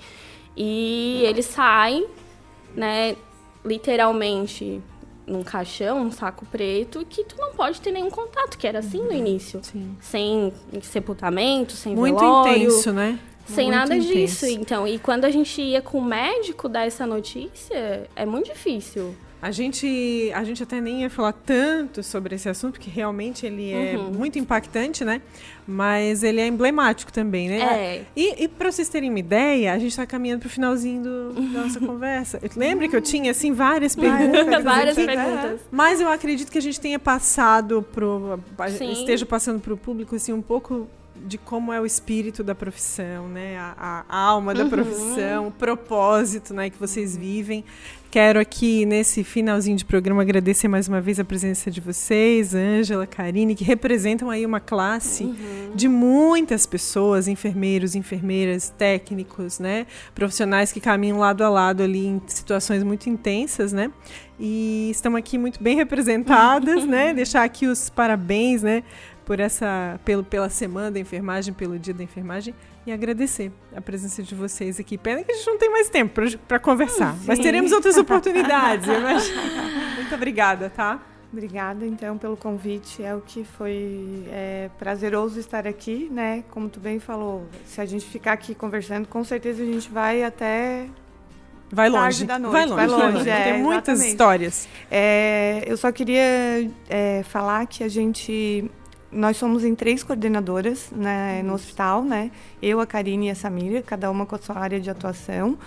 E 0.57 1.21
ele 1.23 1.43
sai, 1.43 2.03
né, 2.75 3.15
literalmente 3.63 4.81
num 5.25 5.43
caixão, 5.43 6.01
um 6.01 6.11
saco 6.11 6.45
preto, 6.45 7.05
que 7.09 7.23
tu 7.23 7.35
não 7.37 7.53
pode 7.53 7.79
ter 7.79 7.91
nenhum 7.91 8.09
contato, 8.09 8.57
que 8.57 8.67
era 8.67 8.79
assim 8.79 9.01
no 9.01 9.13
início. 9.13 9.61
Sim. 9.63 9.95
Sem 10.01 10.53
sepultamento, 10.81 11.73
sem 11.73 11.95
Muito 11.95 12.19
velório. 12.19 12.63
intenso, 12.63 12.91
né? 12.91 13.17
Sem 13.45 13.65
Muito 13.65 13.77
nada 13.77 13.95
intenso. 13.95 14.13
disso. 14.13 14.45
Então, 14.47 14.87
e 14.87 14.99
quando 14.99 15.25
a 15.25 15.29
gente 15.29 15.61
ia 15.61 15.81
com 15.81 15.97
o 15.97 16.03
médico 16.03 16.67
dar 16.67 16.85
essa 16.85 17.05
notícia, 17.05 18.09
é 18.15 18.25
muito 18.25 18.47
difícil. 18.47 19.15
A 19.45 19.51
gente, 19.51 20.31
a 20.33 20.41
gente 20.45 20.63
até 20.63 20.79
nem 20.79 21.01
ia 21.01 21.09
falar 21.09 21.33
tanto 21.33 22.01
sobre 22.01 22.33
esse 22.35 22.47
assunto, 22.47 22.75
porque 22.79 22.89
realmente 22.89 23.45
ele 23.45 23.73
é 23.73 23.97
Uhum. 23.97 24.13
muito 24.13 24.39
impactante, 24.39 25.03
né? 25.03 25.21
Mas 25.67 26.23
ele 26.23 26.39
é 26.39 26.47
emblemático 26.47 27.11
também, 27.11 27.49
né? 27.49 27.59
É. 27.59 28.05
E, 28.15 28.43
e 28.45 28.47
para 28.47 28.71
vocês 28.71 28.87
terem 28.87 29.09
uma 29.09 29.19
ideia, 29.19 29.73
a 29.73 29.77
gente 29.79 29.89
está 29.91 30.05
caminhando 30.05 30.39
para 30.39 30.47
o 30.47 30.49
finalzinho 30.49 31.03
do- 31.03 31.33
da 31.33 31.63
nossa 31.63 31.77
conversa. 31.85 32.39
Lembra 32.55 32.87
que 32.87 32.95
eu 32.95 33.01
tinha, 33.01 33.31
assim, 33.31 33.51
várias 33.51 33.97
perguntas? 33.97 34.63
Várias 34.63 34.97
aqui? 34.97 35.05
perguntas. 35.05 35.59
Mas 35.69 35.99
eu 35.99 36.07
acredito 36.07 36.49
que 36.49 36.57
a 36.57 36.61
gente 36.61 36.79
tenha 36.79 36.97
passado 36.97 37.85
pro. 37.91 38.39
Sim. 38.77 38.91
esteja 38.93 39.25
passando 39.25 39.59
para 39.59 39.73
o 39.73 39.77
público 39.77 40.15
assim, 40.15 40.31
um 40.31 40.41
pouco 40.41 40.87
de 41.25 41.37
como 41.37 41.71
é 41.71 41.79
o 41.81 41.85
espírito 41.85 42.43
da 42.43 42.55
profissão, 42.55 43.27
né? 43.27 43.57
A, 43.57 43.75
a- 43.77 44.05
a 44.07 44.17
alma 44.17 44.53
da 44.53 44.63
Uhum. 44.63 44.69
profissão, 44.69 45.47
o 45.47 45.51
propósito 45.51 46.53
né, 46.53 46.69
que 46.69 46.77
vocês 46.79 47.15
vivem. 47.17 47.63
Quero 48.13 48.39
aqui, 48.39 48.85
nesse 48.85 49.23
finalzinho 49.23 49.75
de 49.75 49.83
programa, 49.83 50.21
agradecer 50.21 50.67
mais 50.67 50.87
uma 50.87 51.01
vez 51.01 51.19
a 51.19 51.25
presença 51.25 51.71
de 51.71 51.81
vocês, 51.81 52.53
Ângela, 52.53 53.07
Karine, 53.07 53.55
que 53.55 53.63
representam 53.63 54.29
aí 54.29 54.45
uma 54.45 54.59
classe 54.59 55.23
Uhum. 55.23 55.71
de 55.73 55.87
muitas 55.87 56.67
pessoas, 56.67 57.27
enfermeiros, 57.27 57.95
enfermeiras, 57.95 58.69
técnicos, 58.69 59.57
né? 59.57 59.87
Profissionais 60.13 60.71
que 60.71 60.79
caminham 60.79 61.17
lado 61.17 61.43
a 61.43 61.49
lado 61.49 61.81
ali 61.81 62.05
em 62.05 62.21
situações 62.27 62.83
muito 62.83 63.09
intensas, 63.09 63.73
né? 63.73 63.89
E 64.39 64.91
estão 64.91 65.15
aqui 65.15 65.39
muito 65.39 65.63
bem 65.63 65.75
representadas, 65.75 66.85
né? 66.85 67.15
Deixar 67.17 67.43
aqui 67.43 67.65
os 67.65 67.89
parabéns, 67.89 68.61
né? 68.61 68.83
Por 69.25 69.39
essa, 69.39 69.99
pelo, 70.05 70.23
pela 70.23 70.49
semana 70.51 70.91
da 70.91 70.99
enfermagem, 70.99 71.51
pelo 71.51 71.79
dia 71.79 71.95
da 71.95 72.03
enfermagem 72.03 72.53
e 72.85 72.91
agradecer 72.91 73.51
a 73.75 73.81
presença 73.81 74.21
de 74.21 74.35
vocês 74.35 74.79
aqui. 74.79 74.97
Pena 74.97 75.23
que 75.23 75.31
a 75.31 75.35
gente 75.35 75.47
não 75.47 75.57
tem 75.57 75.69
mais 75.69 75.89
tempo 75.89 76.21
para 76.47 76.59
conversar, 76.59 77.15
mas 77.25 77.39
teremos 77.39 77.71
outras 77.71 77.97
oportunidades. 77.97 78.87
Muito 79.97 80.15
obrigada, 80.15 80.69
tá? 80.69 80.99
Obrigada, 81.31 81.83
então, 81.85 82.15
pelo 82.15 82.37
convite. 82.37 83.01
É 83.01 83.15
o 83.15 83.21
que 83.21 83.43
foi 83.43 84.23
é, 84.31 84.69
prazeroso 84.77 85.39
estar 85.39 85.65
aqui, 85.65 86.07
né? 86.11 86.43
Como 86.51 86.69
tu 86.69 86.79
bem 86.79 86.99
falou, 86.99 87.47
se 87.65 87.81
a 87.81 87.85
gente 87.85 88.05
ficar 88.05 88.33
aqui 88.33 88.53
conversando, 88.53 89.07
com 89.07 89.23
certeza 89.23 89.63
a 89.63 89.65
gente 89.65 89.89
vai 89.89 90.23
até 90.23 90.87
Vai 91.73 91.89
Tarde 91.89 91.97
longe. 91.97 92.25
da 92.25 92.37
noite, 92.37 92.53
vai 92.53 92.65
longe, 92.67 92.75
vai 92.75 93.11
longe, 93.11 93.29
é, 93.29 93.43
Tem 93.45 93.63
muitas 93.63 93.95
exatamente. 93.95 94.11
histórias. 94.11 94.67
É, 94.91 95.63
eu 95.65 95.75
só 95.75 95.91
queria 95.91 96.69
é, 96.87 97.23
falar 97.23 97.65
que 97.65 97.83
a 97.83 97.87
gente. 97.87 98.69
Nós 99.13 99.37
somos 99.37 99.63
em 99.63 99.75
três 99.75 100.03
coordenadoras 100.03 100.89
né, 100.91 101.41
no 101.43 101.53
hospital, 101.53 102.03
né? 102.03 102.31
Eu, 102.61 102.79
a 102.79 102.85
Karine 102.85 103.27
e 103.27 103.29
a 103.29 103.35
Samira, 103.35 103.81
cada 103.81 104.09
uma 104.09 104.25
com 104.25 104.35
a 104.35 104.39
sua 104.39 104.57
área 104.57 104.79
de 104.79 104.89
atuação. 104.89 105.57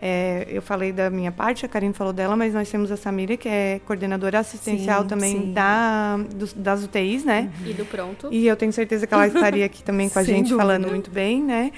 É, 0.00 0.46
eu 0.48 0.62
falei 0.62 0.92
da 0.92 1.10
minha 1.10 1.32
parte, 1.32 1.66
a 1.66 1.68
Karine 1.68 1.92
falou 1.92 2.12
dela, 2.12 2.36
mas 2.36 2.54
nós 2.54 2.70
temos 2.70 2.90
a 2.92 2.96
Samira, 2.96 3.36
que 3.36 3.48
é 3.48 3.80
coordenadora 3.84 4.38
assistencial 4.38 5.02
Sim, 5.02 5.08
também 5.08 5.40
sim. 5.40 5.52
Da, 5.52 6.16
dos- 6.36 6.52
das 6.52 6.84
UTIs, 6.84 7.24
né? 7.24 7.50
E 7.66 7.72
do 7.72 7.84
pronto. 7.84 8.28
E 8.30 8.46
eu 8.46 8.54
tenho 8.56 8.72
certeza 8.72 9.06
que 9.06 9.14
ela 9.14 9.26
estaria 9.28 9.66
aqui 9.66 9.82
também 9.82 10.08
com 10.08 10.18
a 10.18 10.22
gente, 10.22 10.50
dúvida. 10.50 10.56
falando 10.56 10.88
muito 10.88 11.10
bem, 11.10 11.42
né? 11.42 11.72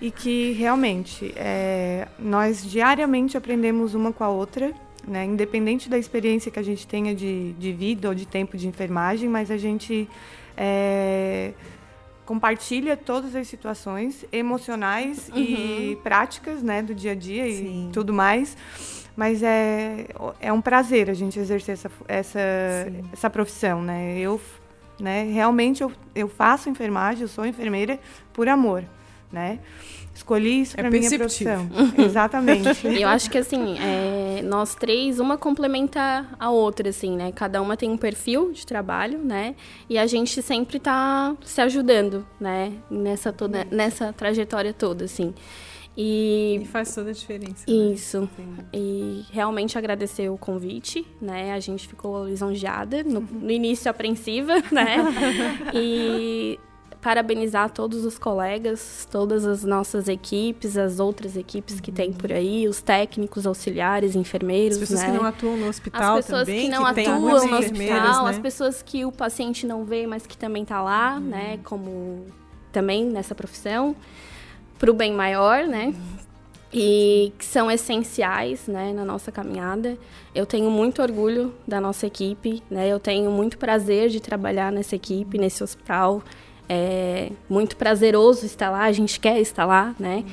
E 0.00 0.10
que 0.10 0.52
realmente 0.52 1.32
é, 1.36 2.06
nós 2.18 2.64
diariamente 2.68 3.36
aprendemos 3.36 3.94
uma 3.94 4.12
com 4.12 4.22
a 4.22 4.28
outra, 4.28 4.72
né? 5.06 5.24
Independente 5.24 5.88
da 5.88 5.98
experiência 5.98 6.52
que 6.52 6.58
a 6.60 6.62
gente 6.64 6.86
tenha 6.86 7.12
de, 7.12 7.54
de 7.54 7.72
vida 7.72 8.08
ou 8.08 8.14
de 8.14 8.24
tempo 8.26 8.56
de 8.56 8.68
enfermagem, 8.68 9.28
mas 9.28 9.50
a 9.50 9.56
gente 9.56 10.08
é, 10.56 11.52
compartilha 12.24 12.96
todas 12.96 13.34
as 13.36 13.46
situações 13.48 14.24
emocionais 14.32 15.30
e 15.34 15.98
práticas, 16.02 16.62
né, 16.62 16.82
do 16.82 16.94
dia 16.94 17.12
a 17.12 17.14
dia 17.14 17.44
Sim. 17.50 17.88
e 17.88 17.92
tudo 17.92 18.12
mais. 18.12 18.56
Mas 19.16 19.42
é, 19.42 20.06
é 20.40 20.52
um 20.52 20.60
prazer 20.60 21.08
a 21.08 21.14
gente 21.14 21.38
exercer 21.38 21.74
essa, 21.74 21.90
essa, 22.08 22.40
Sim. 22.90 23.02
essa 23.12 23.30
profissão, 23.30 23.80
né? 23.80 24.18
Eu, 24.18 24.40
né, 24.98 25.30
realmente 25.32 25.82
eu, 25.82 25.92
eu 26.14 26.28
faço 26.28 26.68
enfermagem, 26.68 27.22
eu 27.22 27.28
sou 27.28 27.46
enfermeira 27.46 28.00
por 28.32 28.48
amor, 28.48 28.84
né? 29.30 29.60
Escolhi 30.14 30.60
isso 30.60 30.74
É 30.76 30.82
para 30.82 30.90
minha 30.90 31.08
perceptível. 31.10 31.58
profissão. 31.66 31.94
Exatamente. 32.04 32.86
Eu 32.86 33.08
acho 33.08 33.28
que 33.30 33.36
assim, 33.38 33.76
é, 33.78 34.42
nós 34.42 34.74
três, 34.74 35.18
uma 35.18 35.36
complementa 35.36 36.26
a 36.38 36.50
outra, 36.50 36.88
assim, 36.90 37.16
né? 37.16 37.32
Cada 37.32 37.60
uma 37.60 37.76
tem 37.76 37.90
um 37.90 37.96
perfil 37.96 38.52
de 38.52 38.64
trabalho, 38.64 39.18
né? 39.18 39.54
E 39.90 39.98
a 39.98 40.06
gente 40.06 40.40
sempre 40.40 40.78
tá 40.78 41.34
se 41.44 41.60
ajudando, 41.60 42.24
né? 42.40 42.72
Nessa, 42.90 43.32
toda, 43.32 43.66
nessa 43.70 44.12
trajetória 44.12 44.72
toda, 44.72 45.04
assim. 45.04 45.34
E 45.96 46.60
E 46.62 46.64
faz 46.66 46.92
toda 46.94 47.10
a 47.10 47.12
diferença. 47.12 47.64
né? 47.68 47.72
isso. 47.92 48.28
Sim. 48.36 48.54
E 48.72 49.24
realmente 49.32 49.78
agradecer 49.78 50.28
o 50.28 50.36
convite, 50.36 51.06
né? 51.20 51.52
A 51.52 51.60
gente 51.60 51.86
ficou 51.86 52.26
lisonjeada, 52.26 53.02
no, 53.04 53.20
no 53.20 53.50
início 53.50 53.90
apreensiva, 53.90 54.54
né? 54.72 54.96
E 55.72 56.58
parabenizar 57.04 57.68
todos 57.68 58.02
os 58.06 58.18
colegas, 58.18 59.06
todas 59.10 59.44
as 59.44 59.62
nossas 59.62 60.08
equipes, 60.08 60.74
as 60.74 60.98
outras 60.98 61.36
equipes 61.36 61.78
que 61.78 61.92
tem 61.92 62.10
por 62.10 62.32
aí, 62.32 62.66
os 62.66 62.80
técnicos, 62.80 63.46
auxiliares, 63.46 64.16
enfermeiros, 64.16 64.78
As 64.78 64.88
pessoas 64.88 65.00
né? 65.02 65.06
que 65.08 65.18
não 65.18 65.26
atuam 65.26 65.56
no 65.58 65.68
hospital 65.68 66.16
as 66.16 66.24
pessoas 66.24 66.46
também, 66.46 66.62
que 66.62 66.68
não 66.70 66.94
tem 66.94 67.06
atuam 67.06 67.46
no 67.46 67.58
hospital, 67.58 68.24
né? 68.24 68.30
as 68.30 68.38
pessoas 68.38 68.82
que 68.82 69.04
o 69.04 69.12
paciente 69.12 69.66
não 69.66 69.84
vê, 69.84 70.06
mas 70.06 70.26
que 70.26 70.34
também 70.34 70.62
está 70.62 70.80
lá, 70.80 71.20
né, 71.20 71.58
como 71.64 72.24
também 72.72 73.04
nessa 73.04 73.34
profissão, 73.34 73.94
para 74.78 74.90
o 74.90 74.94
bem 74.94 75.12
maior, 75.12 75.66
né? 75.66 75.94
E 76.72 77.34
que 77.38 77.44
são 77.44 77.70
essenciais, 77.70 78.66
né, 78.66 78.94
na 78.94 79.04
nossa 79.04 79.30
caminhada. 79.30 79.98
Eu 80.34 80.46
tenho 80.46 80.70
muito 80.70 81.02
orgulho 81.02 81.54
da 81.68 81.80
nossa 81.82 82.06
equipe, 82.06 82.62
né? 82.70 82.88
Eu 82.88 82.98
tenho 82.98 83.30
muito 83.30 83.58
prazer 83.58 84.08
de 84.08 84.20
trabalhar 84.20 84.72
nessa 84.72 84.96
equipe, 84.96 85.38
nesse 85.38 85.62
hospital. 85.62 86.22
É 86.68 87.30
muito 87.48 87.76
prazeroso 87.76 88.46
estar 88.46 88.70
lá, 88.70 88.84
a 88.84 88.92
gente 88.92 89.20
quer 89.20 89.38
estar 89.40 89.64
lá, 89.64 89.94
né? 89.98 90.24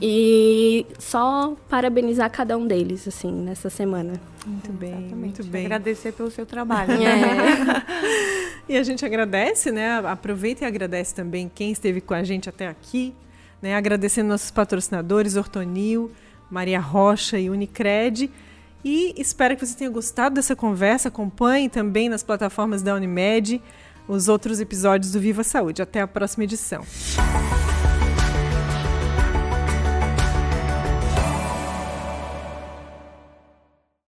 E 0.00 0.84
só 0.98 1.54
parabenizar 1.68 2.30
cada 2.30 2.56
um 2.56 2.66
deles, 2.66 3.08
assim, 3.08 3.32
nessa 3.32 3.70
semana. 3.70 4.14
Muito 4.46 4.72
bem, 4.72 4.90
Exatamente. 4.90 5.14
muito 5.16 5.44
bem. 5.44 5.64
Agradecer 5.66 6.12
pelo 6.12 6.30
seu 6.30 6.46
trabalho. 6.46 6.98
né? 6.98 7.04
É. 7.04 8.46
E 8.68 8.76
a 8.76 8.82
gente 8.82 9.06
agradece, 9.06 9.70
né? 9.70 9.98
Aproveita 9.98 10.64
e 10.64 10.66
agradece 10.66 11.14
também 11.14 11.48
quem 11.54 11.70
esteve 11.70 12.00
com 12.00 12.14
a 12.14 12.24
gente 12.24 12.48
até 12.48 12.66
aqui, 12.66 13.14
né? 13.62 13.76
Agradecendo 13.76 14.28
nossos 14.28 14.50
patrocinadores, 14.50 15.36
Ortonil, 15.36 16.10
Maria 16.50 16.80
Rocha 16.80 17.38
e 17.38 17.48
Unicred. 17.48 18.28
E 18.84 19.14
espero 19.16 19.56
que 19.56 19.64
você 19.64 19.76
tenha 19.78 19.88
gostado 19.90 20.34
dessa 20.34 20.56
conversa. 20.56 21.08
Acompanhe 21.08 21.68
também 21.68 22.08
nas 22.08 22.24
plataformas 22.24 22.82
da 22.82 22.92
Unimed 22.94 23.62
os 24.08 24.28
outros 24.28 24.60
episódios 24.60 25.12
do 25.12 25.20
Viva 25.20 25.44
Saúde. 25.44 25.82
Até 25.82 26.00
a 26.00 26.06
próxima 26.06 26.44
edição. 26.44 26.84